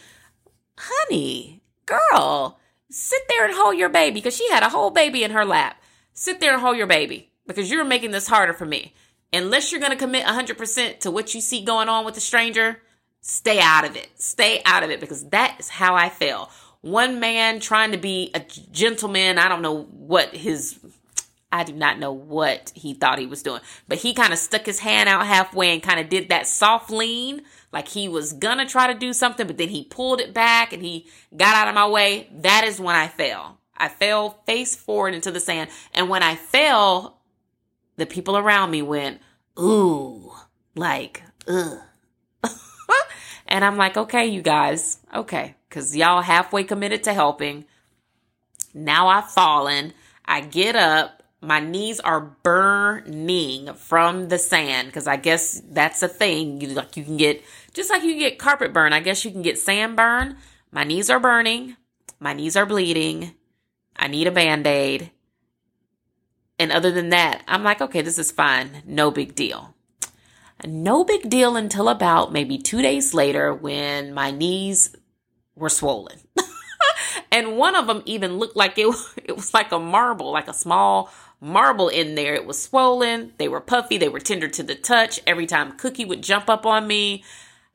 Honey, 0.77 1.63
girl, 1.87 2.59
sit 2.91 3.21
there 3.29 3.45
and 3.45 3.55
hold 3.55 3.77
your 3.77 3.89
baby 3.89 4.13
because 4.13 4.37
she 4.37 4.47
had 4.51 4.61
a 4.61 4.69
whole 4.69 4.91
baby 4.91 5.23
in 5.23 5.31
her 5.31 5.43
lap. 5.43 5.81
Sit 6.17 6.39
there 6.39 6.53
and 6.53 6.61
hold 6.61 6.77
your 6.77 6.87
baby 6.87 7.29
because 7.45 7.69
you're 7.69 7.83
making 7.83 8.11
this 8.11 8.27
harder 8.27 8.53
for 8.53 8.65
me 8.65 8.93
unless 9.33 9.71
you're 9.71 9.81
going 9.81 9.91
to 9.91 9.97
commit 9.97 10.25
100% 10.25 10.99
to 11.01 11.11
what 11.11 11.35
you 11.35 11.41
see 11.41 11.61
going 11.61 11.89
on 11.89 12.05
with 12.05 12.15
a 12.15 12.21
stranger, 12.21 12.81
stay 13.19 13.59
out 13.59 13.83
of 13.83 13.97
it. 13.97 14.09
Stay 14.15 14.61
out 14.65 14.81
of 14.81 14.89
it 14.89 15.01
because 15.01 15.27
that 15.29 15.57
is 15.59 15.67
how 15.67 15.93
I 15.93 16.07
feel. 16.07 16.49
One 16.79 17.19
man 17.19 17.59
trying 17.59 17.91
to 17.91 17.97
be 17.97 18.31
a 18.33 18.39
gentleman, 18.71 19.37
I 19.37 19.49
don't 19.49 19.61
know 19.61 19.83
what 19.83 20.33
his 20.33 20.79
I 21.51 21.63
do 21.63 21.73
not 21.73 21.99
know 21.99 22.11
what 22.11 22.71
he 22.75 22.93
thought 22.93 23.19
he 23.19 23.27
was 23.27 23.43
doing, 23.43 23.61
but 23.87 23.97
he 23.97 24.13
kind 24.13 24.33
of 24.33 24.39
stuck 24.39 24.65
his 24.65 24.79
hand 24.79 25.07
out 25.07 25.25
halfway 25.25 25.73
and 25.73 25.81
kind 25.81 25.99
of 25.99 26.09
did 26.09 26.29
that 26.29 26.47
soft 26.47 26.89
lean, 26.91 27.43
like 27.71 27.87
he 27.87 28.09
was 28.09 28.33
gonna 28.33 28.65
try 28.65 28.87
to 28.87 28.97
do 28.97 29.13
something, 29.13 29.47
but 29.47 29.57
then 29.57 29.69
he 29.69 29.83
pulled 29.83 30.19
it 30.19 30.33
back 30.33 30.73
and 30.73 30.81
he 30.81 31.07
got 31.35 31.55
out 31.55 31.67
of 31.67 31.75
my 31.75 31.87
way. 31.87 32.29
That 32.33 32.65
is 32.65 32.79
when 32.79 32.95
I 32.95 33.07
fell. 33.07 33.59
I 33.77 33.89
fell 33.89 34.41
face 34.45 34.75
forward 34.75 35.13
into 35.13 35.31
the 35.31 35.39
sand. 35.39 35.69
And 35.93 36.09
when 36.09 36.23
I 36.23 36.35
fell, 36.35 37.21
the 37.97 38.05
people 38.05 38.37
around 38.37 38.71
me 38.71 38.81
went, 38.81 39.21
ooh, 39.59 40.31
like, 40.75 41.23
ugh. 41.47 41.79
and 43.47 43.65
I'm 43.65 43.77
like, 43.77 43.97
okay, 43.97 44.25
you 44.25 44.41
guys, 44.41 44.99
okay, 45.13 45.55
because 45.69 45.95
y'all 45.95 46.21
halfway 46.21 46.63
committed 46.63 47.03
to 47.03 47.13
helping. 47.13 47.65
Now 48.73 49.07
I've 49.07 49.31
fallen. 49.31 49.93
I 50.25 50.41
get 50.41 50.75
up. 50.75 51.23
My 51.41 51.59
knees 51.59 51.99
are 51.99 52.21
burning 52.21 53.73
from 53.75 54.29
the 54.29 54.39
sand 54.39 54.87
because 54.87 55.05
I 55.05 55.15
guess 55.15 55.61
that's 55.69 56.01
a 56.01 56.07
thing. 56.07 56.59
You 56.59 56.69
like 56.69 56.97
you 56.97 57.03
can 57.03 57.17
get 57.17 57.43
just 57.73 57.91
like 57.91 58.03
you 58.03 58.17
get 58.17 58.39
carpet 58.39 58.73
burn. 58.73 58.93
I 58.93 58.99
guess 58.99 59.23
you 59.23 59.31
can 59.31 59.43
get 59.43 59.59
sand 59.59 59.95
burn. 59.95 60.37
My 60.71 60.83
knees 60.83 61.09
are 61.09 61.19
burning. 61.19 61.77
My 62.19 62.33
knees 62.33 62.55
are 62.55 62.65
bleeding. 62.65 63.35
I 63.95 64.07
need 64.07 64.27
a 64.27 64.31
band 64.31 64.67
aid. 64.67 65.11
And 66.57 66.71
other 66.71 66.91
than 66.91 67.09
that, 67.09 67.43
I'm 67.47 67.63
like, 67.63 67.81
okay, 67.81 68.01
this 68.01 68.17
is 68.17 68.31
fine. 68.31 68.83
No 68.85 69.11
big 69.11 69.35
deal. 69.35 69.75
No 70.65 71.03
big 71.03 71.29
deal 71.29 71.57
until 71.57 71.89
about 71.89 72.31
maybe 72.31 72.57
two 72.57 72.81
days 72.81 73.13
later 73.13 73.53
when 73.53 74.13
my 74.13 74.31
knees 74.31 74.95
were 75.55 75.69
swollen. 75.69 76.19
and 77.31 77.57
one 77.57 77.75
of 77.75 77.87
them 77.87 78.03
even 78.05 78.37
looked 78.37 78.55
like 78.55 78.77
it, 78.77 78.95
it 79.23 79.35
was 79.35 79.53
like 79.53 79.71
a 79.71 79.79
marble, 79.79 80.31
like 80.31 80.47
a 80.47 80.53
small 80.53 81.11
marble 81.41 81.89
in 81.89 82.15
there. 82.15 82.33
It 82.33 82.45
was 82.45 82.61
swollen. 82.61 83.33
They 83.37 83.49
were 83.49 83.59
puffy. 83.59 83.97
They 83.97 84.09
were 84.09 84.19
tender 84.19 84.47
to 84.47 84.63
the 84.63 84.75
touch. 84.75 85.19
Every 85.27 85.45
time 85.45 85.77
Cookie 85.77 86.05
would 86.05 86.23
jump 86.23 86.49
up 86.49 86.65
on 86.65 86.87
me, 86.87 87.23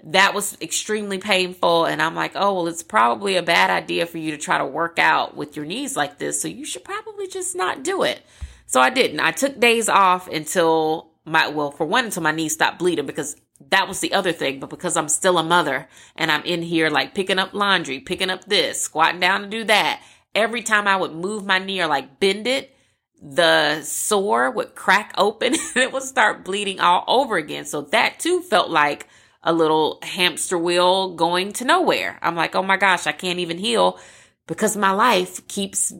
that 0.04 0.34
was 0.34 0.56
extremely 0.60 1.18
painful. 1.18 1.84
And 1.84 2.00
I'm 2.00 2.14
like, 2.14 2.32
oh, 2.34 2.54
well, 2.54 2.66
it's 2.68 2.82
probably 2.82 3.36
a 3.36 3.42
bad 3.42 3.70
idea 3.70 4.06
for 4.06 4.18
you 4.18 4.30
to 4.32 4.38
try 4.38 4.58
to 4.58 4.66
work 4.66 4.98
out 4.98 5.36
with 5.36 5.56
your 5.56 5.64
knees 5.64 5.96
like 5.96 6.18
this. 6.18 6.40
So 6.40 6.48
you 6.48 6.64
should 6.64 6.84
probably 6.84 7.26
just 7.26 7.54
not 7.54 7.82
do 7.82 8.02
it. 8.02 8.22
So 8.66 8.80
I 8.80 8.90
didn't. 8.90 9.20
I 9.20 9.32
took 9.32 9.58
days 9.58 9.88
off 9.88 10.28
until 10.28 11.10
my, 11.24 11.48
well, 11.48 11.70
for 11.70 11.86
one, 11.86 12.06
until 12.06 12.22
my 12.22 12.32
knees 12.32 12.54
stopped 12.54 12.78
bleeding 12.78 13.06
because 13.06 13.36
that 13.70 13.88
was 13.88 14.00
the 14.00 14.12
other 14.12 14.32
thing. 14.32 14.60
But 14.60 14.70
because 14.70 14.96
I'm 14.96 15.08
still 15.08 15.38
a 15.38 15.42
mother 15.42 15.88
and 16.16 16.30
I'm 16.30 16.44
in 16.44 16.62
here 16.62 16.88
like 16.88 17.14
picking 17.14 17.38
up 17.38 17.52
laundry, 17.52 18.00
picking 18.00 18.30
up 18.30 18.44
this, 18.44 18.80
squatting 18.80 19.20
down 19.20 19.42
to 19.42 19.48
do 19.48 19.64
that, 19.64 20.02
every 20.34 20.62
time 20.62 20.86
I 20.86 20.96
would 20.96 21.12
move 21.12 21.44
my 21.44 21.58
knee 21.58 21.80
or 21.82 21.86
like 21.86 22.20
bend 22.20 22.46
it, 22.46 22.74
the 23.22 23.82
sore 23.82 24.50
would 24.50 24.74
crack 24.74 25.12
open 25.18 25.54
and 25.74 25.76
it 25.76 25.92
would 25.92 26.02
start 26.02 26.44
bleeding 26.44 26.80
all 26.80 27.04
over 27.06 27.36
again. 27.36 27.64
So 27.64 27.82
that 27.82 28.18
too 28.18 28.40
felt 28.40 28.70
like 28.70 29.06
a 29.42 29.52
little 29.52 29.98
hamster 30.02 30.58
wheel 30.58 31.14
going 31.14 31.52
to 31.54 31.64
nowhere. 31.64 32.18
I'm 32.22 32.36
like, 32.36 32.54
oh 32.54 32.62
my 32.62 32.76
gosh, 32.76 33.06
I 33.06 33.12
can't 33.12 33.38
even 33.38 33.58
heal 33.58 33.98
because 34.46 34.76
my 34.76 34.90
life 34.90 35.46
keeps 35.48 35.92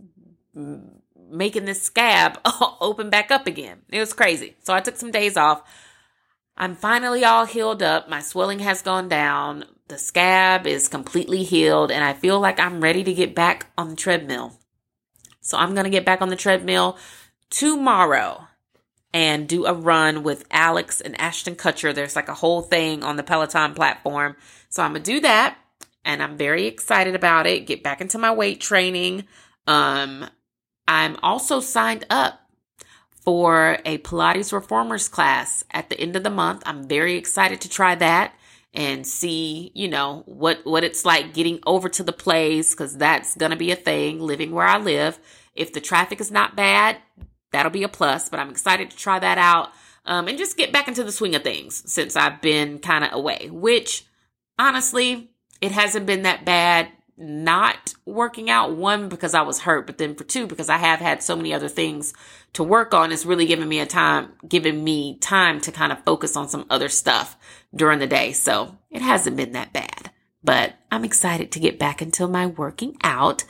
making 1.31 1.65
this 1.65 1.83
scab 1.83 2.39
open 2.81 3.11
back 3.11 3.31
up 3.31 3.47
again. 3.47 3.83
It 3.89 4.01
was 4.01 4.13
crazy. 4.13 4.57
So 4.63 4.75
I 4.75 4.81
took 4.81 4.97
some 4.97 5.11
days 5.11 5.37
off. 5.37 5.63
I'm 6.57 6.77
finally 6.77 7.25
all 7.25 7.47
healed 7.47 7.83
up. 7.83 8.09
My 8.09 8.21
swelling 8.21 8.59
has 8.59 8.83
gone 8.83 9.09
down. 9.09 9.65
The 9.89 9.99
scab 9.99 10.67
is 10.67 10.89
completely 10.89 11.43
healed, 11.43 11.91
and 11.91 12.05
I 12.05 12.13
feel 12.13 12.39
like 12.39 12.61
I'm 12.61 12.81
ready 12.81 13.03
to 13.03 13.15
get 13.15 13.35
back 13.35 13.73
on 13.77 13.89
the 13.89 13.97
treadmill. 13.97 14.59
So 15.41 15.57
I'm 15.57 15.75
going 15.75 15.85
to 15.85 15.91
get 15.91 16.05
back 16.05 16.21
on 16.23 16.29
the 16.29 16.37
treadmill 16.37 16.99
tomorrow 17.49 18.47
and 19.13 19.49
do 19.49 19.67
a 19.67 19.75
run 19.75 20.23
with 20.23 20.45
Alex 20.51 21.01
and 21.01 21.21
Ashton 21.21 21.57
Kutcher. 21.57 21.95
There's 21.95 22.17
like 22.17 22.29
a 22.29 22.35
whole 22.35 22.63
thing 22.63 23.03
on 23.03 23.17
the 23.17 23.23
Peloton 23.23 23.75
platform. 23.75 24.37
So 24.69 24.83
I'm 24.83 24.93
going 24.93 25.03
to 25.03 25.13
do 25.13 25.21
that 25.21 25.59
and 26.05 26.23
I'm 26.23 26.37
very 26.37 26.67
excited 26.67 27.15
about 27.15 27.47
it. 27.47 27.67
Get 27.67 27.83
back 27.83 28.01
into 28.01 28.19
my 28.19 28.33
weight 28.33 28.61
training. 28.61 29.25
Um, 29.67 30.27
I'm 30.87 31.17
also 31.23 31.61
signed 31.61 32.07
up 32.11 32.41
for 33.23 33.79
a 33.85 33.99
Pilates 33.99 34.53
Reformers 34.53 35.09
class 35.09 35.63
at 35.71 35.91
the 35.91 36.01
end 36.01 36.17
of 36.17 36.23
the 36.23 36.31
month. 36.31 36.63
I'm 36.65 36.89
very 36.89 37.17
excited 37.17 37.61
to 37.63 37.69
try 37.69 37.95
that 37.97 38.35
and 38.73 39.07
see, 39.07 39.73
you 39.75 39.89
know, 39.89 40.23
what 40.27 40.61
what 40.65 40.85
it's 40.85 41.05
like 41.05 41.35
getting 41.35 41.59
over 41.67 41.89
to 41.89 42.03
the 42.03 42.13
place 42.13 42.75
cuz 42.75 42.97
that's 42.97 43.37
going 43.37 43.51
to 43.51 43.57
be 43.57 43.73
a 43.73 43.77
thing 43.77 44.21
living 44.21 44.53
where 44.53 44.67
I 44.67 44.79
live. 44.79 45.19
If 45.55 45.73
the 45.73 45.81
traffic 45.81 46.21
is 46.21 46.31
not 46.31 46.57
bad, 46.57 46.99
that'll 47.53 47.73
be 47.73 47.83
a 47.83 47.89
plus, 47.89 48.29
but 48.29 48.41
I'm 48.41 48.51
excited 48.51 48.91
to 48.91 48.97
try 48.97 49.19
that 49.19 49.39
out. 49.39 49.71
Um, 50.07 50.29
and 50.29 50.39
just 50.39 50.57
get 50.57 50.73
back 50.73 50.89
into 50.89 51.05
the 51.05 51.13
swing 51.13 51.35
of 51.35 51.43
things 51.43 51.83
since 51.91 52.17
I've 52.17 52.41
been 52.41 52.79
kind 52.79 53.05
of 53.05 53.13
away, 53.13 53.49
which 53.51 54.07
honestly, 54.59 55.31
it 55.61 55.73
hasn't 55.73 56.07
been 56.07 56.23
that 56.23 56.45
bad 56.45 56.89
not 57.21 57.95
working 58.07 58.49
out. 58.49 58.75
One, 58.75 59.09
because 59.09 59.35
I 59.35 59.43
was 59.43 59.61
hurt, 59.61 59.87
but 59.87 59.99
then 59.99 60.15
for 60.15 60.25
two, 60.25 60.47
because 60.47 60.71
I 60.71 60.79
have 60.79 61.01
had 61.01 61.23
so 61.23 61.37
many 61.37 61.53
other 61.53 61.69
things 61.69 62.15
to 62.55 62.65
work 62.65 62.95
on. 62.95 63.13
It's 63.13 63.27
really 63.27 63.47
giving 63.47 63.69
me 63.69 63.79
a 63.79 63.87
time, 63.87 64.33
giving 64.49 64.83
me 64.83 65.19
time 65.19 65.61
to 65.61 65.73
kind 65.73 65.93
of 65.93 66.03
focus 66.05 66.35
on 66.35 66.49
some 66.49 66.65
other 66.71 66.89
stuff 66.89 67.37
during 67.75 67.99
the 67.99 68.07
day. 68.07 68.33
So 68.33 68.79
it 68.91 69.03
hasn't 69.03 69.37
been 69.37 69.53
that 69.53 69.73
bad, 69.73 70.11
but 70.43 70.75
I'm 70.91 71.05
excited 71.05 71.53
to 71.53 71.61
get 71.61 71.79
back 71.79 72.01
into 72.01 72.27
my 72.27 72.47
working 72.47 72.97
out. 73.03 73.45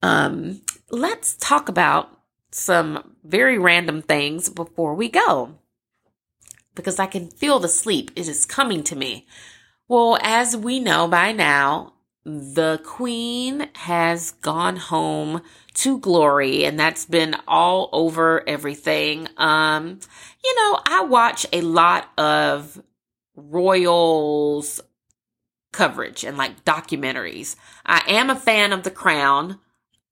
Um, 0.00 0.62
let's 0.90 1.36
talk 1.36 1.68
about 1.68 2.18
some 2.54 3.16
very 3.24 3.58
random 3.58 4.02
things 4.02 4.48
before 4.48 4.94
we 4.94 5.08
go 5.08 5.58
because 6.74 6.98
I 6.98 7.06
can 7.06 7.30
feel 7.30 7.58
the 7.58 7.68
sleep. 7.68 8.10
It 8.16 8.28
is 8.28 8.44
coming 8.44 8.82
to 8.84 8.96
me. 8.96 9.26
Well, 9.88 10.18
as 10.22 10.56
we 10.56 10.80
know 10.80 11.08
by 11.08 11.32
now, 11.32 11.94
the 12.24 12.80
queen 12.84 13.68
has 13.74 14.30
gone 14.30 14.76
home 14.76 15.42
to 15.74 15.98
glory 15.98 16.64
and 16.64 16.78
that's 16.78 17.04
been 17.04 17.36
all 17.48 17.88
over 17.92 18.48
everything. 18.48 19.28
Um, 19.36 19.98
you 20.44 20.54
know, 20.56 20.80
I 20.86 21.04
watch 21.08 21.46
a 21.52 21.62
lot 21.62 22.08
of 22.16 22.80
royals 23.34 24.80
coverage 25.72 26.22
and 26.22 26.36
like 26.36 26.64
documentaries. 26.64 27.56
I 27.84 28.02
am 28.06 28.30
a 28.30 28.36
fan 28.36 28.72
of 28.72 28.82
The 28.82 28.90
Crown. 28.90 29.58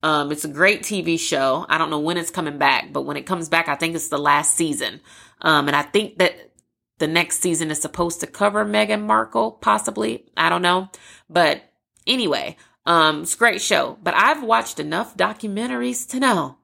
Um, 0.03 0.33
it's 0.33 0.45
a 0.45 0.49
great 0.49 0.83
TV 0.83 1.19
show. 1.19 1.67
I 1.69 1.79
don't 1.79 1.91
know 1.91 2.01
when 2.01 2.17
it's 2.17 2.31
coming 2.31 2.59
back, 2.59 2.93
but 2.93 3.03
when 3.03 3.17
it 3.17 3.27
comes 3.27 3.49
back, 3.49 3.69
I 3.69 3.75
think 3.75 3.95
it's 3.95 4.09
the 4.09 4.19
last 4.19 4.55
season. 4.55 5.01
Um, 5.43 5.69
and 5.69 5.77
I 5.77 5.83
think 5.83 6.19
that 6.19 6.53
the 6.99 7.09
next 7.09 7.41
season 7.41 7.71
is 7.71 7.81
supposed 7.81 8.21
to 8.21 8.27
cover 8.27 8.65
Meghan 8.65 9.03
Markle, 9.03 9.53
possibly. 9.53 10.25
I 10.37 10.49
don't 10.49 10.63
know. 10.63 10.89
But 11.29 11.63
anyway, 12.07 12.57
um, 12.87 13.23
it's 13.23 13.35
a 13.35 13.39
great 13.39 13.61
show. 13.61 13.99
But 14.03 14.15
I've 14.15 14.43
watched 14.43 14.81
enough 14.81 15.17
documentaries 15.17 16.09
to 16.11 16.21
know 16.21 16.59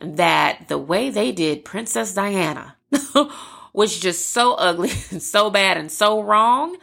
that 0.00 0.68
the 0.68 0.78
way 0.78 1.10
they 1.10 1.32
did 1.32 1.64
Princess 1.64 2.14
Diana 2.14 2.76
was 3.72 3.98
just 3.98 4.30
so 4.30 4.54
ugly 4.54 4.90
and 5.10 5.22
so 5.22 5.50
bad 5.50 5.76
and 5.76 5.90
so 5.90 6.22
wrong. 6.22 6.76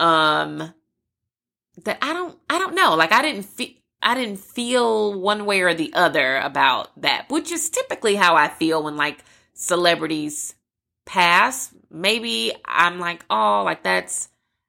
Um, 0.00 0.72
that 1.84 1.98
I 2.02 2.12
don't, 2.12 2.38
I 2.50 2.58
don't 2.58 2.74
know. 2.74 2.94
Like 2.94 3.12
I 3.12 3.22
didn't 3.22 3.44
feel, 3.44 3.70
I 4.02 4.14
didn't 4.14 4.38
feel 4.38 5.18
one 5.20 5.44
way 5.44 5.60
or 5.60 5.74
the 5.74 5.92
other 5.94 6.36
about 6.36 6.90
that, 7.00 7.26
which 7.28 7.50
is 7.50 7.68
typically 7.70 8.14
how 8.14 8.36
I 8.36 8.48
feel 8.48 8.82
when 8.82 8.96
like 8.96 9.24
celebrities 9.54 10.54
pass. 11.04 11.74
Maybe 11.90 12.52
I'm 12.64 13.00
like, 13.00 13.24
oh, 13.28 13.62
like 13.64 13.82
that's 13.82 14.28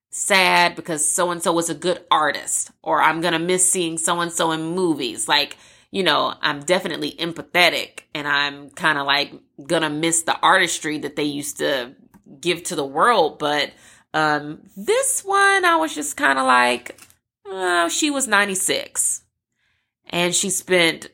sad 0.09 0.75
because 0.75 1.07
so 1.07 1.31
and 1.31 1.43
so 1.43 1.53
was 1.53 1.69
a 1.69 1.75
good 1.75 2.03
artist, 2.09 2.71
or 2.81 3.01
I'm 3.01 3.21
gonna 3.21 3.39
miss 3.39 3.69
seeing 3.69 3.97
so 3.97 4.19
and 4.19 4.31
so 4.31 4.51
in 4.51 4.61
movies. 4.61 5.27
Like, 5.27 5.57
you 5.91 6.03
know, 6.03 6.33
I'm 6.41 6.61
definitely 6.61 7.11
empathetic 7.11 8.01
and 8.15 8.27
I'm 8.27 8.71
kind 8.71 8.97
of 8.97 9.05
like 9.05 9.33
gonna 9.65 9.89
miss 9.89 10.23
the 10.23 10.37
artistry 10.39 10.97
that 10.99 11.15
they 11.15 11.23
used 11.23 11.57
to 11.57 11.93
give 12.39 12.63
to 12.63 12.75
the 12.75 12.85
world. 12.85 13.37
But 13.37 13.71
um, 14.13 14.61
this 14.75 15.23
one, 15.23 15.65
I 15.65 15.75
was 15.75 15.93
just 15.93 16.17
kind 16.17 16.39
of 16.39 16.45
like, 16.45 16.99
oh, 17.49 17.89
she 17.89 18.09
was 18.09 18.27
96 18.27 19.23
and 20.09 20.33
she 20.33 20.49
spent 20.49 21.09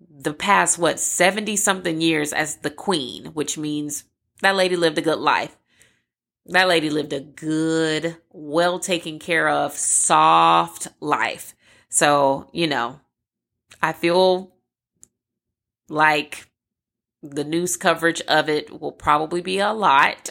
the 0.00 0.34
past, 0.34 0.78
what, 0.78 0.98
70 0.98 1.56
something 1.56 2.00
years 2.00 2.32
as 2.32 2.56
the 2.56 2.70
queen, 2.70 3.26
which 3.26 3.56
means 3.56 4.04
that 4.42 4.56
lady 4.56 4.76
lived 4.76 4.98
a 4.98 5.02
good 5.02 5.18
life. 5.18 5.56
That 6.46 6.68
lady 6.68 6.90
lived 6.90 7.12
a 7.12 7.20
good, 7.20 8.16
well 8.30 8.78
taken 8.78 9.18
care 9.18 9.48
of, 9.48 9.72
soft 9.72 10.88
life. 11.00 11.54
So, 11.88 12.48
you 12.52 12.66
know, 12.66 13.00
I 13.82 13.92
feel 13.92 14.54
like 15.88 16.48
the 17.22 17.44
news 17.44 17.76
coverage 17.76 18.20
of 18.22 18.48
it 18.48 18.80
will 18.80 18.92
probably 18.92 19.40
be 19.40 19.58
a 19.58 19.72
lot. 19.72 20.30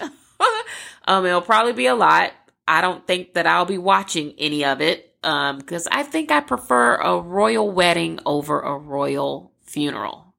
um, 1.06 1.26
it'll 1.26 1.42
probably 1.42 1.74
be 1.74 1.88
a 1.88 1.96
lot. 1.96 2.34
I 2.68 2.82
don't 2.82 3.06
think 3.08 3.34
that 3.34 3.48
I'll 3.48 3.66
be 3.66 3.78
watching 3.78 4.34
any 4.38 4.66
of 4.66 4.82
it 4.82 5.16
um, 5.24 5.58
because 5.60 5.88
I 5.92 6.04
think 6.04 6.32
I 6.32 6.42
prefer 6.42 6.96
a 6.96 7.20
royal 7.20 7.72
wedding 7.72 8.20
over 8.26 8.60
a 8.60 8.78
royal 8.78 9.52
funeral. 9.62 10.34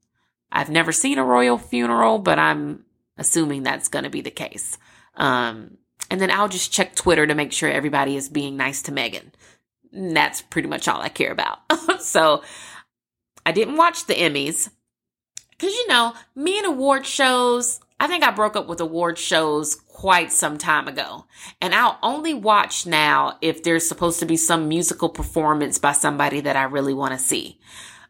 I've 0.51 0.70
never 0.70 0.93
seen 0.93 1.18
a 1.18 1.24
royal 1.24 1.59
funeral, 1.59 2.18
but 2.18 2.39
I'm 2.39 2.85
assuming 3.16 3.62
that's 3.62 3.89
going 3.89 4.05
to 4.05 4.11
be 4.11 4.20
the 4.20 4.31
case. 4.31 4.79
Um, 5.16 5.79
and 6.11 6.20
then 6.20 6.31
I'll 6.31 6.49
just 6.49 6.72
check 6.72 6.95
Twitter 6.95 7.26
to 7.26 7.35
make 7.35 7.53
sure 7.53 7.70
everybody 7.70 8.16
is 8.16 8.29
being 8.29 8.57
nice 8.57 8.83
to 8.83 8.93
Meghan. 8.93 9.33
And 9.93 10.16
that's 10.16 10.43
pretty 10.43 10.68
much 10.68 10.89
all 10.89 11.01
I 11.01 11.09
care 11.09 11.33
about. 11.33 11.59
so 12.01 12.43
I 13.45 13.53
didn't 13.53 13.76
watch 13.76 14.07
the 14.07 14.14
Emmys 14.14 14.70
because, 15.51 15.74
you 15.74 15.89
know, 15.89 16.14
me 16.35 16.59
and 16.59 16.66
award 16.66 17.05
shows, 17.05 17.81
I 18.01 18.07
think 18.07 18.24
I 18.24 18.31
broke 18.31 18.57
up 18.57 18.68
with 18.68 18.81
award 18.81 19.18
shows 19.18 19.76
quite 19.99 20.30
some 20.30 20.57
time 20.59 20.86
ago. 20.86 21.24
And 21.61 21.74
I'll 21.74 21.99
only 22.05 22.32
watch 22.32 22.86
now 22.86 23.36
if 23.40 23.64
there's 23.64 23.88
supposed 23.88 24.20
to 24.20 24.26
be 24.26 24.36
some 24.36 24.68
musical 24.68 25.09
performance 25.09 25.78
by 25.78 25.90
somebody 25.90 26.40
that 26.42 26.55
I 26.55 26.62
really 26.62 26.94
want 26.94 27.14
to 27.14 27.18
see. 27.18 27.59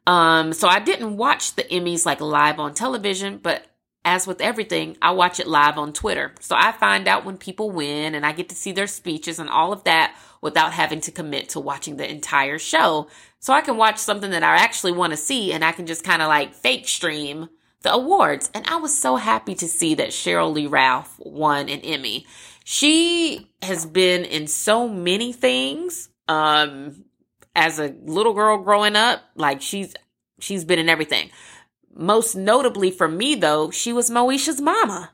Um, 0.07 0.53
so 0.53 0.69
I 0.69 0.81
didn't 0.81 1.17
watch 1.17 1.55
the 1.55 1.65
Emmys 1.65 2.05
like 2.05 2.21
live 2.21 2.61
on 2.61 2.75
television, 2.75 3.39
but 3.39 3.65
as 4.05 4.27
with 4.27 4.43
everything, 4.43 4.99
I 5.01 5.13
watch 5.13 5.41
it 5.41 5.47
live 5.47 5.79
on 5.79 5.95
Twitter. 5.95 6.35
So 6.41 6.55
I 6.55 6.73
find 6.73 7.09
out 7.09 7.25
when 7.25 7.39
people 7.39 7.71
win 7.71 8.15
and 8.15 8.27
I 8.27 8.33
get 8.33 8.51
to 8.51 8.55
see 8.55 8.73
their 8.73 8.87
speeches 8.87 9.39
and 9.39 9.49
all 9.49 9.73
of 9.73 9.85
that 9.85 10.15
without 10.43 10.75
having 10.75 11.01
to 11.01 11.11
commit 11.11 11.49
to 11.51 11.61
watching 11.61 11.97
the 11.97 12.11
entire 12.11 12.59
show. 12.59 13.09
So 13.41 13.55
I 13.55 13.63
can 13.63 13.79
watch 13.79 13.97
something 13.97 14.33
that 14.33 14.43
I 14.43 14.57
actually 14.57 14.93
want 14.93 15.13
to 15.13 15.17
see 15.17 15.55
and 15.55 15.65
I 15.65 15.73
can 15.73 15.87
just 15.87 16.05
kind 16.05 16.21
of 16.21 16.29
like 16.29 16.53
fake 16.53 16.87
stream 16.87 17.49
the 17.83 17.93
awards. 17.93 18.51
And 18.55 18.67
I 18.67 18.77
was 18.77 18.97
so 18.97 19.17
happy 19.17 19.55
to 19.57 19.69
see 19.69 19.95
that 19.95 20.11
Sheryl 20.11 20.53
Lee 20.53 20.67
Ralph 20.67 21.15
won 21.19 21.69
an 21.69 21.81
Emmy. 21.81 22.27
She 22.65 23.51
has 23.63 23.87
been 23.87 24.25
in 24.25 24.47
so 24.47 24.89
many 24.89 25.33
things. 25.33 26.09
Um, 26.27 27.05
as 27.57 27.79
a 27.79 27.95
little 28.05 28.35
girl 28.35 28.59
growing 28.59 28.95
up, 28.95 29.21
like 29.35 29.63
she's, 29.63 29.95
she's 30.39 30.65
been 30.65 30.79
in 30.79 30.89
everything. 30.89 31.31
Most 31.95 32.37
notably 32.37 32.91
for 32.91 33.09
me 33.09 33.35
though, 33.35 33.71
she 33.71 33.93
was 33.93 34.11
Moesha's 34.11 34.61
mama. 34.61 35.11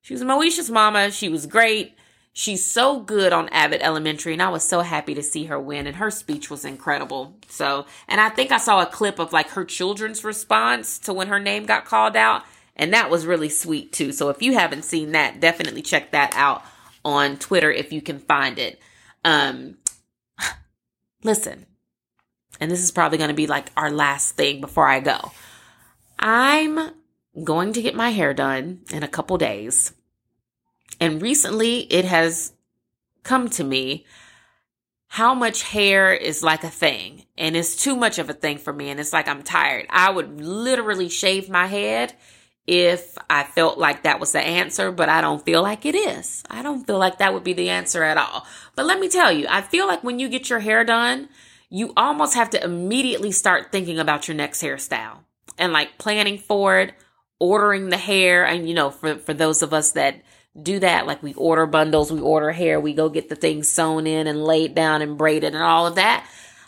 She 0.00 0.14
was 0.14 0.22
Moesha's 0.22 0.70
mama. 0.70 1.10
She 1.10 1.28
was 1.28 1.46
great. 1.46 1.94
She's 2.36 2.68
so 2.68 2.98
good 2.98 3.32
on 3.32 3.48
Abbott 3.50 3.80
Elementary, 3.80 4.32
and 4.32 4.42
I 4.42 4.48
was 4.48 4.64
so 4.64 4.80
happy 4.80 5.14
to 5.14 5.22
see 5.22 5.44
her 5.44 5.58
win. 5.58 5.86
And 5.86 5.96
her 5.96 6.10
speech 6.10 6.50
was 6.50 6.64
incredible. 6.64 7.36
So, 7.48 7.86
and 8.08 8.20
I 8.20 8.28
think 8.28 8.50
I 8.50 8.58
saw 8.58 8.82
a 8.82 8.86
clip 8.86 9.20
of 9.20 9.32
like 9.32 9.50
her 9.50 9.64
children's 9.64 10.24
response 10.24 10.98
to 11.00 11.12
when 11.12 11.28
her 11.28 11.38
name 11.38 11.64
got 11.64 11.84
called 11.84 12.16
out, 12.16 12.42
and 12.74 12.92
that 12.92 13.08
was 13.08 13.24
really 13.24 13.48
sweet 13.48 13.92
too. 13.92 14.10
So, 14.10 14.30
if 14.30 14.42
you 14.42 14.54
haven't 14.54 14.84
seen 14.84 15.12
that, 15.12 15.38
definitely 15.38 15.80
check 15.80 16.10
that 16.10 16.32
out 16.34 16.64
on 17.04 17.36
Twitter 17.36 17.70
if 17.70 17.92
you 17.92 18.02
can 18.02 18.18
find 18.18 18.58
it. 18.58 18.80
Um, 19.24 19.76
listen, 21.22 21.66
and 22.58 22.68
this 22.68 22.82
is 22.82 22.90
probably 22.90 23.18
going 23.18 23.28
to 23.28 23.34
be 23.34 23.46
like 23.46 23.70
our 23.76 23.92
last 23.92 24.34
thing 24.34 24.60
before 24.60 24.88
I 24.88 24.98
go. 24.98 25.30
I'm 26.18 26.90
going 27.44 27.72
to 27.74 27.82
get 27.82 27.94
my 27.94 28.10
hair 28.10 28.34
done 28.34 28.80
in 28.90 29.04
a 29.04 29.08
couple 29.08 29.38
days. 29.38 29.92
And 31.00 31.20
recently 31.20 31.80
it 31.92 32.04
has 32.04 32.52
come 33.22 33.48
to 33.50 33.64
me 33.64 34.04
how 35.08 35.34
much 35.34 35.62
hair 35.62 36.12
is 36.12 36.42
like 36.42 36.64
a 36.64 36.70
thing 36.70 37.24
and 37.38 37.56
it's 37.56 37.76
too 37.76 37.94
much 37.94 38.18
of 38.18 38.28
a 38.28 38.34
thing 38.34 38.58
for 38.58 38.72
me 38.72 38.90
and 38.90 38.98
it's 38.98 39.12
like 39.12 39.28
I'm 39.28 39.42
tired. 39.42 39.86
I 39.88 40.10
would 40.10 40.40
literally 40.40 41.08
shave 41.08 41.48
my 41.48 41.66
head 41.66 42.14
if 42.66 43.16
I 43.28 43.44
felt 43.44 43.78
like 43.78 44.02
that 44.02 44.18
was 44.18 44.32
the 44.32 44.40
answer, 44.40 44.90
but 44.90 45.08
I 45.08 45.20
don't 45.20 45.44
feel 45.44 45.62
like 45.62 45.84
it 45.84 45.94
is. 45.94 46.42
I 46.48 46.62
don't 46.62 46.86
feel 46.86 46.98
like 46.98 47.18
that 47.18 47.34
would 47.34 47.44
be 47.44 47.52
the 47.52 47.68
answer 47.68 48.02
at 48.02 48.16
all. 48.16 48.46
But 48.74 48.86
let 48.86 48.98
me 48.98 49.08
tell 49.08 49.30
you, 49.30 49.46
I 49.48 49.60
feel 49.60 49.86
like 49.86 50.02
when 50.02 50.18
you 50.18 50.28
get 50.28 50.50
your 50.50 50.60
hair 50.60 50.84
done, 50.84 51.28
you 51.68 51.92
almost 51.96 52.34
have 52.34 52.50
to 52.50 52.64
immediately 52.64 53.32
start 53.32 53.70
thinking 53.70 53.98
about 53.98 54.26
your 54.26 54.36
next 54.36 54.62
hairstyle 54.62 55.18
and 55.58 55.72
like 55.72 55.98
planning 55.98 56.38
for 56.38 56.78
it, 56.78 56.94
ordering 57.38 57.90
the 57.90 57.96
hair. 57.98 58.44
And 58.46 58.68
you 58.68 58.74
know, 58.74 58.90
for, 58.90 59.16
for 59.16 59.34
those 59.34 59.62
of 59.62 59.74
us 59.74 59.92
that 59.92 60.22
do 60.60 60.78
that. 60.80 61.06
Like 61.06 61.22
we 61.22 61.34
order 61.34 61.66
bundles, 61.66 62.12
we 62.12 62.20
order 62.20 62.52
hair, 62.52 62.80
we 62.80 62.94
go 62.94 63.08
get 63.08 63.28
the 63.28 63.36
things 63.36 63.68
sewn 63.68 64.06
in 64.06 64.26
and 64.26 64.44
laid 64.44 64.74
down 64.74 65.02
and 65.02 65.18
braided 65.18 65.54
and 65.54 65.62
all 65.62 65.86
of 65.86 65.96
that. 65.96 66.26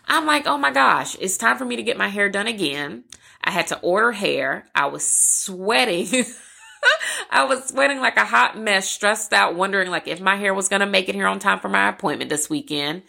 I'm 0.09 0.27
like, 0.27 0.47
oh 0.47 0.59
my 0.59 0.71
gosh, 0.71 1.17
it's 1.21 1.37
time 1.37 1.59
for 1.59 1.65
me 1.65 1.77
to 1.77 1.83
get 1.83 1.97
my 1.97 2.09
hair 2.09 2.29
done 2.29 2.47
again. 2.47 3.05
I 3.43 3.51
had 3.51 3.69
to 3.69 3.79
order 3.81 4.13
hair. 4.13 4.67
I 4.75 4.87
was 4.87 5.07
sweating. 5.07 6.25
I 7.31 7.45
was 7.45 7.69
sweating 7.69 8.01
like 8.01 8.17
a 8.17 8.25
hot 8.25 8.59
mess, 8.59 8.89
stressed 8.89 9.33
out, 9.33 9.57
wondering 9.57 9.91
like 9.91 10.07
if 10.07 10.21
my 10.21 10.37
hair 10.37 10.55
was 10.55 10.69
going 10.69 10.81
to 10.81 10.87
make 10.87 11.09
it 11.09 11.15
here 11.15 11.27
on 11.27 11.39
time 11.39 11.61
for 11.61 11.69
my 11.69 11.89
appointment 11.89 12.31
this 12.31 12.49
weekend. 12.51 13.03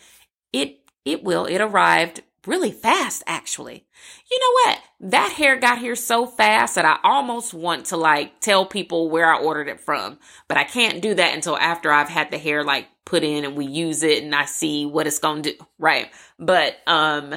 It, 0.54 0.80
it 1.06 1.24
will. 1.24 1.46
It 1.46 1.60
arrived 1.60 2.22
really 2.48 2.72
fast, 2.72 3.24
actually. 3.28 3.86
You 4.32 4.40
know 4.40 4.72
what? 4.72 5.12
That 5.12 5.34
hair 5.34 5.58
got 5.58 5.80
here 5.80 5.96
so 5.96 6.26
fast 6.26 6.76
that 6.76 6.86
I 6.86 6.98
almost 7.04 7.54
want 7.54 7.88
to 7.88 7.98
like 7.98 8.40
tell 8.40 8.66
people 8.66 9.10
where 9.10 9.32
I 9.32 9.40
ordered 9.40 9.68
it 9.68 9.80
from, 9.80 10.18
but 10.48 10.58
I 10.58 10.64
can't 10.64 11.02
do 11.02 11.14
that 11.14 11.36
until 11.36 11.58
after 11.58 11.92
I've 11.92 12.10
had 12.10 12.32
the 12.32 12.38
hair 12.38 12.64
like 12.64 12.88
put 13.06 13.24
in 13.24 13.46
and 13.46 13.56
we 13.56 13.66
use 13.66 14.04
it 14.04 14.24
and 14.24 14.34
I 14.34 14.46
see 14.46 14.86
what 14.86 15.08
it's 15.08 15.20
going 15.20 15.44
to 15.44 15.52
do. 15.52 15.66
Right. 15.78 16.10
But, 16.40 16.78
um, 16.88 17.36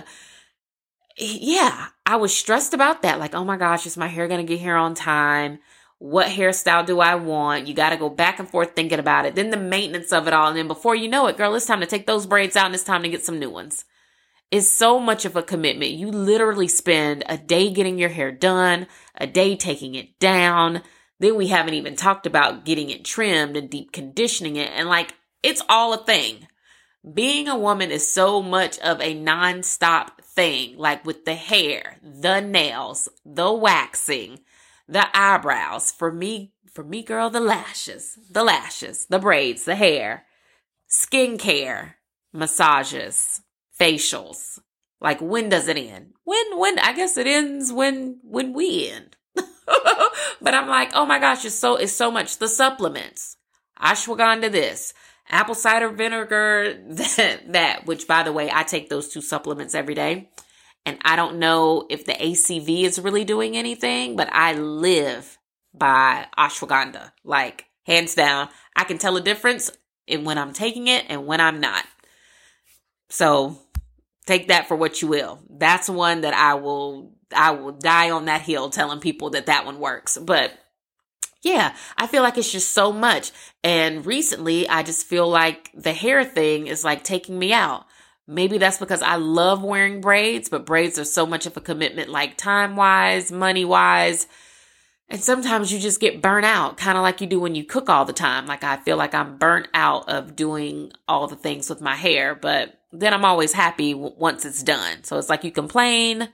yeah, 1.16 1.88
I 2.06 2.16
was 2.16 2.34
stressed 2.34 2.72
about 2.72 3.02
that. 3.02 3.18
Like, 3.18 3.34
oh 3.34 3.44
my 3.44 3.56
gosh, 3.56 3.86
is 3.86 3.96
my 3.96 4.08
hair 4.08 4.28
going 4.28 4.44
to 4.44 4.50
get 4.50 4.60
here 4.60 4.76
on 4.76 4.94
time? 4.94 5.58
What 5.98 6.28
hairstyle 6.28 6.86
do 6.86 7.00
I 7.00 7.16
want? 7.16 7.66
You 7.66 7.74
got 7.74 7.90
to 7.90 7.98
go 7.98 8.08
back 8.08 8.38
and 8.38 8.48
forth 8.48 8.74
thinking 8.74 8.98
about 8.98 9.26
it. 9.26 9.34
Then 9.34 9.50
the 9.50 9.58
maintenance 9.58 10.12
of 10.12 10.26
it 10.26 10.32
all. 10.32 10.48
And 10.48 10.56
then 10.56 10.66
before 10.66 10.94
you 10.94 11.08
know 11.08 11.26
it, 11.26 11.36
girl, 11.36 11.54
it's 11.54 11.66
time 11.66 11.80
to 11.80 11.86
take 11.86 12.06
those 12.06 12.24
braids 12.24 12.56
out 12.56 12.66
and 12.66 12.74
it's 12.74 12.84
time 12.84 13.02
to 13.02 13.08
get 13.10 13.24
some 13.24 13.38
new 13.38 13.50
ones 13.50 13.84
is 14.50 14.70
so 14.70 14.98
much 14.98 15.24
of 15.24 15.36
a 15.36 15.42
commitment. 15.42 15.92
You 15.92 16.10
literally 16.10 16.68
spend 16.68 17.22
a 17.28 17.38
day 17.38 17.70
getting 17.70 17.98
your 17.98 18.08
hair 18.08 18.32
done, 18.32 18.88
a 19.14 19.26
day 19.26 19.56
taking 19.56 19.94
it 19.94 20.18
down. 20.18 20.82
Then 21.20 21.36
we 21.36 21.48
haven't 21.48 21.74
even 21.74 21.94
talked 21.96 22.26
about 22.26 22.64
getting 22.64 22.90
it 22.90 23.04
trimmed 23.04 23.56
and 23.56 23.70
deep 23.70 23.92
conditioning 23.92 24.56
it. 24.56 24.70
And 24.74 24.88
like, 24.88 25.14
it's 25.42 25.62
all 25.68 25.92
a 25.92 26.04
thing. 26.04 26.48
being 27.14 27.48
a 27.48 27.58
woman 27.58 27.90
is 27.90 28.12
so 28.12 28.42
much 28.42 28.78
of 28.80 29.00
a 29.00 29.14
non-stop 29.14 30.22
thing, 30.22 30.76
like 30.76 31.04
with 31.04 31.24
the 31.24 31.34
hair, 31.34 31.96
the 32.02 32.40
nails, 32.40 33.08
the 33.24 33.52
waxing, 33.52 34.40
the 34.86 35.06
eyebrows. 35.16 35.90
For 35.90 36.12
me, 36.12 36.52
for 36.70 36.84
me, 36.84 37.02
girl, 37.02 37.30
the 37.30 37.40
lashes, 37.40 38.18
the 38.30 38.44
lashes, 38.44 39.06
the 39.06 39.18
braids, 39.18 39.64
the 39.64 39.76
hair, 39.76 40.26
skincare, 40.88 41.94
massages, 42.32 43.40
facials. 43.80 44.58
Like 45.00 45.20
when 45.20 45.48
does 45.48 45.66
it 45.68 45.78
end? 45.78 46.12
When 46.24 46.58
when 46.58 46.78
I 46.78 46.92
guess 46.92 47.16
it 47.16 47.26
ends 47.26 47.72
when 47.72 48.18
when 48.22 48.52
we 48.52 48.90
end. 48.90 49.16
but 49.34 50.54
I'm 50.54 50.68
like, 50.68 50.90
oh 50.94 51.06
my 51.06 51.18
gosh, 51.18 51.44
it's 51.44 51.54
so 51.54 51.76
it's 51.76 51.92
so 51.92 52.10
much 52.10 52.38
the 52.38 52.48
supplements. 52.48 53.36
Ashwagandha 53.80 54.52
this, 54.52 54.92
apple 55.30 55.54
cider 55.54 55.88
vinegar 55.88 56.78
that, 56.88 57.52
that 57.52 57.86
which 57.86 58.06
by 58.06 58.22
the 58.22 58.32
way, 58.32 58.50
I 58.52 58.62
take 58.62 58.90
those 58.90 59.08
two 59.08 59.22
supplements 59.22 59.74
every 59.74 59.94
day. 59.94 60.30
And 60.86 60.98
I 61.02 61.16
don't 61.16 61.38
know 61.38 61.86
if 61.90 62.04
the 62.04 62.12
ACV 62.12 62.84
is 62.84 63.00
really 63.00 63.24
doing 63.24 63.56
anything, 63.56 64.16
but 64.16 64.28
I 64.32 64.54
live 64.54 65.38
by 65.74 66.26
ashwagandha. 66.38 67.12
Like 67.24 67.66
hands 67.84 68.14
down, 68.14 68.48
I 68.76 68.84
can 68.84 68.98
tell 68.98 69.16
a 69.16 69.20
difference 69.20 69.70
in 70.06 70.24
when 70.24 70.38
I'm 70.38 70.52
taking 70.52 70.88
it 70.88 71.04
and 71.08 71.26
when 71.26 71.40
I'm 71.40 71.60
not. 71.60 71.84
So 73.10 73.58
take 74.30 74.48
that 74.48 74.68
for 74.68 74.76
what 74.76 75.02
you 75.02 75.08
will. 75.08 75.40
That's 75.50 75.88
one 75.88 76.20
that 76.22 76.34
I 76.34 76.54
will 76.54 77.12
I 77.34 77.52
will 77.52 77.72
die 77.72 78.10
on 78.10 78.26
that 78.26 78.42
hill 78.42 78.70
telling 78.70 79.00
people 79.00 79.30
that 79.30 79.46
that 79.46 79.66
one 79.66 79.78
works. 79.78 80.18
But 80.18 80.52
yeah, 81.42 81.74
I 81.96 82.06
feel 82.06 82.22
like 82.22 82.36
it's 82.38 82.52
just 82.52 82.72
so 82.72 82.92
much. 82.92 83.32
And 83.64 84.04
recently, 84.04 84.68
I 84.68 84.82
just 84.82 85.06
feel 85.06 85.28
like 85.28 85.70
the 85.74 85.92
hair 85.92 86.24
thing 86.24 86.66
is 86.66 86.84
like 86.84 87.04
taking 87.04 87.38
me 87.38 87.52
out. 87.52 87.86
Maybe 88.26 88.58
that's 88.58 88.78
because 88.78 89.02
I 89.02 89.16
love 89.16 89.62
wearing 89.62 90.00
braids, 90.00 90.48
but 90.48 90.66
braids 90.66 90.98
are 90.98 91.04
so 91.04 91.26
much 91.26 91.46
of 91.46 91.56
a 91.56 91.60
commitment, 91.60 92.08
like 92.10 92.36
time 92.36 92.76
wise, 92.76 93.32
money 93.32 93.64
wise. 93.64 94.28
And 95.08 95.20
sometimes 95.20 95.72
you 95.72 95.80
just 95.80 95.98
get 95.98 96.22
burnt 96.22 96.46
out, 96.46 96.76
kind 96.76 96.96
of 96.96 97.02
like 97.02 97.20
you 97.20 97.26
do 97.26 97.40
when 97.40 97.56
you 97.56 97.64
cook 97.64 97.88
all 97.88 98.04
the 98.04 98.12
time. 98.12 98.46
Like 98.46 98.62
I 98.62 98.76
feel 98.76 98.96
like 98.96 99.14
I'm 99.14 99.38
burnt 99.38 99.66
out 99.74 100.08
of 100.08 100.36
doing 100.36 100.92
all 101.08 101.26
the 101.26 101.34
things 101.34 101.68
with 101.68 101.80
my 101.80 101.96
hair, 101.96 102.36
but 102.36 102.79
then 102.92 103.14
I'm 103.14 103.24
always 103.24 103.52
happy 103.52 103.92
w- 103.92 104.14
once 104.16 104.44
it's 104.44 104.62
done. 104.62 105.04
So 105.04 105.18
it's 105.18 105.28
like 105.28 105.44
you 105.44 105.52
complain, 105.52 106.28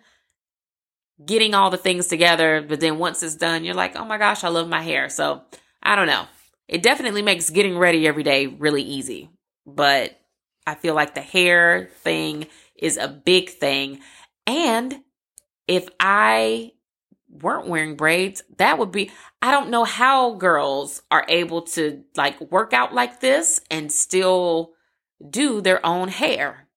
getting 1.24 1.54
all 1.54 1.70
the 1.70 1.76
things 1.76 2.06
together, 2.06 2.64
but 2.66 2.80
then 2.80 2.98
once 2.98 3.22
it's 3.22 3.36
done, 3.36 3.64
you're 3.64 3.74
like, 3.74 3.96
oh 3.96 4.04
my 4.04 4.18
gosh, 4.18 4.44
I 4.44 4.48
love 4.48 4.68
my 4.68 4.82
hair. 4.82 5.08
So 5.08 5.42
I 5.82 5.96
don't 5.96 6.06
know. 6.06 6.26
It 6.68 6.82
definitely 6.82 7.22
makes 7.22 7.50
getting 7.50 7.78
ready 7.78 8.06
every 8.06 8.22
day 8.22 8.46
really 8.46 8.82
easy. 8.82 9.30
But 9.66 10.18
I 10.66 10.74
feel 10.74 10.94
like 10.94 11.14
the 11.14 11.20
hair 11.20 11.90
thing 12.02 12.46
is 12.76 12.96
a 12.96 13.08
big 13.08 13.50
thing. 13.50 14.00
And 14.46 15.02
if 15.66 15.88
I 15.98 16.72
weren't 17.28 17.68
wearing 17.68 17.96
braids, 17.96 18.42
that 18.58 18.78
would 18.78 18.92
be, 18.92 19.10
I 19.42 19.50
don't 19.50 19.70
know 19.70 19.84
how 19.84 20.34
girls 20.34 21.02
are 21.10 21.24
able 21.28 21.62
to 21.62 22.04
like 22.16 22.40
work 22.40 22.72
out 22.72 22.94
like 22.94 23.20
this 23.20 23.60
and 23.70 23.92
still 23.92 24.72
do 25.28 25.60
their 25.60 25.84
own 25.84 26.08
hair. 26.08 26.68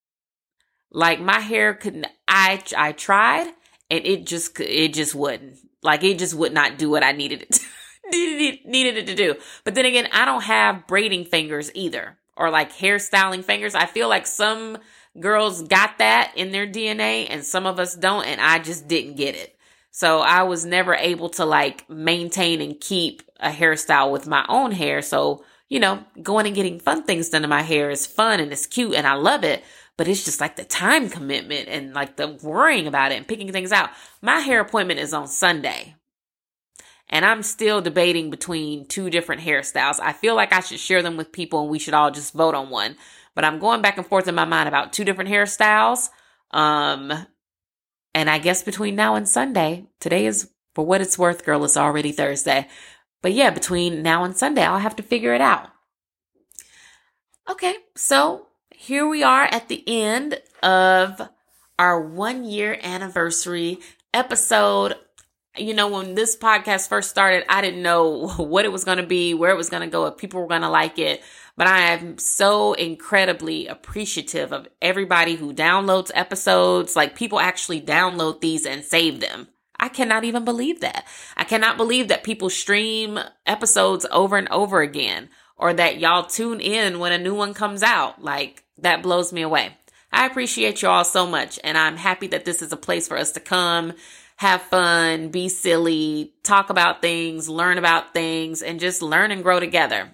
Like 0.92 1.20
my 1.20 1.40
hair 1.40 1.74
couldn't, 1.74 2.08
I, 2.28 2.64
I 2.76 2.94
tried 2.94 3.54
and 3.90 4.06
it 4.06 4.26
just 4.26 4.60
it 4.60 4.94
just 4.94 5.16
wouldn't 5.16 5.58
like 5.82 6.04
it 6.04 6.20
just 6.20 6.34
would 6.34 6.54
not 6.54 6.78
do 6.78 6.90
what 6.90 7.04
I 7.04 7.12
needed 7.12 7.44
it 7.44 7.52
to, 7.52 7.62
needed 8.12 8.42
it, 8.42 8.66
needed 8.66 8.98
it 8.98 9.08
to 9.08 9.16
do. 9.16 9.36
But 9.64 9.76
then 9.76 9.86
again, 9.86 10.08
I 10.12 10.26
don't 10.26 10.44
have 10.44 10.88
braiding 10.88 11.26
fingers 11.26 11.72
either 11.74 12.18
or 12.36 12.50
like 12.50 12.72
hairstyling 12.72 13.44
fingers. 13.44 13.76
I 13.76 13.86
feel 13.86 14.10
like 14.10 14.26
some 14.26 14.78
girls 15.20 15.62
got 15.64 15.98
that 15.98 16.34
in 16.36 16.52
their 16.52 16.68
DNA 16.68 17.28
and 17.30 17.44
some 17.44 17.66
of 17.66 17.80
us 17.80 17.96
don't 17.96 18.26
and 18.26 18.40
I 18.40 18.60
just 18.60 18.88
didn't 18.88 19.16
get 19.16 19.36
it. 19.36 19.56
So 19.92 20.20
I 20.20 20.44
was 20.44 20.66
never 20.66 20.94
able 20.94 21.30
to 21.32 21.46
like 21.46 21.90
maintain 21.90 22.62
and 22.62 22.80
keep 22.80 23.24
a 23.40 23.50
hairstyle 23.50 24.12
with 24.12 24.28
my 24.28 24.46
own 24.48 24.72
hair. 24.72 25.02
So, 25.02 25.44
you 25.70 25.80
know, 25.80 26.04
going 26.22 26.48
and 26.48 26.56
getting 26.56 26.80
fun 26.80 27.04
things 27.04 27.30
done 27.30 27.44
to 27.44 27.48
my 27.48 27.62
hair 27.62 27.90
is 27.90 28.06
fun 28.06 28.40
and 28.40 28.52
it's 28.52 28.66
cute 28.66 28.96
and 28.96 29.08
I 29.08 29.14
love 29.14 29.44
it 29.44 29.64
but 30.00 30.08
it's 30.08 30.24
just 30.24 30.40
like 30.40 30.56
the 30.56 30.64
time 30.64 31.10
commitment 31.10 31.68
and 31.68 31.94
like 31.94 32.16
the 32.16 32.30
worrying 32.42 32.88
about 32.88 33.12
it 33.12 33.16
and 33.16 33.28
picking 33.28 33.52
things 33.52 33.74
out. 33.74 33.90
My 34.22 34.40
hair 34.40 34.62
appointment 34.62 35.02
is 35.02 35.14
on 35.14 35.28
Sunday. 35.28 35.94
And 37.10 37.26
I'm 37.26 37.44
still 37.44 37.82
debating 37.82 38.30
between 38.30 38.86
two 38.86 39.10
different 39.10 39.42
hairstyles. 39.42 40.00
I 40.00 40.14
feel 40.14 40.36
like 40.36 40.54
I 40.54 40.62
should 40.62 40.80
share 40.80 41.04
them 41.04 41.18
with 41.18 41.34
people 41.34 41.64
and 41.64 41.70
we 41.70 41.80
should 41.80 41.94
all 41.94 42.12
just 42.12 42.32
vote 42.32 42.56
on 42.56 42.70
one. 42.70 42.96
But 43.36 43.44
I'm 43.44 43.60
going 43.60 43.82
back 43.82 43.98
and 43.98 44.08
forth 44.08 44.30
in 44.30 44.36
my 44.36 44.46
mind 44.46 44.70
about 44.70 44.94
two 44.94 45.04
different 45.04 45.32
hairstyles. 45.32 46.08
Um, 46.52 47.12
and 48.16 48.30
I 48.30 48.38
guess 48.38 48.64
between 48.64 48.96
now 48.96 49.16
and 49.16 49.28
Sunday, 49.28 49.88
today 50.00 50.28
is 50.28 50.50
for 50.76 50.86
what 50.86 51.02
it's 51.02 51.20
worth, 51.20 51.44
girl, 51.44 51.66
it's 51.66 51.76
already 51.76 52.14
Thursday. 52.14 52.70
But 53.22 53.34
yeah, 53.34 53.50
between 53.50 54.02
now 54.02 54.24
and 54.24 54.36
Sunday, 54.36 54.64
I'll 54.64 54.80
have 54.80 54.96
to 54.98 55.04
figure 55.04 55.34
it 55.34 55.42
out. 55.42 55.70
Okay, 57.50 57.76
so 57.96 58.48
here 58.74 59.08
we 59.08 59.24
are 59.24 59.44
at 59.44 59.68
the 59.68 59.84
end 59.88 60.40
of 60.62 61.22
our 61.78 62.00
one 62.00 62.44
year 62.44 62.80
anniversary 62.82 63.80
episode. 64.14 64.96
You 65.58 65.74
know, 65.74 65.88
when 65.88 66.16
this 66.16 66.38
podcast 66.38 66.88
first 66.88 67.10
started, 67.10 67.44
I 67.50 67.62
didn't 67.62 67.82
know 67.82 68.28
what 68.38 68.66
it 68.66 68.72
was 68.72 68.84
going 68.84 69.00
to 69.00 69.06
be, 69.06 69.34
where 69.34 69.52
it 69.52 69.58
was 69.58 69.70
going 69.70 69.82
to 69.82 69.92
go, 69.92 70.06
if 70.06 70.18
people 70.18 70.42
were 70.42 70.48
going 70.48 70.62
to 70.62 70.70
like 70.70 71.00
it. 71.00 71.22
But 71.58 71.68
I 71.68 71.92
am 71.92 72.18
so 72.20 72.74
incredibly 72.74 73.68
appreciative 73.68 74.54
of 74.54 74.68
everybody 74.82 75.36
who 75.36 75.54
downloads 75.54 76.12
episodes. 76.14 76.96
Like, 76.96 77.16
people 77.16 77.40
actually 77.40 77.82
download 77.82 78.40
these 78.40 78.66
and 78.66 78.84
save 78.84 79.20
them. 79.20 79.50
I 79.80 79.90
cannot 79.90 80.24
even 80.24 80.44
believe 80.44 80.82
that. 80.82 81.06
I 81.38 81.44
cannot 81.44 81.78
believe 81.78 82.10
that 82.10 82.24
people 82.24 82.50
stream 82.50 83.20
episodes 83.46 84.06
over 84.12 84.38
and 84.38 84.50
over 84.50 84.82
again 84.82 85.30
or 85.56 85.74
that 85.74 86.00
y'all 86.00 86.26
tune 86.26 86.60
in 86.60 87.00
when 87.00 87.12
a 87.12 87.18
new 87.18 87.36
one 87.36 87.54
comes 87.54 87.84
out. 87.84 88.24
Like, 88.24 88.64
that 88.78 89.04
blows 89.04 89.32
me 89.32 89.42
away. 89.42 89.78
I 90.12 90.26
appreciate 90.26 90.82
you 90.82 90.90
all 90.90 91.06
so 91.06 91.28
much, 91.28 91.60
and 91.64 91.78
I'm 91.78 91.98
happy 91.98 92.28
that 92.28 92.46
this 92.46 92.62
is 92.62 92.72
a 92.72 92.78
place 92.78 93.08
for 93.08 93.18
us 93.18 93.34
to 93.34 93.40
come, 93.40 93.94
have 94.38 94.62
fun, 94.64 95.30
be 95.30 95.50
silly, 95.50 96.34
talk 96.44 96.70
about 96.70 97.02
things, 97.02 97.48
learn 97.48 97.78
about 97.78 98.14
things, 98.14 98.62
and 98.62 98.80
just 98.80 99.02
learn 99.02 99.32
and 99.32 99.44
grow 99.44 99.60
together. 99.60 100.10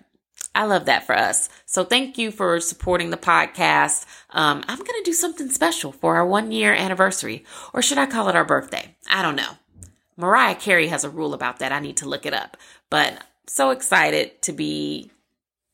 I 0.55 0.63
love 0.63 0.85
that 0.85 1.05
for 1.05 1.15
us. 1.15 1.49
So 1.65 1.83
thank 1.83 2.17
you 2.17 2.31
for 2.31 2.59
supporting 2.61 3.09
the 3.09 3.17
podcast. 3.17 4.05
Um, 4.29 4.63
I'm 4.67 4.77
going 4.77 4.87
to 4.87 5.03
do 5.03 5.13
something 5.13 5.49
special 5.49 5.91
for 5.91 6.15
our 6.15 6.25
one 6.25 6.51
year 6.51 6.73
anniversary, 6.73 7.43
or 7.73 7.81
should 7.81 7.97
I 7.97 8.05
call 8.05 8.29
it 8.29 8.35
our 8.35 8.45
birthday? 8.45 8.95
I 9.09 9.21
don't 9.21 9.35
know. 9.35 9.57
Mariah 10.17 10.55
Carey 10.55 10.87
has 10.87 11.03
a 11.03 11.09
rule 11.09 11.33
about 11.33 11.59
that. 11.59 11.73
I 11.73 11.79
need 11.79 11.97
to 11.97 12.07
look 12.07 12.25
it 12.25 12.33
up, 12.33 12.55
but 12.89 13.21
so 13.47 13.71
excited 13.71 14.41
to 14.43 14.53
be 14.53 15.11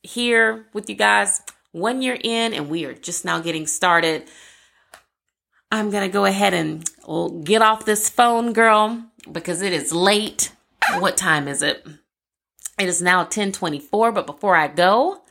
here 0.01 0.65
with 0.73 0.89
you 0.89 0.95
guys 0.95 1.41
one 1.71 2.01
year 2.01 2.17
in 2.19 2.53
and 2.53 2.67
we 2.69 2.85
are 2.85 2.93
just 2.93 3.23
now 3.23 3.39
getting 3.39 3.67
started. 3.67 4.23
I'm 5.71 5.91
going 5.91 6.09
to 6.09 6.11
go 6.11 6.25
ahead 6.25 6.53
and 6.53 6.89
get 7.45 7.61
off 7.61 7.85
this 7.85 8.09
phone, 8.09 8.51
girl, 8.51 9.05
because 9.31 9.61
it 9.61 9.73
is 9.73 9.93
late. 9.93 10.51
What 10.97 11.15
time 11.15 11.47
is 11.47 11.61
it? 11.61 11.85
It 12.79 12.87
is 12.87 13.01
now 13.01 13.19
1024, 13.19 14.11
but 14.11 14.25
before 14.25 14.55
I 14.55 14.67
go, 14.67 15.21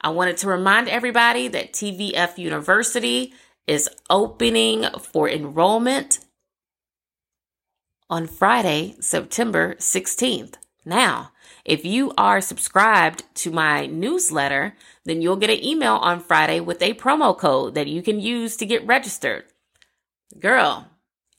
I 0.00 0.10
wanted 0.10 0.36
to 0.38 0.48
remind 0.48 0.88
everybody 0.88 1.48
that 1.48 1.72
TVF 1.72 2.38
University 2.38 3.34
is 3.66 3.88
opening 4.08 4.84
for 5.12 5.28
enrollment 5.28 6.20
on 8.08 8.26
Friday, 8.26 8.96
September 9.00 9.74
16th. 9.76 10.54
Now, 10.84 11.32
if 11.64 11.84
you 11.84 12.12
are 12.16 12.40
subscribed 12.40 13.22
to 13.36 13.50
my 13.50 13.86
newsletter, 13.86 14.74
then 15.04 15.20
you'll 15.20 15.36
get 15.36 15.50
an 15.50 15.62
email 15.62 15.94
on 15.96 16.20
Friday 16.20 16.60
with 16.60 16.82
a 16.82 16.94
promo 16.94 17.36
code 17.36 17.74
that 17.74 17.86
you 17.86 18.02
can 18.02 18.18
use 18.18 18.56
to 18.56 18.66
get 18.66 18.86
registered. 18.86 19.44
Girl, 20.38 20.88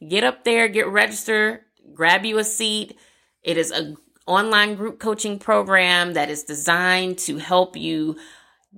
get 0.08 0.24
up 0.24 0.44
there, 0.44 0.68
get 0.68 0.88
registered, 0.88 1.62
grab 1.94 2.26
you 2.26 2.38
a 2.38 2.44
seat. 2.44 2.98
It 3.42 3.58
is 3.58 3.72
a 3.72 3.96
online 4.32 4.76
group 4.76 5.00
coaching 5.00 5.40
program 5.40 6.14
that 6.14 6.30
is 6.30 6.44
designed 6.44 7.18
to 7.20 7.38
help 7.38 7.76
you 7.76 8.18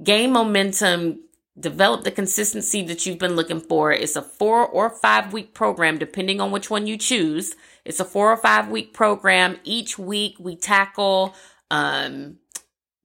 gain 0.03 0.31
momentum, 0.31 1.19
develop 1.59 2.03
the 2.03 2.11
consistency 2.11 2.81
that 2.83 3.05
you've 3.05 3.19
been 3.19 3.35
looking 3.35 3.59
for. 3.59 3.91
It's 3.91 4.15
a 4.15 4.21
4 4.21 4.67
or 4.67 4.89
5 4.89 5.33
week 5.33 5.53
program 5.53 5.97
depending 5.97 6.41
on 6.41 6.51
which 6.51 6.69
one 6.69 6.87
you 6.87 6.97
choose. 6.97 7.55
It's 7.85 7.99
a 7.99 8.05
4 8.05 8.31
or 8.31 8.37
5 8.37 8.69
week 8.69 8.93
program. 8.93 9.59
Each 9.63 9.97
week 9.97 10.35
we 10.39 10.55
tackle 10.55 11.35
um 11.71 12.37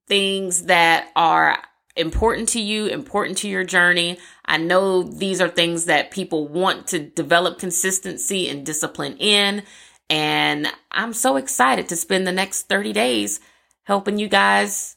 things 0.08 0.64
that 0.64 1.10
are 1.14 1.58
important 1.98 2.48
to 2.50 2.60
you, 2.60 2.86
important 2.86 3.36
to 3.38 3.48
your 3.48 3.64
journey. 3.64 4.18
I 4.44 4.56
know 4.56 5.02
these 5.02 5.40
are 5.40 5.48
things 5.48 5.84
that 5.86 6.10
people 6.10 6.48
want 6.48 6.86
to 6.88 6.98
develop 6.98 7.58
consistency 7.58 8.48
and 8.48 8.64
discipline 8.64 9.16
in. 9.18 9.64
And 10.10 10.68
I'm 10.90 11.12
so 11.12 11.36
excited 11.36 11.88
to 11.88 11.96
spend 11.96 12.26
the 12.26 12.32
next 12.32 12.62
30 12.62 12.92
days 12.92 13.40
helping 13.84 14.18
you 14.18 14.28
guys 14.28 14.96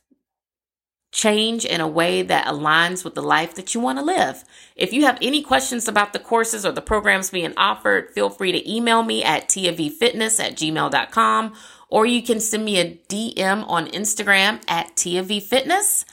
change 1.12 1.66
in 1.66 1.82
a 1.82 1.88
way 1.88 2.22
that 2.22 2.48
aligns 2.48 3.04
with 3.04 3.16
the 3.16 3.22
life 3.22 3.56
that 3.56 3.74
you 3.76 3.82
want 3.82 4.00
to 4.00 4.06
live. 4.06 4.46
If 4.76 4.94
you 4.94 5.06
have 5.06 5.18
any 5.22 5.42
questions 5.44 5.88
about 5.88 6.14
the 6.14 6.20
courses 6.20 6.66
or 6.66 6.72
the 6.72 6.82
programs 6.82 7.30
being 7.30 7.54
offered, 7.58 8.12
feel 8.12 8.30
free 8.30 8.54
to 8.54 8.72
email 8.72 9.04
me 9.04 9.24
at 9.24 9.50
tiavfitness 9.50 10.40
at 10.40 10.56
gmail.com 10.56 11.54
or 11.90 12.06
you 12.06 12.24
can 12.24 12.40
send 12.40 12.64
me 12.64 12.80
a 12.80 12.96
DM 13.10 13.68
on 13.68 13.88
Instagram 13.88 14.62
at 14.70 14.96
tiavfitness. 14.96 16.06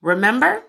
Remember, 0.00 0.62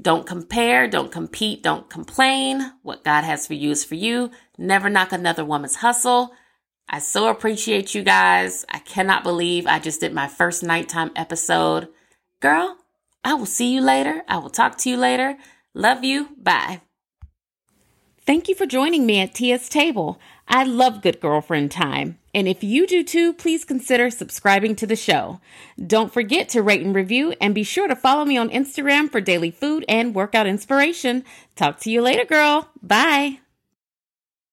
don't 0.00 0.26
compare, 0.26 0.86
don't 0.86 1.10
compete, 1.10 1.62
don't 1.62 1.88
complain. 1.88 2.72
What 2.82 3.02
God 3.02 3.24
has 3.24 3.46
for 3.46 3.54
you 3.54 3.70
is 3.70 3.84
for 3.84 3.94
you. 3.94 4.30
Never 4.58 4.90
knock 4.90 5.12
another 5.12 5.44
woman's 5.44 5.76
hustle. 5.76 6.34
I 6.92 6.98
so 6.98 7.28
appreciate 7.28 7.94
you 7.94 8.02
guys. 8.02 8.66
I 8.68 8.80
cannot 8.80 9.22
believe 9.22 9.66
I 9.66 9.78
just 9.78 10.00
did 10.00 10.12
my 10.12 10.26
first 10.26 10.64
nighttime 10.64 11.12
episode. 11.14 11.88
Girl, 12.40 12.78
I 13.22 13.34
will 13.34 13.46
see 13.46 13.72
you 13.72 13.80
later. 13.80 14.22
I 14.26 14.38
will 14.38 14.50
talk 14.50 14.76
to 14.78 14.90
you 14.90 14.96
later. 14.96 15.36
Love 15.72 16.02
you. 16.02 16.30
Bye. 16.36 16.80
Thank 18.26 18.48
you 18.48 18.56
for 18.56 18.66
joining 18.66 19.06
me 19.06 19.20
at 19.20 19.34
Tia's 19.34 19.68
table. 19.68 20.18
I 20.48 20.64
love 20.64 21.00
good 21.00 21.20
girlfriend 21.20 21.70
time. 21.70 22.18
And 22.34 22.48
if 22.48 22.64
you 22.64 22.88
do 22.88 23.04
too, 23.04 23.32
please 23.34 23.64
consider 23.64 24.10
subscribing 24.10 24.74
to 24.76 24.86
the 24.86 24.96
show. 24.96 25.40
Don't 25.84 26.12
forget 26.12 26.48
to 26.50 26.62
rate 26.62 26.82
and 26.82 26.94
review 26.94 27.34
and 27.40 27.54
be 27.54 27.62
sure 27.62 27.86
to 27.86 27.94
follow 27.94 28.24
me 28.24 28.36